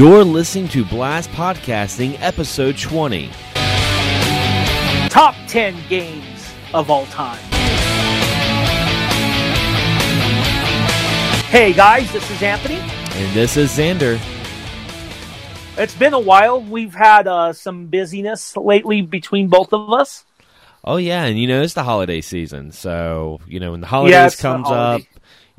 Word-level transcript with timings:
You're 0.00 0.24
listening 0.24 0.66
to 0.68 0.82
Blast 0.82 1.28
Podcasting, 1.32 2.16
episode 2.22 2.78
20. 2.78 3.28
Top 5.10 5.34
10 5.46 5.76
games 5.90 6.54
of 6.72 6.88
all 6.88 7.04
time. 7.08 7.36
Hey 11.50 11.74
guys, 11.74 12.10
this 12.14 12.30
is 12.30 12.42
Anthony. 12.42 12.76
And 12.76 13.36
this 13.36 13.58
is 13.58 13.72
Xander. 13.72 14.18
It's 15.76 15.94
been 15.94 16.14
a 16.14 16.18
while. 16.18 16.62
We've 16.62 16.94
had 16.94 17.26
uh, 17.28 17.52
some 17.52 17.88
busyness 17.88 18.56
lately 18.56 19.02
between 19.02 19.48
both 19.48 19.74
of 19.74 19.92
us. 19.92 20.24
Oh 20.82 20.96
yeah, 20.96 21.24
and 21.24 21.38
you 21.38 21.46
know 21.46 21.60
it's 21.60 21.74
the 21.74 21.84
holiday 21.84 22.22
season, 22.22 22.72
so 22.72 23.38
you 23.46 23.60
know 23.60 23.72
when 23.72 23.82
the 23.82 23.86
holidays 23.86 24.14
Yeah, 24.14 24.30
comes 24.30 24.66
holiday. 24.66 25.04
up, 25.04 25.09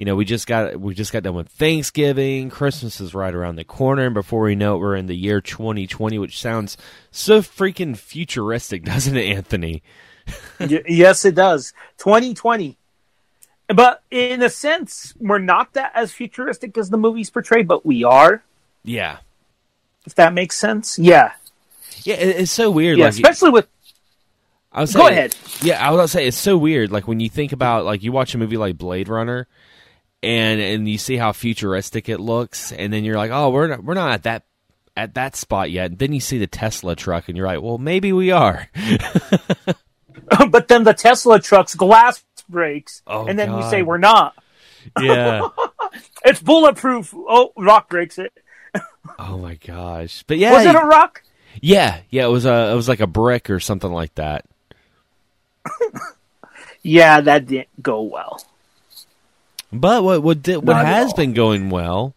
you 0.01 0.05
know 0.05 0.15
we 0.15 0.25
just 0.25 0.47
got 0.47 0.79
we 0.79 0.95
just 0.95 1.13
got 1.13 1.21
done 1.21 1.35
with 1.35 1.47
Thanksgiving. 1.47 2.49
Christmas 2.49 2.99
is 2.99 3.13
right 3.13 3.35
around 3.35 3.57
the 3.57 3.63
corner, 3.63 4.05
and 4.07 4.15
before 4.15 4.41
we 4.41 4.55
know 4.55 4.75
it, 4.75 4.79
we're 4.79 4.95
in 4.95 5.05
the 5.05 5.15
year 5.15 5.41
2020, 5.41 6.17
which 6.17 6.41
sounds 6.41 6.75
so 7.11 7.39
freaking 7.39 7.95
futuristic, 7.95 8.83
doesn't 8.93 9.15
it, 9.15 9.37
Anthony? 9.37 9.83
Y- 10.59 10.81
yes, 10.87 11.23
it 11.23 11.35
does. 11.35 11.73
2020. 11.99 12.79
But 13.67 14.01
in 14.09 14.41
a 14.41 14.49
sense, 14.49 15.13
we're 15.19 15.37
not 15.37 15.73
that 15.73 15.91
as 15.93 16.11
futuristic 16.11 16.75
as 16.79 16.89
the 16.89 16.97
movies 16.97 17.29
portray, 17.29 17.61
but 17.61 17.85
we 17.85 18.03
are, 18.03 18.43
Yeah, 18.83 19.17
if 20.07 20.15
that 20.15 20.33
makes 20.33 20.57
sense. 20.57 20.97
Yeah. 20.97 21.33
yeah, 22.01 22.15
it, 22.15 22.37
it's 22.41 22.51
so 22.51 22.71
weird. 22.71 22.97
Yeah, 22.97 23.05
like, 23.05 23.13
especially 23.13 23.51
with. 23.51 23.67
I 24.73 24.81
was 24.81 24.95
Go 24.95 25.07
ahead. 25.07 25.35
Yeah, 25.61 25.85
I 25.87 25.91
was 25.91 25.99
gonna 25.99 26.07
say 26.07 26.25
it's 26.25 26.37
so 26.37 26.57
weird. 26.57 26.91
Like 26.91 27.07
when 27.07 27.19
you 27.19 27.29
think 27.29 27.51
about 27.51 27.85
like 27.85 28.01
you 28.01 28.11
watch 28.11 28.33
a 28.33 28.39
movie 28.39 28.57
like 28.57 28.79
Blade 28.79 29.07
Runner, 29.07 29.47
and 30.23 30.61
and 30.61 30.87
you 30.89 30.97
see 30.97 31.17
how 31.17 31.31
futuristic 31.31 32.09
it 32.09 32.19
looks, 32.19 32.71
and 32.71 32.91
then 32.91 33.03
you're 33.03 33.17
like, 33.17 33.31
oh, 33.31 33.49
we're 33.49 33.67
not, 33.67 33.83
we're 33.83 33.93
not 33.93 34.11
at 34.11 34.23
that 34.23 34.43
at 34.97 35.13
that 35.15 35.35
spot 35.35 35.71
yet. 35.71 35.97
then 35.97 36.13
you 36.13 36.19
see 36.19 36.37
the 36.37 36.47
Tesla 36.47 36.95
truck, 36.95 37.27
and 37.29 37.37
you're 37.37 37.47
like, 37.47 37.61
well, 37.61 37.77
maybe 37.77 38.11
we 38.13 38.31
are. 38.31 38.67
but 40.49 40.67
then 40.67 40.83
the 40.83 40.93
Tesla 40.93 41.39
truck's 41.39 41.75
glass 41.75 42.23
breaks, 42.49 43.01
Oh, 43.07 43.25
and 43.25 43.39
then 43.39 43.51
you 43.57 43.63
say 43.69 43.81
we're 43.81 43.97
not. 43.97 44.35
yeah. 45.01 45.47
It's 46.23 46.39
bulletproof. 46.39 47.13
Oh, 47.15 47.51
rock 47.57 47.89
breaks 47.89 48.17
it. 48.19 48.31
Oh 49.17 49.37
my 49.39 49.55
gosh. 49.55 50.23
But 50.27 50.37
yeah, 50.37 50.53
Was 50.53 50.65
it 50.65 50.75
a 50.75 50.85
rock? 50.85 51.23
yeah, 51.61 51.99
yeah. 52.11 52.25
It 52.25 52.29
was 52.29 52.45
a 52.45 52.71
it 52.71 52.75
was 52.75 52.87
like 52.87 52.99
a 53.01 53.07
brick 53.07 53.49
or 53.49 53.59
something 53.59 53.91
like 53.91 54.13
that. 54.15 54.45
Yeah, 56.83 57.21
that 57.21 57.47
didn't 57.47 57.81
go 57.81 58.03
well. 58.03 58.41
But 59.71 60.03
what 60.03 60.23
what 60.23 60.41
did, 60.41 60.57
what 60.57 60.73
Not 60.73 60.85
has 60.85 61.13
been 61.13 61.33
going 61.33 61.69
well 61.69 62.15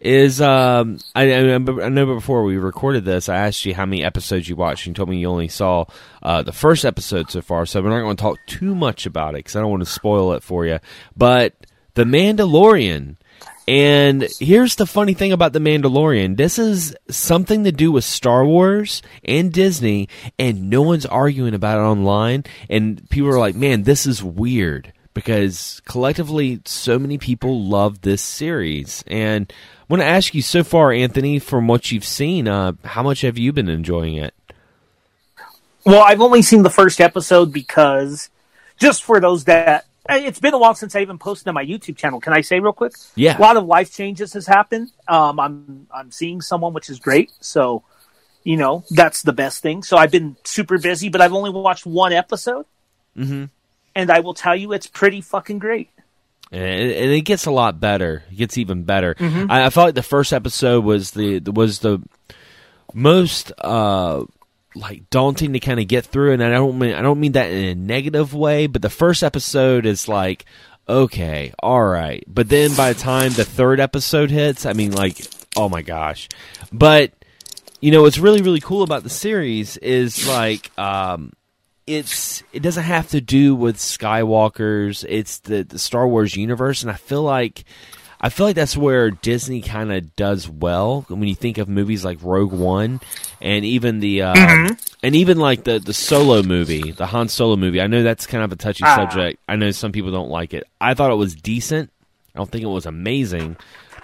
is 0.00 0.40
um 0.40 0.98
I, 1.14 1.30
I 1.32 1.54
I 1.54 1.58
know 1.58 2.06
before 2.06 2.42
we 2.42 2.56
recorded 2.56 3.04
this 3.04 3.28
I 3.28 3.36
asked 3.36 3.64
you 3.64 3.74
how 3.74 3.84
many 3.86 4.02
episodes 4.02 4.48
you 4.48 4.56
watched. 4.56 4.86
And 4.86 4.96
you 4.96 4.98
told 4.98 5.10
me 5.10 5.18
you 5.18 5.28
only 5.28 5.48
saw 5.48 5.84
uh, 6.22 6.42
the 6.42 6.52
first 6.52 6.84
episode 6.84 7.30
so 7.30 7.42
far 7.42 7.66
so 7.66 7.82
we're 7.82 7.90
not 7.90 8.00
going 8.00 8.16
to 8.16 8.22
talk 8.22 8.38
too 8.46 8.74
much 8.74 9.06
about 9.06 9.34
it 9.34 9.38
because 9.38 9.56
I 9.56 9.60
don't 9.60 9.70
want 9.70 9.82
to 9.82 9.90
spoil 9.90 10.32
it 10.32 10.42
for 10.42 10.64
you 10.66 10.78
but 11.16 11.54
the 11.94 12.04
Mandalorian 12.04 13.16
and 13.68 14.26
here's 14.40 14.74
the 14.74 14.86
funny 14.86 15.14
thing 15.14 15.30
about 15.30 15.52
the 15.52 15.60
Mandalorian. 15.60 16.36
This 16.36 16.58
is 16.58 16.96
something 17.08 17.62
to 17.62 17.70
do 17.70 17.92
with 17.92 18.02
Star 18.02 18.44
Wars 18.44 19.00
and 19.24 19.52
Disney 19.52 20.08
and 20.38 20.70
no 20.70 20.82
one's 20.82 21.06
arguing 21.06 21.54
about 21.54 21.78
it 21.78 21.82
online 21.82 22.44
and 22.68 23.08
people 23.10 23.28
are 23.28 23.38
like 23.38 23.54
man 23.54 23.82
this 23.82 24.06
is 24.06 24.24
weird 24.24 24.92
because 25.14 25.80
collectively 25.84 26.60
so 26.64 26.98
many 26.98 27.18
people 27.18 27.64
love 27.64 28.02
this 28.02 28.22
series 28.22 29.04
and 29.06 29.52
I 29.52 29.84
want 29.88 30.02
to 30.02 30.06
ask 30.06 30.34
you 30.34 30.42
so 30.42 30.62
far 30.62 30.92
Anthony 30.92 31.38
from 31.38 31.66
what 31.66 31.90
you've 31.90 32.04
seen 32.04 32.46
uh, 32.48 32.72
how 32.84 33.02
much 33.02 33.22
have 33.22 33.38
you 33.38 33.52
been 33.52 33.68
enjoying 33.68 34.16
it 34.16 34.34
Well, 35.84 36.02
I've 36.02 36.20
only 36.20 36.42
seen 36.42 36.62
the 36.62 36.70
first 36.70 37.00
episode 37.00 37.52
because, 37.52 38.28
just 38.78 39.02
for 39.02 39.18
those 39.20 39.44
that, 39.44 39.86
eh, 40.08 40.18
it's 40.26 40.38
been 40.38 40.52
a 40.52 40.58
while 40.58 40.74
since 40.74 40.94
I 40.94 41.00
even 41.00 41.18
posted 41.18 41.48
on 41.48 41.54
my 41.54 41.64
YouTube 41.64 41.96
channel. 41.96 42.20
Can 42.20 42.32
I 42.32 42.42
say 42.42 42.60
real 42.60 42.72
quick? 42.72 42.92
Yeah. 43.14 43.38
A 43.38 43.40
lot 43.40 43.56
of 43.56 43.64
life 43.64 43.92
changes 43.92 44.34
has 44.34 44.46
happened. 44.46 44.92
Um, 45.08 45.40
I'm 45.40 45.86
I'm 45.90 46.10
seeing 46.10 46.42
someone, 46.42 46.74
which 46.74 46.90
is 46.90 46.98
great. 46.98 47.30
So, 47.40 47.82
you 48.44 48.56
know, 48.56 48.84
that's 48.90 49.22
the 49.22 49.32
best 49.32 49.62
thing. 49.62 49.82
So 49.82 49.96
I've 49.96 50.10
been 50.10 50.36
super 50.44 50.78
busy, 50.78 51.08
but 51.08 51.20
I've 51.20 51.32
only 51.32 51.50
watched 51.50 51.86
one 51.86 52.12
episode, 52.12 52.66
mm-hmm. 53.16 53.44
And 53.94 54.10
I 54.10 54.20
will 54.20 54.34
tell 54.34 54.56
you, 54.56 54.72
it's 54.72 54.86
pretty 54.86 55.20
fucking 55.20 55.58
great. 55.58 55.90
and 56.52 56.62
it, 56.62 56.96
and 57.02 57.10
it 57.12 57.22
gets 57.22 57.46
a 57.46 57.50
lot 57.50 57.80
better. 57.80 58.24
It 58.30 58.36
gets 58.36 58.58
even 58.58 58.84
better. 58.84 59.14
Mm-hmm. 59.14 59.50
I, 59.50 59.66
I 59.66 59.70
felt 59.70 59.88
like 59.88 59.94
the 59.94 60.02
first 60.02 60.32
episode 60.32 60.84
was 60.84 61.12
the 61.12 61.40
was 61.40 61.78
the 61.80 62.00
most 62.92 63.52
uh 63.58 64.24
like 64.74 65.10
daunting 65.10 65.52
to 65.52 65.60
kind 65.60 65.80
of 65.80 65.88
get 65.88 66.06
through, 66.06 66.32
and 66.32 66.42
I 66.42 66.50
don't 66.50 66.78
mean 66.78 66.94
I 66.94 67.02
don't 67.02 67.20
mean 67.20 67.32
that 67.32 67.50
in 67.50 67.64
a 67.64 67.74
negative 67.74 68.34
way, 68.34 68.66
but 68.66 68.82
the 68.82 68.90
first 68.90 69.22
episode 69.22 69.86
is 69.86 70.08
like 70.08 70.44
okay, 70.88 71.52
all 71.62 71.84
right, 71.84 72.24
but 72.26 72.48
then 72.48 72.74
by 72.74 72.92
the 72.92 72.98
time 72.98 73.32
the 73.32 73.44
third 73.44 73.78
episode 73.78 74.30
hits, 74.30 74.66
I 74.66 74.72
mean 74.72 74.92
like 74.92 75.20
oh 75.56 75.68
my 75.68 75.82
gosh, 75.82 76.28
but 76.72 77.12
you 77.80 77.90
know 77.90 78.02
what's 78.02 78.18
really 78.18 78.42
really 78.42 78.60
cool 78.60 78.82
about 78.82 79.02
the 79.02 79.10
series 79.10 79.76
is 79.78 80.26
like 80.28 80.70
um 80.78 81.32
it's 81.90 82.42
it 82.52 82.60
doesn't 82.60 82.84
have 82.84 83.08
to 83.10 83.20
do 83.20 83.54
with 83.54 83.76
Skywalkers. 83.76 85.04
It's 85.08 85.38
the 85.40 85.62
the 85.64 85.78
Star 85.78 86.06
Wars 86.06 86.36
universe, 86.36 86.82
and 86.82 86.90
I 86.90 86.94
feel 86.94 87.22
like 87.22 87.64
I 88.20 88.28
feel 88.28 88.46
like 88.46 88.56
that's 88.56 88.76
where 88.76 89.10
Disney 89.10 89.62
kind 89.62 89.92
of 89.92 90.14
does 90.16 90.48
well 90.48 91.04
when 91.08 91.24
you 91.26 91.34
think 91.34 91.58
of 91.58 91.68
movies 91.68 92.04
like 92.04 92.18
Rogue 92.22 92.52
One, 92.52 93.00
and 93.40 93.64
even 93.64 94.00
the 94.00 94.22
uh, 94.22 94.34
and 95.02 95.16
even 95.16 95.38
like 95.38 95.64
the 95.64 95.78
the 95.78 95.94
Solo 95.94 96.42
movie, 96.42 96.92
the 96.92 97.06
Han 97.06 97.28
Solo 97.28 97.56
movie. 97.56 97.80
I 97.80 97.86
know 97.86 98.02
that's 98.02 98.26
kind 98.26 98.44
of 98.44 98.52
a 98.52 98.56
touchy 98.56 98.84
Ah. 98.84 98.96
subject. 98.96 99.40
I 99.48 99.56
know 99.56 99.70
some 99.70 99.92
people 99.92 100.10
don't 100.10 100.30
like 100.30 100.54
it. 100.54 100.64
I 100.80 100.94
thought 100.94 101.10
it 101.10 101.16
was 101.16 101.34
decent. 101.34 101.90
I 102.34 102.38
don't 102.38 102.50
think 102.50 102.62
it 102.64 102.68
was 102.68 102.86
amazing, 102.86 103.56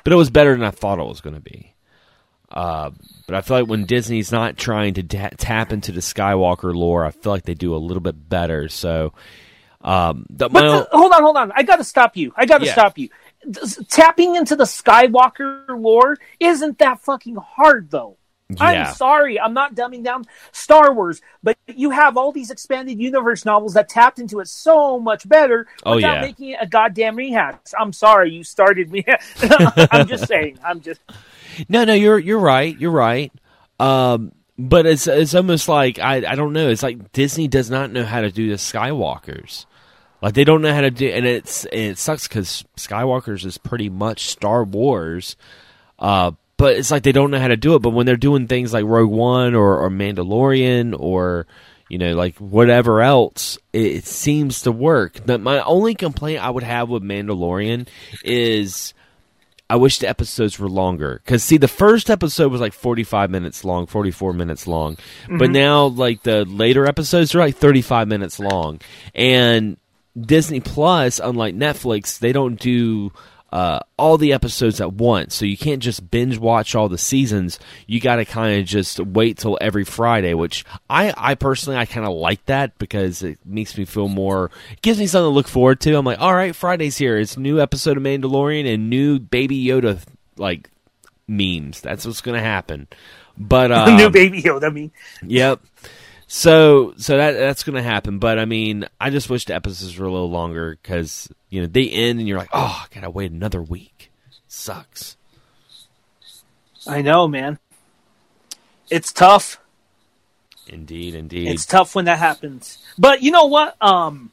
but 0.02 0.12
it 0.12 0.16
was 0.16 0.30
better 0.30 0.52
than 0.52 0.64
I 0.64 0.70
thought 0.72 0.98
it 0.98 1.06
was 1.06 1.20
going 1.20 1.36
to 1.36 1.40
be. 1.40 1.72
Uh, 2.50 2.90
but 3.26 3.34
I 3.34 3.40
feel 3.40 3.58
like 3.60 3.68
when 3.68 3.84
Disney's 3.86 4.30
not 4.32 4.56
trying 4.56 4.94
to 4.94 5.02
ta- 5.02 5.30
tap 5.36 5.72
into 5.72 5.92
the 5.92 6.00
Skywalker 6.00 6.74
lore, 6.74 7.04
I 7.04 7.10
feel 7.10 7.32
like 7.32 7.42
they 7.44 7.54
do 7.54 7.74
a 7.74 7.78
little 7.78 8.00
bit 8.02 8.28
better. 8.28 8.68
So, 8.68 9.12
um, 9.82 10.26
the, 10.30 10.48
But 10.48 10.64
own- 10.64 10.86
the- 10.90 10.96
hold 10.96 11.12
on, 11.12 11.22
hold 11.22 11.36
on. 11.36 11.52
I 11.54 11.62
got 11.64 11.76
to 11.76 11.84
stop 11.84 12.16
you. 12.16 12.32
I 12.36 12.46
got 12.46 12.58
to 12.58 12.66
Yeah. 12.66 12.72
stop 12.72 12.98
you. 12.98 13.08
This- 13.44 13.80
Tapping 13.88 14.36
into 14.36 14.56
the 14.56 14.64
Skywalker 14.64 15.64
lore 15.68 16.16
isn't 16.40 16.78
that 16.78 17.00
fucking 17.00 17.36
hard, 17.36 17.90
though. 17.90 18.16
Yeah. 18.48 18.62
I'm 18.62 18.94
sorry, 18.94 19.40
I'm 19.40 19.54
not 19.54 19.74
dumbing 19.74 20.04
down 20.04 20.24
Star 20.52 20.92
Wars, 20.94 21.20
but 21.42 21.56
you 21.66 21.90
have 21.90 22.16
all 22.16 22.30
these 22.30 22.52
expanded 22.52 23.00
universe 23.00 23.44
novels 23.44 23.74
that 23.74 23.88
tapped 23.88 24.20
into 24.20 24.38
it 24.38 24.46
so 24.46 25.00
much 25.00 25.28
better 25.28 25.66
Oh, 25.84 25.96
without 25.96 26.14
yeah. 26.16 26.20
making 26.20 26.50
it 26.50 26.58
a 26.60 26.66
goddamn 26.68 27.16
rehash. 27.16 27.56
I'm 27.76 27.92
sorry, 27.92 28.30
you 28.30 28.44
started 28.44 28.88
me. 28.92 29.04
I'm 29.90 30.06
just 30.06 30.26
saying. 30.28 30.60
I'm 30.64 30.80
just. 30.80 31.00
No, 31.68 31.84
no, 31.84 31.94
you're 31.94 32.18
you're 32.18 32.38
right. 32.38 32.78
You're 32.78 32.90
right. 32.90 33.32
Um, 33.78 34.32
but 34.58 34.86
it's 34.86 35.06
it's 35.06 35.34
almost 35.34 35.68
like 35.68 35.98
I 35.98 36.16
I 36.26 36.34
don't 36.34 36.52
know. 36.52 36.68
It's 36.68 36.82
like 36.82 37.12
Disney 37.12 37.48
does 37.48 37.70
not 37.70 37.90
know 37.90 38.04
how 38.04 38.20
to 38.22 38.30
do 38.30 38.48
the 38.48 38.56
Skywalkers. 38.56 39.66
Like 40.22 40.34
they 40.34 40.44
don't 40.44 40.62
know 40.62 40.74
how 40.74 40.80
to 40.80 40.90
do, 40.90 41.08
and 41.08 41.26
it's 41.26 41.66
and 41.66 41.80
it 41.92 41.98
sucks 41.98 42.26
because 42.26 42.64
Skywalkers 42.76 43.44
is 43.44 43.58
pretty 43.58 43.90
much 43.90 44.28
Star 44.28 44.64
Wars. 44.64 45.36
Uh, 45.98 46.32
but 46.56 46.76
it's 46.76 46.90
like 46.90 47.02
they 47.02 47.12
don't 47.12 47.30
know 47.30 47.38
how 47.38 47.48
to 47.48 47.56
do 47.56 47.74
it. 47.74 47.80
But 47.80 47.90
when 47.90 48.06
they're 48.06 48.16
doing 48.16 48.46
things 48.46 48.72
like 48.72 48.84
Rogue 48.86 49.10
One 49.10 49.54
or, 49.54 49.78
or 49.78 49.90
Mandalorian 49.90 50.98
or 50.98 51.46
you 51.88 51.98
know 51.98 52.14
like 52.14 52.36
whatever 52.38 53.02
else, 53.02 53.58
it, 53.74 53.86
it 53.86 54.06
seems 54.06 54.62
to 54.62 54.72
work. 54.72 55.20
But 55.26 55.42
my 55.42 55.60
only 55.60 55.94
complaint 55.94 56.42
I 56.42 56.48
would 56.50 56.64
have 56.64 56.88
with 56.88 57.02
Mandalorian 57.02 57.88
is. 58.24 58.94
I 59.68 59.76
wish 59.76 59.98
the 59.98 60.08
episodes 60.08 60.58
were 60.58 60.68
longer. 60.68 61.20
Because, 61.24 61.42
see, 61.42 61.56
the 61.56 61.68
first 61.68 62.08
episode 62.08 62.52
was 62.52 62.60
like 62.60 62.72
45 62.72 63.30
minutes 63.30 63.64
long, 63.64 63.86
44 63.86 64.32
minutes 64.32 64.66
long. 64.66 64.96
But 65.28 65.34
mm-hmm. 65.34 65.52
now, 65.52 65.86
like, 65.86 66.22
the 66.22 66.44
later 66.44 66.86
episodes 66.86 67.34
are 67.34 67.40
like 67.40 67.56
35 67.56 68.06
minutes 68.06 68.38
long. 68.38 68.80
And 69.14 69.76
Disney 70.18 70.60
Plus, 70.60 71.18
unlike 71.18 71.54
Netflix, 71.54 72.18
they 72.18 72.32
don't 72.32 72.58
do 72.58 73.12
uh, 73.52 73.80
all 73.96 74.18
the 74.18 74.32
episodes 74.32 74.80
at 74.80 74.92
once. 74.92 75.34
So 75.34 75.44
you 75.44 75.56
can't 75.56 75.82
just 75.82 76.10
binge 76.10 76.36
watch 76.38 76.74
all 76.74 76.88
the 76.88 76.98
seasons. 76.98 77.58
You 77.86 78.00
got 78.00 78.16
to 78.16 78.24
kind 78.24 78.60
of 78.60 78.66
just 78.66 79.00
wait 79.00 79.38
till 79.38 79.56
every 79.60 79.84
Friday, 79.84 80.34
which 80.34 80.64
I, 80.90 81.14
I 81.16 81.34
personally, 81.36 81.78
I 81.78 81.86
kind 81.86 82.06
of 82.06 82.12
like 82.14 82.44
that 82.46 82.76
because 82.78 83.22
it 83.22 83.38
makes 83.44 83.78
me 83.78 83.84
feel 83.84 84.08
more, 84.08 84.50
it 84.72 84.82
gives 84.82 84.98
me 84.98 85.06
something 85.06 85.30
to 85.30 85.34
look 85.34 85.48
forward 85.48 85.80
to. 85.82 85.94
I'm 85.94 86.04
like, 86.04 86.20
all 86.20 86.34
right, 86.34 86.54
Friday's 86.54 86.96
here. 86.96 87.18
It's 87.18 87.36
new 87.36 87.60
episode 87.60 87.96
of 87.96 88.02
Mandalorian 88.02 88.72
and 88.72 88.90
new 88.90 89.18
Baby 89.18 89.64
Yoda, 89.64 90.00
like, 90.36 90.68
memes. 91.28 91.80
That's 91.80 92.04
what's 92.04 92.20
going 92.20 92.36
to 92.36 92.44
happen. 92.44 92.88
But, 93.38 93.70
uh, 93.70 93.96
New 93.98 94.10
baby 94.10 94.42
Yoda. 94.42 94.72
Mean, 94.72 94.90
Yep. 95.22 95.60
So 96.28 96.94
so 96.96 97.16
that 97.16 97.32
that's 97.32 97.62
going 97.62 97.76
to 97.76 97.82
happen, 97.82 98.18
but 98.18 98.38
I 98.38 98.44
mean, 98.46 98.86
I 99.00 99.10
just 99.10 99.30
wish 99.30 99.44
the 99.44 99.54
episodes 99.54 99.96
were 99.96 100.06
a 100.06 100.12
little 100.12 100.30
longer 100.30 100.76
because 100.82 101.28
you 101.50 101.60
know 101.60 101.68
they 101.68 101.88
end 101.88 102.18
and 102.18 102.26
you're 102.26 102.38
like, 102.38 102.50
oh, 102.52 102.84
I 102.84 102.94
gotta 102.94 103.10
wait 103.10 103.30
another 103.30 103.62
week. 103.62 104.10
Sucks. 104.48 105.16
I 106.86 107.02
know, 107.02 107.28
man. 107.28 107.58
It's 108.90 109.12
tough. 109.12 109.60
Indeed, 110.68 111.14
indeed. 111.14 111.48
It's 111.48 111.66
tough 111.66 111.94
when 111.94 112.06
that 112.06 112.18
happens. 112.18 112.78
But 112.98 113.22
you 113.22 113.30
know 113.30 113.46
what? 113.46 113.76
Um, 113.80 114.32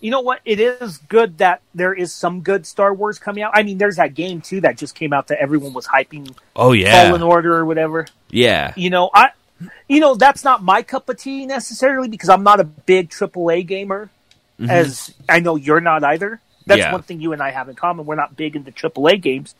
you 0.00 0.10
know 0.10 0.20
what? 0.20 0.40
It 0.44 0.60
is 0.60 0.98
good 0.98 1.38
that 1.38 1.62
there 1.74 1.94
is 1.94 2.12
some 2.12 2.42
good 2.42 2.66
Star 2.66 2.92
Wars 2.92 3.18
coming 3.18 3.42
out. 3.42 3.52
I 3.54 3.62
mean, 3.62 3.78
there's 3.78 3.96
that 3.96 4.14
game 4.14 4.42
too 4.42 4.60
that 4.62 4.76
just 4.76 4.94
came 4.94 5.12
out 5.14 5.28
that 5.28 5.38
everyone 5.40 5.72
was 5.72 5.86
hyping. 5.86 6.34
oh 6.56 6.72
yeah, 6.72 7.06
Fallen 7.08 7.22
Order 7.22 7.54
or 7.54 7.64
whatever. 7.64 8.06
yeah, 8.30 8.74
You 8.76 8.90
know, 8.90 9.10
I, 9.14 9.30
you 9.88 10.00
know, 10.00 10.14
that's 10.14 10.44
not 10.44 10.62
my 10.62 10.82
cup 10.82 11.08
of 11.08 11.18
tea 11.18 11.46
necessarily 11.46 12.08
because 12.08 12.28
I'm 12.28 12.42
not 12.42 12.60
a 12.60 12.64
big 12.64 13.10
AAA 13.10 13.66
gamer, 13.66 14.10
mm-hmm. 14.58 14.70
as 14.70 15.12
I 15.28 15.40
know 15.40 15.56
you're 15.56 15.80
not 15.80 16.04
either. 16.04 16.40
That's 16.66 16.78
Yeah. 16.80 16.92
one 16.92 17.02
thing 17.02 17.20
you 17.20 17.32
and 17.32 17.42
I 17.42 17.50
have 17.50 17.68
in 17.68 17.74
common. 17.74 18.06
We're 18.06 18.14
not 18.14 18.36
big 18.36 18.54
into 18.56 18.70
AAA 18.70 19.20
games, 19.20 19.54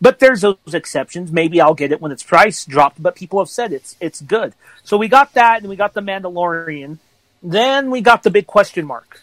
but 0.00 0.18
there's 0.18 0.42
those 0.42 0.56
exceptions. 0.72 1.32
Maybe 1.32 1.60
I'll 1.60 1.74
get 1.74 1.92
it 1.92 2.00
when 2.00 2.12
its 2.12 2.22
price 2.22 2.64
dropped, 2.64 3.02
but 3.02 3.14
people 3.14 3.38
have 3.38 3.48
said 3.48 3.72
it's 3.72 3.96
it's 4.00 4.20
good. 4.20 4.52
So 4.82 4.96
we 4.96 5.08
got 5.08 5.34
that, 5.34 5.60
and 5.60 5.68
we 5.68 5.76
got 5.76 5.94
the 5.94 6.02
Mandalorian. 6.02 6.98
Then 7.42 7.90
we 7.90 8.00
got 8.00 8.22
the 8.22 8.30
big 8.30 8.46
question 8.46 8.86
mark, 8.86 9.20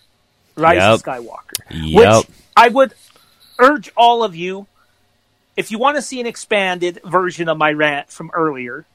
Rise 0.56 0.82
of 0.82 1.04
Skywalker, 1.04 1.54
Yep. 1.72 2.18
which 2.18 2.28
I 2.56 2.68
would 2.70 2.94
urge 3.60 3.92
all 3.96 4.24
of 4.24 4.36
you, 4.36 4.68
if 5.56 5.72
you 5.72 5.78
want 5.78 5.98
to 5.98 6.02
see 6.02 6.20
an 6.20 6.26
expanded 6.28 7.00
version 7.04 7.50
of 7.50 7.58
my 7.58 7.72
rant 7.72 8.12
from 8.12 8.32
earlier, 8.34 8.86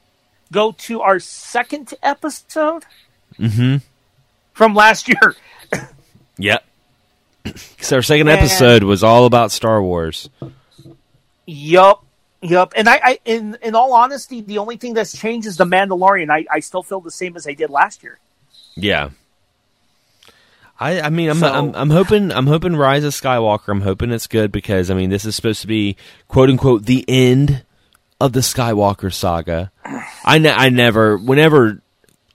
go 0.51 0.71
to 0.73 1.01
our 1.01 1.19
second 1.19 1.93
episode 2.03 2.83
Mm-hmm. 3.39 3.77
from 4.53 4.73
last 4.75 5.07
year. 5.07 5.35
Yep. 6.39 6.63
so 7.81 7.95
our 7.95 8.01
second 8.03 8.27
And- 8.27 8.37
episode 8.39 8.83
was 8.83 9.03
all 9.03 9.25
about 9.25 9.51
Star 9.51 9.81
Wars. 9.81 10.29
Yup. 11.45 12.03
Yup. 12.41 12.73
And 12.75 12.87
I, 12.87 12.99
I 13.03 13.19
in 13.25 13.57
in 13.63 13.73
all 13.73 13.93
honesty, 13.93 14.41
the 14.41 14.59
only 14.59 14.77
thing 14.77 14.93
that's 14.93 15.17
changed 15.17 15.47
is 15.47 15.57
the 15.57 15.65
Mandalorian. 15.65 16.29
I, 16.29 16.45
I 16.51 16.59
still 16.59 16.83
feel 16.83 16.99
the 17.01 17.09
same 17.09 17.35
as 17.35 17.47
I 17.47 17.53
did 17.53 17.71
last 17.71 18.03
year. 18.03 18.19
Yeah. 18.75 19.09
I, 20.79 21.01
I 21.01 21.09
mean 21.09 21.29
I'm, 21.29 21.37
So- 21.39 21.51
I'm 21.51 21.73
I'm 21.75 21.89
hoping 21.89 22.31
I'm 22.31 22.45
hoping 22.45 22.75
Rise 22.75 23.03
of 23.03 23.13
Skywalker 23.13 23.69
I'm 23.69 23.81
hoping 23.81 24.11
it's 24.11 24.27
good 24.27 24.51
because 24.51 24.91
I 24.91 24.93
mean 24.93 25.09
this 25.09 25.25
is 25.25 25.35
supposed 25.35 25.61
to 25.61 25.67
be 25.67 25.97
quote 26.27 26.49
unquote 26.51 26.85
the 26.85 27.03
end 27.07 27.63
of 28.19 28.33
the 28.33 28.39
Skywalker 28.39 29.13
saga. 29.13 29.71
I 30.25 30.37
ne- 30.39 30.51
I 30.51 30.69
never 30.69 31.17
whenever 31.17 31.81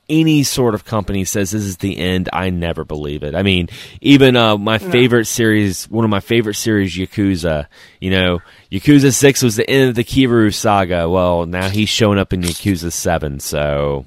any 0.08 0.42
sort 0.42 0.74
of 0.74 0.84
company 0.84 1.24
says 1.24 1.50
this 1.52 1.62
is 1.62 1.78
the 1.78 1.96
end 1.96 2.28
I 2.32 2.50
never 2.50 2.84
believe 2.84 3.22
it. 3.22 3.34
I 3.34 3.42
mean 3.42 3.68
even 4.00 4.36
uh, 4.36 4.58
my 4.58 4.78
favorite 4.78 5.26
series 5.26 5.88
one 5.90 6.04
of 6.04 6.10
my 6.10 6.20
favorite 6.20 6.54
series 6.54 6.96
Yakuza, 6.96 7.66
you 8.00 8.10
know, 8.10 8.40
Yakuza 8.70 9.12
6 9.12 9.42
was 9.42 9.56
the 9.56 9.68
end 9.68 9.88
of 9.90 9.94
the 9.94 10.04
Kiryu 10.04 10.52
saga. 10.52 11.08
Well, 11.08 11.46
now 11.46 11.68
he's 11.68 11.88
showing 11.88 12.18
up 12.18 12.32
in 12.32 12.42
Yakuza 12.42 12.92
7, 12.92 13.40
so 13.40 14.06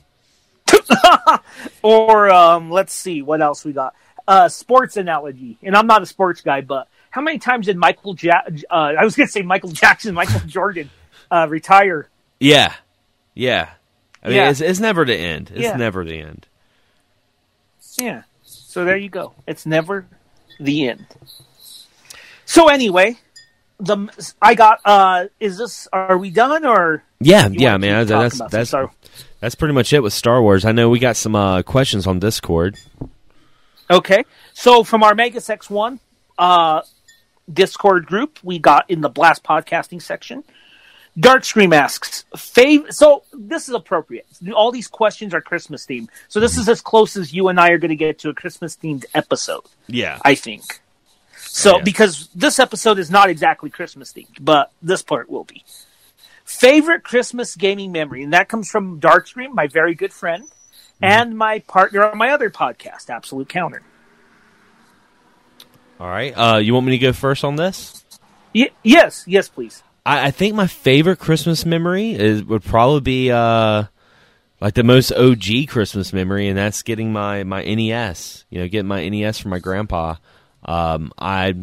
Or 1.81 2.30
um, 2.31 2.71
let's 2.71 2.94
see 2.94 3.21
what 3.21 3.42
else 3.42 3.63
we 3.66 3.74
got. 3.74 3.95
Uh, 4.28 4.50
sports 4.50 4.98
analogy, 4.98 5.57
and 5.62 5.75
I'm 5.75 5.86
not 5.88 6.01
a 6.01 6.06
sports 6.06 6.42
guy, 6.42 6.62
but 6.62 6.88
how 7.12 7.21
many 7.21 7.38
times 7.38 7.68
did 7.68 7.78
Michael 7.78 8.16
ja- 8.19 8.42
uh, 8.71 8.94
I 9.00 9.04
was 9.04 9.16
going 9.16 9.28
to 9.28 9.31
say 9.31 9.44
Michael 9.44 9.69
Jackson, 9.69 10.16
Michael 10.16 10.39
Jordan, 10.48 10.89
uh, 11.36 11.48
retire? 11.48 12.10
Yeah, 12.40 12.74
yeah. 13.34 13.70
I 14.24 14.28
mean, 14.28 14.38
Yeah. 14.38 14.50
it's, 14.50 14.62
it's 14.62 14.80
never 14.80 15.06
the 15.06 15.16
end. 15.16 15.52
It's 15.54 15.64
Yeah. 15.64 15.76
never 15.76 16.04
the 16.04 16.20
end. 16.20 16.48
Yeah. 17.98 18.24
So 18.44 18.84
there 18.86 18.98
you 18.98 19.10
go. 19.10 19.34
It's 19.48 19.66
never 19.66 20.06
the 20.60 20.90
end. 20.90 21.06
So 22.46 22.68
anyway, 22.70 23.18
the 23.80 24.08
I 24.42 24.56
got. 24.56 24.80
uh 24.86 25.26
Is 25.40 25.58
this? 25.58 25.88
Are 25.94 26.18
we 26.18 26.30
done 26.30 26.66
or? 26.66 27.04
Yeah, 27.20 27.50
yeah, 27.52 27.78
man. 27.78 28.06
That's 28.08 28.42
that's 28.52 28.74
that's, 29.40 29.56
pretty 29.56 29.74
much 29.74 29.94
it 29.94 30.02
with 30.02 30.14
Star 30.14 30.42
Wars. 30.42 30.66
I 30.66 30.72
know 30.72 30.90
we 30.90 31.00
got 31.00 31.16
some 31.16 31.36
uh, 31.36 31.62
questions 31.62 32.08
on 32.08 32.20
Discord. 32.20 32.78
Okay. 33.90 34.24
So 34.54 34.84
from 34.84 35.04
our 35.04 35.14
Magus 35.16 35.48
X1 35.48 36.00
uh, 36.38 36.81
Discord 37.52 38.08
group, 38.08 38.40
we 38.44 38.60
got 38.60 38.90
in 38.90 39.02
the 39.02 39.10
Blast 39.10 39.44
podcasting 39.44 40.02
section. 40.02 40.44
Dark 41.18 41.46
Scream 41.46 41.72
asks, 41.72 42.26
fav- 42.36 42.92
so 42.94 43.24
this 43.32 43.70
is 43.70 43.74
appropriate. 43.76 44.26
All 44.54 44.72
these 44.72 44.88
questions 44.88 45.34
are 45.34 45.40
Christmas 45.42 45.86
themed. 45.86 46.10
So 46.28 46.40
this 46.42 46.58
is 46.58 46.68
as 46.68 46.82
close 46.82 47.16
as 47.16 47.34
you 47.34 47.48
and 47.48 47.58
I 47.60 47.70
are 47.70 47.78
going 47.78 47.90
to 47.90 47.96
get 47.96 48.20
to 48.20 48.30
a 48.30 48.34
Christmas 48.34 48.76
themed 48.76 49.06
episode, 49.14 49.64
Yeah, 49.88 50.20
I 50.26 50.36
think. 50.36 50.82
So 51.38 51.78
Yeah. 51.78 51.84
because 51.84 52.28
this 52.36 52.60
episode 52.60 53.00
is 53.00 53.10
not 53.10 53.30
exactly 53.30 53.70
Christmas 53.70 54.12
themed, 54.12 54.36
but 54.42 54.72
this 54.82 55.02
part 55.04 55.30
will 55.30 55.46
be. 55.46 55.64
Favorite 56.44 57.04
Christmas 57.04 57.56
gaming 57.56 57.94
memory, 57.94 58.22
and 58.24 58.34
that 58.34 58.50
comes 58.50 58.70
from 58.70 59.00
Darkstream, 59.00 59.54
my 59.54 59.68
very 59.68 59.96
good 59.96 60.12
friend, 60.12 60.44
and 61.02 61.38
my 61.38 61.60
partner 61.60 62.04
on 62.12 62.18
my 62.18 62.32
other 62.32 62.50
podcast, 62.50 63.10
Absolute 63.10 63.48
Counter. 63.48 63.82
All 66.00 66.08
right. 66.10 66.34
Uh, 66.36 66.58
you 66.58 66.74
want 66.74 66.86
me 66.86 66.92
to 66.92 66.98
go 66.98 67.14
first 67.14 67.44
on 67.46 67.56
this? 67.56 68.04
Y- 68.54 68.70
yes, 68.84 69.24
yes, 69.28 69.48
please. 69.48 69.82
I, 70.06 70.28
I 70.28 70.31
think 70.31 70.56
my 70.56 70.68
favorite 70.68 71.19
Christmas 71.19 71.66
memory 71.66 72.13
is 72.13 72.44
would 72.44 72.63
probably 72.63 73.02
be 73.02 73.31
uh, 73.31 73.86
like 74.62 74.75
the 74.75 74.84
most 74.84 75.12
OG 75.12 75.68
Christmas 75.68 76.13
memory, 76.13 76.48
and 76.48 76.57
that's 76.57 76.84
getting 76.84 77.12
my 77.12 77.44
my 77.44 77.63
NES. 77.63 78.46
You 78.50 78.62
know, 78.62 78.68
getting 78.68 78.88
my 78.88 79.07
NES 79.07 79.40
from 79.40 79.52
my 79.52 79.60
grandpa. 79.60 80.16
Um, 80.63 81.12
I 81.18 81.54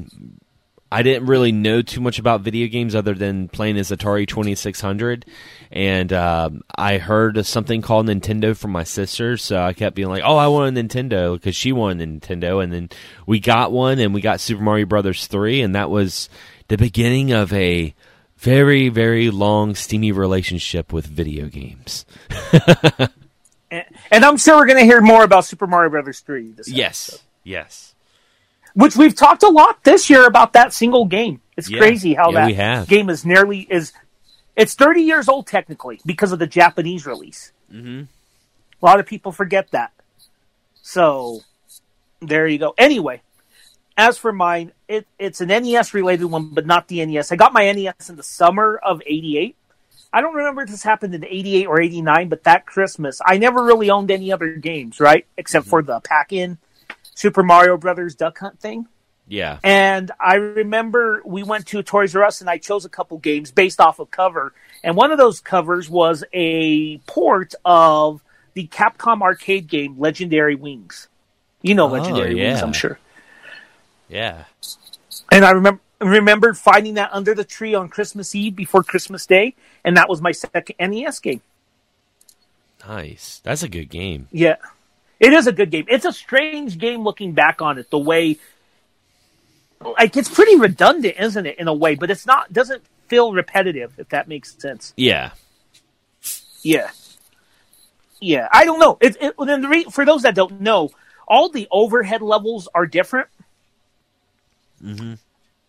I 0.93 1.03
didn't 1.03 1.27
really 1.27 1.53
know 1.53 1.81
too 1.81 2.03
much 2.03 2.19
about 2.19 2.43
video 2.43 2.69
games 2.69 2.95
other 2.95 3.15
than 3.15 3.49
playing 3.49 3.79
as 3.79 3.91
Atari 3.91 4.27
Twenty 4.27 4.55
Six 4.55 4.81
Hundred, 4.81 5.25
and 5.71 6.13
um, 6.13 6.63
I 6.77 6.99
heard 6.99 7.39
of 7.39 7.47
something 7.47 7.81
called 7.81 8.07
Nintendo 8.07 8.57
from 8.57 8.73
my 8.73 8.85
sister, 8.85 9.37
so 9.37 9.63
I 9.63 9.73
kept 9.73 9.97
being 9.97 10.09
like, 10.09 10.23
"Oh, 10.25 10.37
I 10.37 10.49
want 10.49 10.77
a 10.77 10.83
Nintendo" 10.83 11.35
because 11.35 11.57
she 11.57 11.73
wanted 11.73 12.07
a 12.07 12.13
Nintendo, 12.13 12.63
and 12.63 12.73
then 12.73 12.91
we 13.27 13.41
got 13.41 13.73
one, 13.73 13.99
and 14.01 14.13
we 14.13 14.21
got 14.21 14.41
Super 14.41 14.63
Mario 14.63 14.85
Brothers 14.85 15.27
three, 15.29 15.63
and 15.63 15.75
that 15.75 15.91
was 15.91 16.29
the 16.69 16.77
beginning 16.77 17.33
of 17.33 17.53
a 17.55 17.95
very 18.43 18.89
very 18.89 19.31
long 19.31 19.75
steamy 19.75 20.13
relationship 20.13 20.93
with 20.93 21.07
video 21.07 21.47
games. 21.47 22.05
And, 23.71 23.85
and 24.11 24.25
I'm 24.25 24.37
sure 24.37 24.57
we're 24.57 24.67
going 24.67 24.79
to 24.81 24.85
hear 24.85 25.01
more 25.01 25.23
about 25.25 25.45
Super 25.45 25.67
Mario 25.67 25.91
Brothers 25.91 26.21
3 26.21 26.53
this 26.53 26.69
Yes, 26.69 27.09
episode. 27.09 27.21
yes, 27.45 27.95
Which 28.75 28.97
we've 28.97 29.15
talked 29.15 29.43
a 29.43 29.49
lot 29.49 29.85
this 29.85 30.11
year 30.11 30.27
about 30.27 30.53
that 30.55 30.73
single 30.73 31.05
game. 31.07 31.41
It's 31.57 31.71
Yeah. 31.71 31.79
crazy 31.79 32.15
how 32.15 32.31
Yeah, 32.33 32.51
that 32.81 32.89
game 32.89 33.09
is 33.11 33.25
nearly 33.25 33.61
is 33.71 33.93
it's 34.57 34.75
30 34.75 35.03
years 35.03 35.29
old 35.29 35.47
technically 35.47 36.01
because 36.05 36.33
of 36.33 36.39
the 36.39 36.47
Japanese 36.47 37.07
release. 37.07 37.53
Mhm. 37.73 38.09
A 38.83 38.85
lot 38.85 38.99
of 39.01 39.07
people 39.07 39.31
forget 39.33 39.71
that. 39.71 39.93
So 40.83 41.41
there 42.21 42.47
you 42.47 42.59
go. 42.59 42.75
Anyway, 42.77 43.23
as 43.97 44.19
for 44.19 44.33
mine, 44.33 44.73
it, 44.89 45.07
it's 45.19 45.41
an 45.41 45.49
NES 45.49 45.95
related 45.95 46.27
one, 46.27 46.51
but 46.53 46.67
not 46.67 46.89
the 46.89 47.05
NES. 47.05 47.33
I 47.33 47.37
got 47.37 47.53
my 47.53 47.71
NES 47.71 48.09
in 48.09 48.17
the 48.17 48.23
summer 48.23 48.77
of 48.83 49.03
'88. 49.07 49.57
I 50.13 50.21
don't 50.21 50.35
remember 50.35 50.63
if 50.63 50.71
this 50.71 50.83
happened 50.83 51.15
in 51.15 51.25
'88 51.25 51.67
or 51.67 51.81
'89, 51.81 52.29
but 52.29 52.45
that 52.45 52.67
Christmas, 52.67 53.21
I 53.25 53.39
never 53.39 53.65
really 53.65 53.91
owned 53.91 54.11
any 54.11 54.33
other 54.33 54.55
games, 54.57 55.01
right? 55.01 55.27
Except 55.37 55.67
for 55.67 55.81
mm-hmm. 55.81 55.93
the 55.93 56.01
pack-in 56.01 56.59
Super 57.15 57.43
Mario 57.43 57.77
Brothers 57.77 58.15
Duck 58.15 58.39
Hunt 58.39 58.59
thing. 58.61 58.87
yeah, 59.29 59.59
And 59.63 60.11
I 60.19 60.35
remember 60.35 61.23
we 61.25 61.43
went 61.43 61.67
to 61.69 61.83
Toys 61.83 62.17
R 62.17 62.25
Us 62.25 62.41
and 62.41 62.51
I 62.51 62.59
chose 62.59 62.85
a 62.85 62.89
couple 62.89 63.19
games 63.19 63.51
based 63.51 63.81
off 63.81 63.99
of 63.99 64.11
cover. 64.11 64.53
And 64.83 64.97
one 64.97 65.13
of 65.13 65.19
those 65.19 65.41
covers 65.41 65.89
was 65.89 66.25
a 66.33 66.99
port 67.07 67.55
of 67.65 68.23
the 68.55 68.67
Capcom 68.67 69.23
arcade 69.23 69.69
game 69.69 69.99
Legendary 69.99 70.55
Wings. 70.55 71.09
You 71.63 71.75
know 71.75 71.89
Oh, 71.89 71.93
Legendary 71.93 72.35
Wings. 72.35 72.61
I'm 72.63 72.73
sure. 72.73 72.99
Yeah. 74.13 74.45
And 75.31 75.45
I 75.45 75.51
remember 75.51 75.81
remember 76.01 76.53
finding 76.55 76.95
that 76.95 77.11
under 77.13 77.35
the 77.35 77.45
tree 77.45 77.75
on 77.75 77.89
Christmas 77.89 78.35
Eve 78.35 78.57
before 78.57 78.83
Christmas 78.83 79.27
Day, 79.27 79.55
and 79.85 79.97
that 79.97 80.09
was 80.09 80.21
my 80.21 80.33
second 80.33 80.77
NES 80.79 81.19
game. 81.21 81.41
Nice. 82.87 83.41
That's 83.45 83.63
a 83.63 83.69
good 83.69 83.89
game. 83.89 84.29
Yeah. 84.33 84.57
It 85.21 85.33
is 85.33 85.47
a 85.47 85.53
good 85.53 85.71
game. 85.71 85.87
It's 85.89 86.05
a 86.05 86.13
strange 86.13 86.79
game 86.79 87.05
looking 87.05 87.33
back 87.33 87.63
on 87.63 87.79
it, 87.79 87.91
the 87.91 87.99
way 87.99 88.39
like 89.99 90.17
it's 90.17 90.29
pretty 90.29 90.57
redundant, 90.57 91.17
isn't 91.19 91.47
it, 91.47 91.59
in 91.59 91.69
a 91.69 91.75
way, 91.75 91.95
but 91.95 92.11
it's 92.11 92.27
not 92.27 92.53
doesn't 92.53 92.83
feel 93.09 93.33
repetitive, 93.33 93.93
if 93.99 94.09
that 94.11 94.29
makes 94.29 94.57
sense. 94.61 94.93
Yeah. 94.97 95.31
Yeah. 96.63 96.91
Yeah. 98.21 98.49
I 98.53 98.65
don't 98.65 98.79
know. 98.81 98.99
It, 99.01 99.17
it 99.21 99.35
then 99.45 99.63
the 99.63 99.69
re- 99.69 99.85
for 99.85 100.05
those 100.05 100.23
that 100.23 100.35
don't 100.35 100.61
know, 100.61 100.91
all 101.27 101.49
the 101.49 101.69
overhead 101.71 102.23
levels 102.23 102.69
are 102.75 102.87
different. 102.87 103.29
Mm-hmm. 104.83 105.15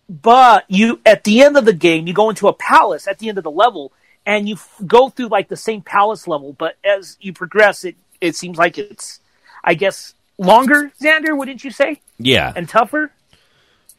But 0.10 0.66
you 0.68 1.00
at 1.06 1.24
the 1.24 1.42
end 1.42 1.58
of 1.58 1.66
the 1.66 1.74
game, 1.74 2.08
you 2.08 2.14
go 2.14 2.30
into 2.30 2.48
a 2.48 2.54
palace 2.54 3.08
at 3.08 3.20
the 3.20 3.30
end 3.30 3.38
of 3.38 3.44
the 3.44 3.52
level, 3.52 3.94
and 4.26 4.48
you 4.48 4.56
f- 4.56 4.82
go 4.86 5.10
through 5.10 5.28
like 5.28 5.48
the 5.48 5.56
same 5.58 5.82
palace 5.82 6.28
level. 6.28 6.54
But 6.54 6.76
as 6.84 7.18
you 7.22 7.34
progress, 7.34 7.84
it 7.86 7.96
it 8.20 8.36
seems 8.36 8.58
like 8.58 8.78
it's, 8.78 9.20
I 9.64 9.74
guess, 9.74 10.14
longer. 10.38 10.92
Xander, 11.02 11.38
wouldn't 11.38 11.64
you 11.64 11.72
say? 11.72 12.02
Yeah. 12.18 12.54
and 12.56 12.68
tougher. 12.68 13.12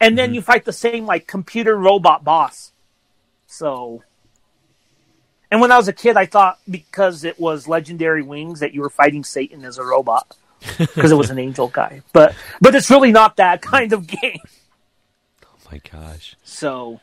And 0.01 0.17
then 0.17 0.29
mm-hmm. 0.29 0.35
you 0.35 0.41
fight 0.41 0.65
the 0.65 0.73
same 0.73 1.05
like 1.05 1.27
computer 1.27 1.75
robot 1.77 2.23
boss. 2.23 2.71
So 3.47 4.03
And 5.51 5.61
when 5.61 5.71
I 5.71 5.77
was 5.77 5.87
a 5.87 5.93
kid, 5.93 6.17
I 6.17 6.25
thought 6.25 6.59
because 6.69 7.23
it 7.23 7.39
was 7.39 7.67
Legendary 7.67 8.21
Wings 8.21 8.59
that 8.59 8.73
you 8.73 8.81
were 8.81 8.89
fighting 8.89 9.23
Satan 9.23 9.63
as 9.63 9.77
a 9.77 9.83
robot 9.83 10.35
because 10.77 11.11
it 11.11 11.15
was 11.15 11.29
an 11.29 11.39
angel 11.47 11.67
guy. 11.67 12.01
But 12.13 12.35
but 12.59 12.75
it's 12.75 12.89
really 12.89 13.11
not 13.11 13.37
that 13.37 13.61
kind 13.75 13.93
of 13.93 14.07
game. 14.07 14.41
My 15.75 15.81
gosh. 15.91 16.37
So, 16.45 17.01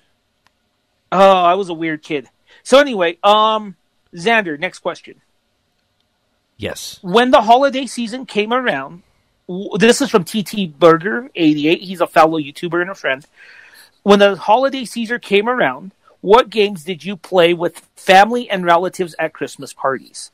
oh, 1.11 1.43
I 1.43 1.53
was 1.55 1.69
a 1.69 1.75
weird 1.75 2.03
kid. 2.03 2.31
So 2.63 2.79
anyway, 2.79 3.19
um, 3.23 3.77
Xander, 4.15 4.59
next 4.59 4.79
question. 4.79 5.21
Yes. 6.57 6.99
When 7.03 7.33
the 7.33 7.43
holiday 7.43 7.85
season 7.85 8.25
came 8.25 8.51
around, 8.51 9.03
this 9.79 10.01
is 10.01 10.09
from 10.09 10.25
TT 10.25 10.79
Burger 10.79 11.29
eighty 11.35 11.69
eight. 11.69 11.83
He's 11.83 12.01
a 12.01 12.07
fellow 12.07 12.39
YouTuber 12.39 12.81
and 12.81 12.91
a 12.91 12.95
friend. 12.95 13.27
When 14.05 14.21
the 14.21 14.37
holiday 14.37 14.87
season 14.87 15.21
came 15.21 15.51
around, 15.51 15.93
what 16.23 16.49
games 16.49 16.83
did 16.83 17.05
you 17.05 17.19
play 17.19 17.53
with 17.53 17.87
family 17.95 18.49
and 18.49 18.65
relatives 18.65 19.15
at 19.19 19.35
Christmas 19.35 19.75
parties? 19.75 20.31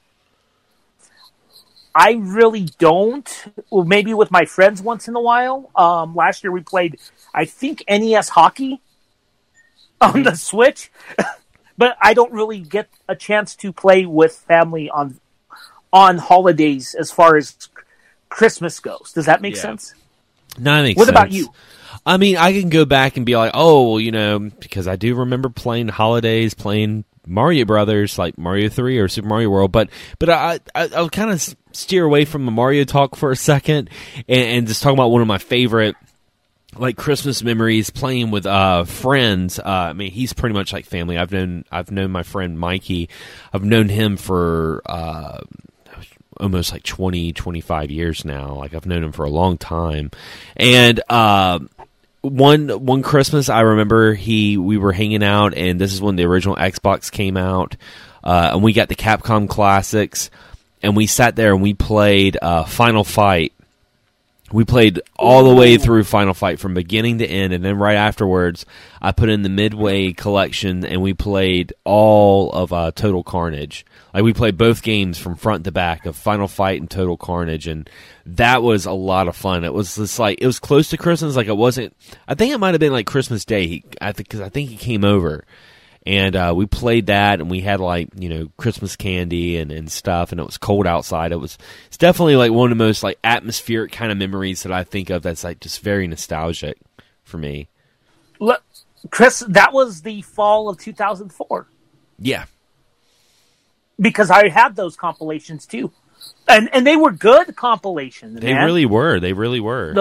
I 1.98 2.12
really 2.12 2.68
don't. 2.78 3.28
Well, 3.70 3.84
maybe 3.84 4.14
with 4.14 4.30
my 4.30 4.44
friends 4.44 4.80
once 4.80 5.08
in 5.08 5.16
a 5.16 5.20
while. 5.20 5.68
Um, 5.74 6.14
last 6.14 6.44
year 6.44 6.52
we 6.52 6.60
played, 6.60 7.00
I 7.34 7.44
think, 7.44 7.82
NES 7.88 8.28
hockey 8.28 8.80
on 10.00 10.22
the 10.22 10.36
Switch, 10.36 10.92
but 11.76 11.96
I 12.00 12.14
don't 12.14 12.32
really 12.32 12.60
get 12.60 12.88
a 13.08 13.16
chance 13.16 13.56
to 13.56 13.72
play 13.72 14.06
with 14.06 14.32
family 14.36 14.88
on 14.88 15.18
on 15.92 16.18
holidays 16.18 16.94
as 16.94 17.10
far 17.10 17.36
as 17.36 17.56
Christmas 18.28 18.78
goes. 18.78 19.12
Does 19.12 19.26
that 19.26 19.42
make 19.42 19.56
Yeah. 19.56 19.62
sense? 19.62 19.94
No, 20.56 20.76
that 20.76 20.82
makes 20.82 20.98
What 20.98 21.08
about 21.08 21.32
you? 21.32 21.52
I 22.06 22.16
mean, 22.16 22.36
I 22.36 22.52
can 22.52 22.68
go 22.68 22.84
back 22.84 23.16
and 23.16 23.26
be 23.26 23.36
like, 23.36 23.52
oh, 23.54 23.90
well, 23.90 24.00
you 24.00 24.12
know, 24.12 24.38
because 24.38 24.86
I 24.86 24.94
do 24.96 25.14
remember 25.16 25.48
playing 25.48 25.88
holidays, 25.88 26.54
playing 26.54 27.04
Mario 27.26 27.64
Brothers, 27.64 28.18
like 28.18 28.38
Mario 28.38 28.68
Three 28.68 28.98
or 28.98 29.08
Super 29.08 29.28
Mario 29.28 29.50
World. 29.50 29.72
But 29.72 29.88
but 30.18 30.30
I 30.30 30.60
I, 30.74 30.88
I'll 30.94 31.10
kind 31.10 31.30
of 31.30 31.56
steer 31.78 32.04
away 32.04 32.24
from 32.24 32.44
the 32.44 32.50
Mario 32.50 32.84
talk 32.84 33.16
for 33.16 33.30
a 33.30 33.36
second 33.36 33.90
and, 34.28 34.44
and 34.44 34.66
just 34.66 34.82
talk 34.82 34.92
about 34.92 35.10
one 35.10 35.22
of 35.22 35.28
my 35.28 35.38
favorite 35.38 35.96
like 36.76 36.96
Christmas 36.96 37.42
memories 37.42 37.90
playing 37.90 38.30
with 38.30 38.46
uh 38.46 38.84
friends. 38.84 39.58
Uh, 39.58 39.64
I 39.64 39.92
mean, 39.92 40.10
he's 40.10 40.32
pretty 40.32 40.54
much 40.54 40.72
like 40.72 40.84
family. 40.84 41.16
I've 41.16 41.32
known 41.32 41.64
I've 41.70 41.90
known 41.90 42.10
my 42.10 42.22
friend 42.22 42.58
Mikey. 42.58 43.08
I've 43.52 43.64
known 43.64 43.88
him 43.88 44.16
for 44.16 44.82
uh 44.86 45.40
almost 46.38 46.72
like 46.72 46.82
20 46.82 47.32
25 47.32 47.90
years 47.90 48.24
now. 48.24 48.54
Like 48.54 48.74
I've 48.74 48.86
known 48.86 49.02
him 49.02 49.12
for 49.12 49.24
a 49.24 49.30
long 49.30 49.56
time. 49.58 50.10
And 50.56 51.00
uh 51.08 51.60
one 52.20 52.68
one 52.68 53.02
Christmas 53.02 53.48
I 53.48 53.60
remember 53.60 54.14
he 54.14 54.56
we 54.58 54.76
were 54.76 54.92
hanging 54.92 55.22
out 55.22 55.54
and 55.54 55.80
this 55.80 55.92
is 55.92 56.02
when 56.02 56.16
the 56.16 56.24
original 56.24 56.56
Xbox 56.56 57.10
came 57.10 57.36
out. 57.36 57.76
Uh, 58.22 58.50
and 58.52 58.62
we 58.62 58.72
got 58.72 58.88
the 58.88 58.96
Capcom 58.96 59.48
classics 59.48 60.28
and 60.82 60.96
we 60.96 61.06
sat 61.06 61.36
there 61.36 61.52
and 61.52 61.62
we 61.62 61.74
played 61.74 62.36
uh, 62.40 62.64
Final 62.64 63.04
Fight 63.04 63.52
we 64.52 64.64
played 64.64 65.00
all 65.16 65.44
the 65.44 65.54
way 65.54 65.76
through 65.76 66.04
Final 66.04 66.32
Fight 66.32 66.58
from 66.58 66.72
beginning 66.72 67.18
to 67.18 67.26
end, 67.26 67.52
and 67.52 67.64
then 67.64 67.76
right 67.76 67.96
afterwards, 67.96 68.64
I 69.00 69.12
put 69.12 69.28
in 69.28 69.42
the 69.42 69.48
Midway 69.48 70.12
collection, 70.12 70.84
and 70.84 71.02
we 71.02 71.12
played 71.12 71.74
all 71.84 72.50
of 72.52 72.72
uh, 72.72 72.92
Total 72.92 73.22
Carnage. 73.22 73.84
Like 74.14 74.24
we 74.24 74.32
played 74.32 74.56
both 74.56 74.82
games 74.82 75.18
from 75.18 75.36
front 75.36 75.64
to 75.64 75.72
back 75.72 76.06
of 76.06 76.16
Final 76.16 76.48
Fight 76.48 76.80
and 76.80 76.90
Total 76.90 77.16
Carnage, 77.16 77.66
and 77.66 77.90
that 78.24 78.62
was 78.62 78.86
a 78.86 78.92
lot 78.92 79.28
of 79.28 79.36
fun. 79.36 79.64
It 79.64 79.74
was 79.74 79.96
just 79.96 80.18
like 80.18 80.40
it 80.40 80.46
was 80.46 80.58
close 80.58 80.88
to 80.90 80.96
Christmas, 80.96 81.36
like 81.36 81.48
it 81.48 81.56
wasn't. 81.56 81.94
I 82.26 82.34
think 82.34 82.54
it 82.54 82.58
might 82.58 82.72
have 82.72 82.80
been 82.80 82.92
like 82.92 83.06
Christmas 83.06 83.44
Day. 83.44 83.66
He, 83.66 83.84
I 84.00 84.12
think 84.12 84.28
because 84.28 84.40
I 84.40 84.48
think 84.48 84.70
he 84.70 84.76
came 84.76 85.04
over, 85.04 85.44
and 86.08 86.34
uh, 86.34 86.54
we 86.56 86.64
played 86.64 87.06
that 87.06 87.38
and 87.38 87.50
we 87.50 87.60
had 87.60 87.80
like 87.80 88.08
you 88.16 88.30
know 88.30 88.48
christmas 88.56 88.96
candy 88.96 89.58
and, 89.58 89.70
and 89.70 89.92
stuff 89.92 90.32
and 90.32 90.40
it 90.40 90.46
was 90.46 90.56
cold 90.56 90.86
outside. 90.86 91.32
It 91.32 91.36
was 91.36 91.58
it's 91.86 91.98
definitely 91.98 92.36
like 92.36 92.50
one 92.50 92.72
of 92.72 92.78
the 92.78 92.82
most 92.82 93.02
like 93.02 93.18
atmospheric 93.22 93.92
kind 93.92 94.10
of 94.10 94.16
memories 94.16 94.62
that 94.62 94.72
i 94.72 94.84
think 94.84 95.10
of 95.10 95.22
that's 95.22 95.44
like 95.44 95.60
just 95.60 95.82
very 95.82 96.06
nostalgic 96.06 96.78
for 97.24 97.36
me. 97.36 97.68
Look, 98.40 98.62
Chris, 99.10 99.40
that 99.48 99.72
was 99.72 100.02
the 100.02 100.22
fall 100.22 100.70
of 100.70 100.78
2004 100.78 101.68
yeah. 102.18 102.46
Because 104.00 104.30
I 104.30 104.48
had 104.48 104.76
those 104.76 104.96
compilations 104.96 105.66
too, 105.66 105.90
and 106.46 106.68
and 106.72 106.86
they 106.86 106.96
were 106.96 107.10
good 107.10 107.56
compilations. 107.56 108.40
they 108.40 108.54
man. 108.54 108.64
really 108.64 108.86
were. 108.86 109.18
They 109.18 109.32
really 109.32 109.60
were 109.60 109.92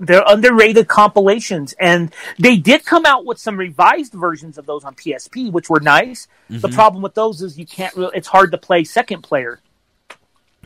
they're 0.00 0.24
underrated 0.26 0.88
compilations, 0.88 1.72
and 1.74 2.12
they 2.38 2.56
did 2.56 2.84
come 2.84 3.06
out 3.06 3.24
with 3.24 3.38
some 3.38 3.56
revised 3.56 4.12
versions 4.14 4.58
of 4.58 4.66
those 4.66 4.84
on 4.84 4.94
PSP, 4.96 5.52
which 5.52 5.70
were 5.70 5.78
nice. 5.80 6.26
The 6.48 6.56
Mm-hmm. 6.68 6.74
problem 6.74 7.02
with 7.02 7.14
those 7.14 7.42
is 7.42 7.58
you 7.58 7.66
can't. 7.66 7.94
Really, 7.94 8.16
it's 8.16 8.26
hard 8.28 8.50
to 8.52 8.58
play 8.58 8.82
second 8.84 9.22
player 9.22 9.60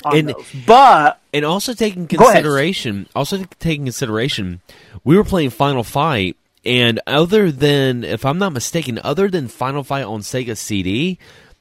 And- 0.04 0.30
those. 0.30 0.46
But 0.66 1.20
and 1.32 1.44
also 1.44 1.74
taking 1.74 2.06
consideration 2.06 3.08
also 3.14 3.44
taking 3.58 3.84
consideration 3.84 4.60
we 5.04 5.16
were 5.16 5.24
playing 5.24 5.50
final 5.50 5.82
fight 5.84 6.36
and 6.64 7.00
other 7.06 7.50
than 7.50 8.04
if 8.04 8.24
i'm 8.24 8.38
not 8.38 8.52
mistaken 8.52 9.00
other 9.02 9.28
than 9.28 9.48
final 9.48 9.82
fight 9.84 10.04
on 10.04 10.20
sega 10.20 10.56
cd 10.56 11.18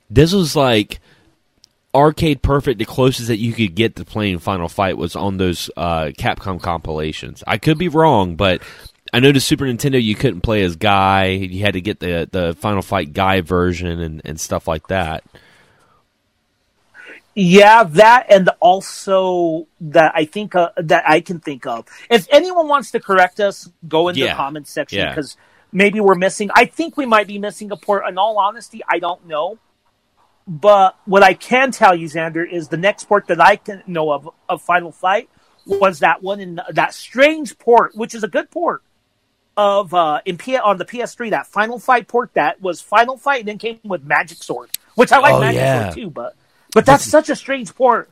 this 0.10 0.32
was 0.34 0.56
like 0.56 1.00
arcade 1.96 2.42
perfect 2.42 2.80
the 2.80 2.86
closest 2.86 3.28
that 3.28 3.38
you 3.38 3.54
could 3.54 3.76
get 3.76 3.96
to 3.96 4.04
playing 4.06 4.40
final 4.40 4.68
fight 4.68 4.98
was 4.98 5.16
on 5.16 5.38
those 5.38 5.70
uh, 5.78 6.06
capcom 6.18 6.60
compilations 6.62 7.44
i 7.46 7.58
could 7.58 7.78
be 7.78 7.88
wrong 7.88 8.36
but 8.36 8.62
i 9.14 9.20
know 9.20 9.32
the 9.32 9.40
super 9.40 9.66
nintendo 9.66 10.02
you 10.02 10.16
couldn't 10.16 10.42
play 10.42 10.64
as 10.64 10.76
guy 10.76 11.26
you 11.28 11.62
had 11.64 11.74
to 11.74 11.82
get 11.82 12.00
the 12.00 12.28
the 12.32 12.54
final 12.56 12.82
fight 12.82 13.14
guy 13.14 13.42
version 13.42 14.00
and, 14.00 14.22
and 14.26 14.40
stuff 14.40 14.68
like 14.68 14.88
that 14.88 15.24
Yeah, 17.36 17.84
that 17.84 18.28
and 18.30 18.48
also 18.60 19.66
that 19.82 20.12
I 20.16 20.26
think 20.26 20.54
uh, 20.54 20.70
that 20.78 21.04
I 21.10 21.20
can 21.20 21.40
think 21.40 21.66
of. 21.66 21.88
If 22.08 22.28
anyone 22.32 22.68
wants 22.68 22.92
to 22.92 23.00
correct 23.00 23.40
us, 23.40 23.68
go 23.88 24.08
in 24.10 24.16
Yeah. 24.16 24.28
the 24.28 24.34
comments 24.36 24.70
section 24.72 25.00
Yeah. 25.00 25.10
because 25.10 25.36
maybe 25.72 26.00
we're 26.00 26.14
missing. 26.14 26.52
I 26.54 26.66
think 26.66 26.96
we 26.96 27.08
might 27.08 27.26
be 27.26 27.40
missing 27.40 27.72
a 27.72 27.76
port. 27.76 28.08
In 28.08 28.20
all 28.20 28.38
honesty, 28.38 28.82
I 28.88 29.00
don't 29.00 29.26
know. 29.26 29.58
But 30.48 30.98
what 31.06 31.24
I 31.24 31.34
can 31.34 31.72
tell 31.72 31.96
you, 31.96 32.08
Xander, 32.08 32.46
is 32.50 32.68
the 32.68 32.78
next 32.78 33.06
port 33.06 33.28
that 33.28 33.40
I 33.42 33.56
can 33.56 33.82
know 33.88 34.12
of 34.12 34.30
of 34.50 34.62
Final 34.62 34.92
Fight 34.92 35.30
was 35.66 36.00
that 36.00 36.22
one 36.22 36.40
in 36.42 36.60
that 36.72 36.94
strange 36.94 37.58
port, 37.58 37.96
which 37.96 38.14
is 38.14 38.24
a 38.24 38.28
good 38.28 38.52
port 38.52 38.82
of 39.56 39.94
uh 39.94 40.20
in 40.26 40.38
P- 40.38 40.58
on 40.58 40.78
the 40.78 40.86
PS3. 40.86 41.30
That 41.30 41.48
Final 41.48 41.80
Fight 41.80 42.08
port 42.10 42.32
that 42.34 42.62
was 42.62 42.82
Final 42.82 43.18
Fight 43.18 43.40
and 43.42 43.48
then 43.48 43.58
came 43.58 43.80
with 43.86 44.04
Magic 44.04 44.44
Sword, 44.44 44.70
which 44.96 45.12
I 45.14 45.20
like 45.20 45.34
Oh, 45.36 45.40
Magic 45.40 45.62
yeah. 45.62 45.84
Sword 45.92 45.96
too, 45.96 46.10
but 46.10 46.36
but 46.74 46.86
that's 46.86 47.06
such 47.06 47.30
a 47.30 47.36
strange 47.38 47.74
port. 47.74 48.10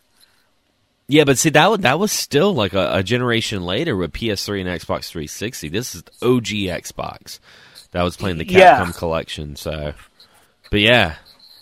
Yeah, 1.08 1.26
but 1.26 1.38
see 1.38 1.50
that 1.50 1.68
was, 1.70 1.80
that 1.80 2.00
was 2.00 2.12
still 2.14 2.54
like 2.54 2.72
a, 2.72 2.94
a 2.98 3.04
generation 3.04 3.64
later 3.66 3.98
with 3.98 4.14
PS3 4.14 4.62
and 4.62 4.70
Xbox 4.70 5.10
360. 5.10 5.68
This 5.68 5.94
is 5.96 6.04
OG 6.22 6.46
Xbox 6.46 7.40
that 7.92 8.04
was 8.04 8.16
playing 8.16 8.38
the 8.38 8.46
Capcom 8.46 8.56
Yeah. 8.56 8.92
collection. 8.96 9.58
So, 9.58 9.94
but 10.70 10.80
yeah, 10.80 11.16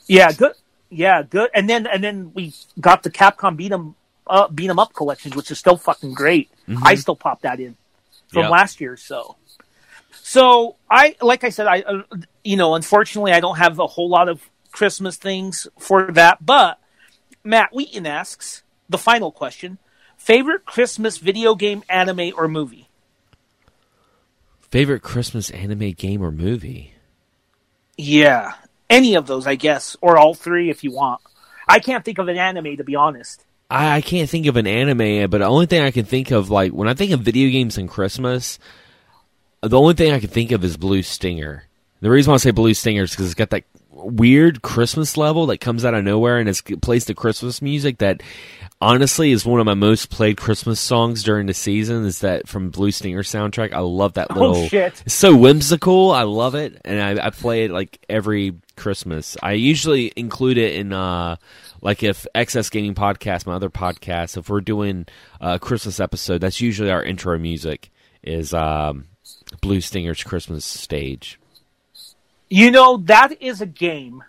Yeah, 0.09 0.31
good. 0.33 0.53
Yeah, 0.89 1.21
good. 1.21 1.51
And 1.53 1.69
then 1.69 1.85
and 1.85 2.03
then 2.03 2.31
we 2.33 2.53
got 2.81 3.03
the 3.03 3.11
Capcom 3.11 3.55
beat 3.55 3.71
'em 3.71 3.95
up, 4.25 4.53
beat 4.55 4.69
'em 4.69 4.79
up 4.79 4.93
collections, 4.93 5.35
which 5.35 5.51
is 5.51 5.59
still 5.59 5.77
fucking 5.77 6.13
great. 6.15 6.49
I 6.83 6.95
still 6.95 7.15
pop 7.15 7.41
that 7.41 7.59
in 7.59 7.77
from 8.27 8.41
Yep. 8.43 8.51
last 8.51 8.81
year. 8.81 8.97
So, 8.97 9.35
so 10.11 10.75
I 10.89 11.15
like 11.21 11.43
I 11.43 11.49
said, 11.49 11.67
I 11.67 11.81
uh, 11.81 12.01
you 12.43 12.57
know, 12.57 12.73
unfortunately, 12.73 13.33
I 13.33 13.39
don't 13.39 13.57
have 13.57 13.77
a 13.77 13.87
whole 13.87 14.09
lot 14.09 14.29
of 14.29 14.41
Christmas 14.71 15.15
things 15.17 15.67
for 15.77 16.11
that. 16.13 16.43
But 16.43 16.79
Matt 17.43 17.71
Wheaton 17.71 18.07
asks 18.07 18.63
the 18.89 18.97
final 18.97 19.31
question: 19.31 19.77
favorite 20.17 20.65
Christmas 20.65 21.17
video 21.19 21.53
game, 21.53 21.83
anime, 21.87 22.31
or 22.35 22.47
movie? 22.47 22.87
favorite 24.71 25.01
Christmas 25.01 25.49
anime 25.49 25.91
game 25.91 26.21
or 26.21 26.31
movie? 26.31 26.93
Yeah, 27.97 28.53
any 28.89 29.15
of 29.15 29.27
those, 29.27 29.48
I 29.48 29.55
guess, 29.55 29.96
or 30.01 30.17
all 30.17 30.34
three 30.34 30.69
if 30.69 30.84
you 30.84 30.91
want. 30.91 31.22
I 31.67 31.79
can't 31.79 32.03
think 32.03 32.17
of 32.17 32.27
an 32.27 32.38
anime 32.38 32.77
to 32.77 32.84
be 32.84 32.96
honest. 32.96 33.46
I, 33.69 33.98
I 33.98 34.01
can't 34.01 34.29
think 34.29 34.48
of 34.48 34.58
an 34.58 34.67
anime, 34.67 35.29
but 35.29 35.39
the 35.39 35.46
only 35.46 35.67
thing 35.67 35.84
I 35.84 35.91
can 35.91 36.05
think 36.05 36.31
of, 36.31 36.50
like 36.50 36.72
when 36.72 36.88
I 36.88 36.93
think 36.93 37.12
of 37.12 37.22
video 37.22 37.50
games 37.51 37.77
and 37.77 37.88
Christmas, 37.88 38.58
the 39.62 39.79
only 39.79 39.93
thing 39.93 40.12
I 40.12 40.19
can 40.19 40.29
think 40.29 40.51
of 40.51 40.63
is 40.63 40.77
Blue 40.77 41.03
Stinger. 41.03 41.65
The 42.01 42.10
reason 42.10 42.31
why 42.31 42.36
I 42.36 42.38
say 42.38 42.51
Blue 42.51 42.74
Stinger 42.74 43.03
is 43.03 43.12
because 43.12 43.25
it's 43.25 43.36
got 43.36 43.50
that 43.51 43.65
weird 44.03 44.62
Christmas 44.62 45.18
level 45.18 45.48
that 45.48 45.60
comes 45.60 45.86
out 45.86 45.94
of 45.94 46.03
nowhere 46.03 46.38
and 46.38 46.50
it's, 46.50 46.62
it 46.68 46.82
plays 46.82 47.06
the 47.06 47.13
Christmas 47.13 47.62
music 47.62 48.00
that 48.00 48.22
honestly 48.82 49.32
is 49.32 49.46
one 49.46 49.60
of 49.60 49.65
my 49.65 49.74
most 49.74 50.10
played 50.10 50.38
Christmas 50.38 50.79
songs 50.79 51.24
during 51.24 51.46
the 51.48 51.53
season. 51.53 52.06
Is 52.06 52.20
that 52.20 52.48
from 52.48 52.70
Blue 52.70 52.91
Stinger 52.91 53.24
soundtrack? 53.24 53.74
I 53.74 53.79
love 53.79 54.13
that 54.13 54.32
little. 54.32 54.56
Oh 54.56 54.68
shit! 54.68 55.01
It's 55.06 55.13
so 55.13 55.36
whimsical. 55.36 56.12
I 56.12 56.24
love 56.24 56.56
it, 56.56 56.79
and 56.86 57.20
I, 57.20 57.27
I 57.27 57.29
play 57.29 57.65
it 57.65 57.72
like 57.72 58.03
every 58.10 58.56
Christmas. 58.75 59.38
I 59.41 59.53
usually 59.53 60.12
include 60.15 60.58
it 60.58 60.75
in 60.75 60.94
uh, 60.94 61.38
like 61.82 62.03
if 62.03 62.25
XS 62.36 62.72
Gaming 62.72 62.96
Podcast, 62.96 63.46
my 63.46 63.53
other 63.53 63.70
podcast, 63.70 64.38
if 64.38 64.50
we're 64.50 64.62
doing 64.62 65.06
a 65.41 65.60
Christmas 65.60 66.00
episode, 66.00 66.41
that's 66.41 66.62
usually 66.62 66.91
our 66.91 67.03
intro 67.03 67.38
music 67.38 67.91
is 68.24 68.53
um, 68.53 69.06
Blue 69.62 69.82
Stinger's 69.82 70.24
Christmas 70.24 70.65
stage. 70.65 71.39
You 72.50 72.72
know, 72.72 72.98
that 73.06 73.41
is 73.41 73.62
a 73.62 73.65
game 73.65 74.24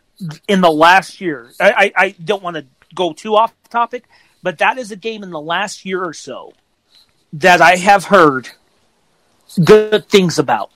in 0.47 0.61
the 0.61 0.71
last 0.71 1.21
year. 1.21 1.51
I, 1.59 1.71
I, 1.71 1.93
I 1.97 2.11
don't 2.23 2.43
want 2.43 2.57
to 2.57 2.67
go 2.95 3.13
too 3.13 3.37
off 3.37 3.55
topic, 3.71 4.05
but 4.43 4.59
that 4.59 4.79
is 4.79 4.91
a 4.91 4.97
game 4.97 5.23
in 5.23 5.31
the 5.31 5.41
last 5.41 5.85
year 5.85 6.05
or 6.05 6.13
so 6.13 6.53
that 7.33 7.61
I 7.61 7.77
have 7.77 8.05
heard 8.05 8.49
good 9.63 10.09
things 10.09 10.39
about. 10.39 10.71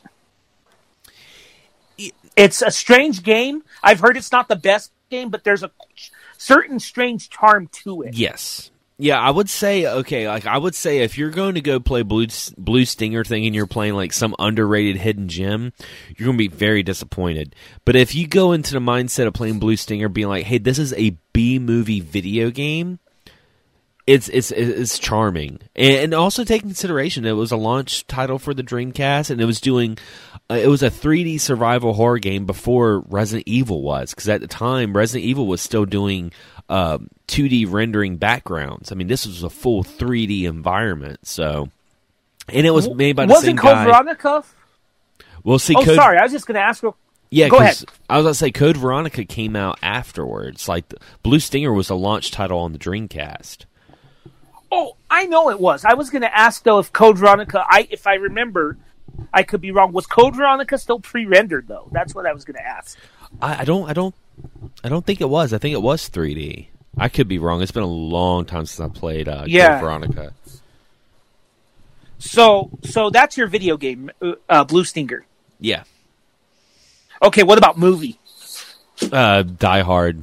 It's 2.36 2.62
a 2.62 2.70
strange 2.70 3.22
game. 3.22 3.62
I've 3.82 4.00
heard 4.00 4.16
it's 4.16 4.32
not 4.32 4.48
the 4.48 4.56
best 4.56 4.90
game, 5.10 5.30
but 5.30 5.44
there's 5.44 5.62
a 5.62 5.70
certain 6.38 6.80
strange 6.80 7.30
charm 7.30 7.68
to 7.84 8.02
it. 8.02 8.14
Yes. 8.14 8.70
Yeah, 8.96 9.20
I 9.20 9.30
would 9.30 9.50
say 9.50 9.86
okay. 9.86 10.28
Like 10.28 10.46
I 10.46 10.56
would 10.56 10.74
say, 10.74 10.98
if 10.98 11.18
you're 11.18 11.30
going 11.30 11.54
to 11.56 11.60
go 11.60 11.80
play 11.80 12.02
Blue 12.02 12.28
Blue 12.56 12.84
Stinger, 12.84 13.24
thinking 13.24 13.52
you're 13.52 13.66
playing 13.66 13.94
like 13.94 14.12
some 14.12 14.36
underrated 14.38 14.96
hidden 14.96 15.28
gem, 15.28 15.72
you're 16.16 16.26
going 16.26 16.38
to 16.38 16.48
be 16.48 16.54
very 16.54 16.84
disappointed. 16.84 17.56
But 17.84 17.96
if 17.96 18.14
you 18.14 18.28
go 18.28 18.52
into 18.52 18.72
the 18.72 18.78
mindset 18.78 19.26
of 19.26 19.34
playing 19.34 19.58
Blue 19.58 19.76
Stinger, 19.76 20.08
being 20.08 20.28
like, 20.28 20.44
"Hey, 20.44 20.58
this 20.58 20.78
is 20.78 20.92
a 20.94 21.18
B 21.32 21.58
movie 21.58 22.00
video 22.00 22.50
game," 22.50 23.00
it's 24.06 24.28
it's 24.28 24.50
it's 24.50 24.98
charming, 24.98 25.60
and 25.74 26.12
also 26.14 26.44
take 26.44 26.62
consideration 26.62 27.24
it 27.24 27.32
was 27.32 27.52
a 27.52 27.56
launch 27.56 28.06
title 28.06 28.38
for 28.38 28.52
the 28.54 28.62
Dreamcast, 28.62 29.30
and 29.30 29.40
it 29.40 29.44
was 29.46 29.60
doing 29.60 29.96
uh, 30.50 30.54
it 30.54 30.68
was 30.68 30.82
a 30.82 30.90
3D 30.90 31.40
survival 31.40 31.94
horror 31.94 32.18
game 32.18 32.44
before 32.44 33.00
Resident 33.08 33.48
Evil 33.48 33.82
was, 33.82 34.10
because 34.10 34.28
at 34.28 34.40
the 34.42 34.46
time 34.46 34.94
Resident 34.96 35.24
Evil 35.24 35.46
was 35.46 35.62
still 35.62 35.86
doing 35.86 36.32
um, 36.68 37.08
2D 37.28 37.70
rendering 37.70 38.16
backgrounds. 38.18 38.92
I 38.92 38.94
mean, 38.94 39.06
this 39.06 39.26
was 39.26 39.42
a 39.42 39.48
full 39.50 39.82
3D 39.84 40.44
environment. 40.44 41.26
So, 41.26 41.70
and 42.48 42.66
it 42.66 42.70
was 42.72 42.88
made 42.90 43.16
by 43.16 43.24
the 43.26 43.32
Wasn't 43.32 43.46
same 43.46 43.56
Code 43.56 43.72
guy. 43.74 43.84
Veronica? 43.84 44.44
Well, 45.44 45.58
see, 45.58 45.74
Oh, 45.76 45.82
Code, 45.84 45.96
sorry. 45.96 46.18
I 46.18 46.22
was 46.22 46.32
just 46.32 46.46
going 46.46 46.54
to 46.56 46.60
ask. 46.62 46.82
real- 46.82 46.96
yeah, 47.30 47.48
Go 47.48 47.58
ahead. 47.58 47.82
I 48.08 48.16
was 48.18 48.24
gonna 48.24 48.34
say 48.34 48.50
Code 48.52 48.76
Veronica 48.76 49.24
came 49.24 49.56
out 49.56 49.78
afterwards. 49.82 50.68
Like 50.68 50.84
Blue 51.24 51.40
Stinger 51.40 51.72
was 51.72 51.90
a 51.90 51.94
launch 51.96 52.30
title 52.30 52.58
on 52.60 52.72
the 52.72 52.78
Dreamcast. 52.78 53.64
Oh, 54.76 54.96
I 55.10 55.26
know 55.26 55.50
it 55.50 55.60
was. 55.60 55.84
I 55.84 55.94
was 55.94 56.10
going 56.10 56.22
to 56.22 56.36
ask 56.36 56.62
though 56.64 56.78
if 56.80 56.92
Code 56.92 57.18
Veronica. 57.18 57.64
I 57.68 57.86
if 57.90 58.06
I 58.06 58.14
remember, 58.14 58.76
I 59.32 59.42
could 59.44 59.60
be 59.60 59.70
wrong. 59.70 59.92
Was 59.92 60.06
Code 60.06 60.34
Veronica 60.34 60.76
still 60.78 60.98
pre-rendered 61.00 61.68
though? 61.68 61.88
That's 61.92 62.14
what 62.14 62.26
I 62.26 62.32
was 62.32 62.44
going 62.44 62.56
to 62.56 62.66
ask. 62.66 62.98
I, 63.40 63.60
I 63.60 63.64
don't, 63.64 63.88
I 63.88 63.92
don't, 63.92 64.14
I 64.82 64.88
don't 64.88 65.04
think 65.06 65.20
it 65.20 65.28
was. 65.28 65.52
I 65.52 65.58
think 65.58 65.74
it 65.74 65.82
was 65.82 66.08
3D. 66.10 66.66
I 66.98 67.08
could 67.08 67.28
be 67.28 67.38
wrong. 67.38 67.62
It's 67.62 67.72
been 67.72 67.82
a 67.82 67.86
long 67.86 68.44
time 68.44 68.66
since 68.66 68.80
I 68.80 68.92
played 68.92 69.28
uh, 69.28 69.44
Yeah. 69.46 69.74
Code 69.74 69.80
Veronica. 69.80 70.32
So, 72.18 72.70
so 72.84 73.10
that's 73.10 73.36
your 73.36 73.48
video 73.48 73.76
game, 73.76 74.10
uh, 74.22 74.32
uh, 74.48 74.64
Blue 74.64 74.84
Stinger. 74.84 75.24
Yeah, 75.60 75.84
Okay, 77.22 77.42
what 77.42 77.58
about 77.58 77.78
movie? 77.78 78.18
uh, 79.12 79.42
Die 79.42 79.80
Hard. 79.82 80.22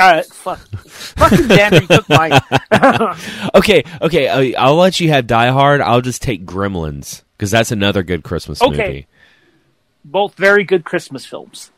Uh, 0.00 0.22
fuck, 0.22 0.58
fucking 0.58 1.38
Xander, 1.48 1.86
took 1.86 2.08
mine. 2.08 2.40
Okay, 3.54 3.84
okay. 4.00 4.28
I, 4.54 4.62
I'll 4.62 4.76
let 4.76 5.00
you 5.00 5.10
have 5.10 5.26
Die 5.26 5.48
Hard. 5.50 5.80
I'll 5.80 6.00
just 6.00 6.22
take 6.22 6.44
Gremlins 6.46 7.22
because 7.36 7.50
that's 7.50 7.70
another 7.72 8.02
good 8.02 8.22
Christmas 8.22 8.62
Okay. 8.62 8.76
movie. 8.86 9.06
Both 10.04 10.34
very 10.36 10.64
good 10.64 10.84
Christmas 10.84 11.26
films. 11.26 11.70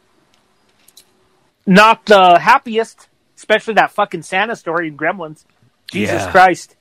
Not 1.67 2.07
the 2.07 2.39
happiest, 2.39 3.09
especially 3.37 3.75
that 3.75 3.91
fucking 3.93 4.23
Santa 4.23 4.57
story 4.57 4.89
in 4.89 4.97
Gremlins. 4.97 5.45
Jesus 5.91 6.23
Yeah. 6.23 6.31
Christ. 6.31 6.77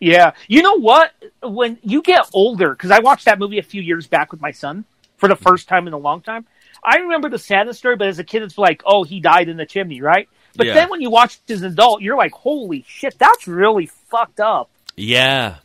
Yeah. 0.00 0.32
You 0.48 0.62
know 0.62 0.78
what? 0.78 1.12
When 1.42 1.78
you 1.82 2.02
get 2.02 2.28
older, 2.32 2.70
because 2.70 2.90
I 2.90 3.00
watched 3.00 3.24
that 3.26 3.38
movie 3.38 3.58
a 3.58 3.62
few 3.62 3.82
years 3.82 4.06
back 4.06 4.32
with 4.32 4.40
my 4.40 4.50
son 4.50 4.84
for 5.16 5.28
the 5.28 5.36
first 5.36 5.68
time 5.68 5.86
in 5.86 5.92
a 5.92 5.98
long 5.98 6.20
time. 6.20 6.46
I 6.84 6.96
remember 6.96 7.28
the 7.28 7.38
Santa 7.38 7.74
story, 7.74 7.96
but 7.96 8.08
as 8.08 8.18
a 8.18 8.24
kid, 8.24 8.42
it's 8.42 8.58
like, 8.58 8.82
oh, 8.84 9.04
he 9.04 9.20
died 9.20 9.48
in 9.48 9.56
the 9.56 9.66
chimney, 9.66 10.00
right? 10.00 10.28
But 10.56 10.66
Yeah. 10.66 10.74
then 10.74 10.90
when 10.90 11.00
you 11.00 11.10
watch 11.10 11.38
it 11.46 11.52
as 11.52 11.62
an 11.62 11.72
adult, 11.72 12.02
you're 12.02 12.16
like, 12.16 12.32
holy 12.32 12.84
shit, 12.88 13.18
that's 13.18 13.46
really 13.46 13.86
fucked 13.86 14.40
up. 14.40 14.68
Yeah, 14.96 15.56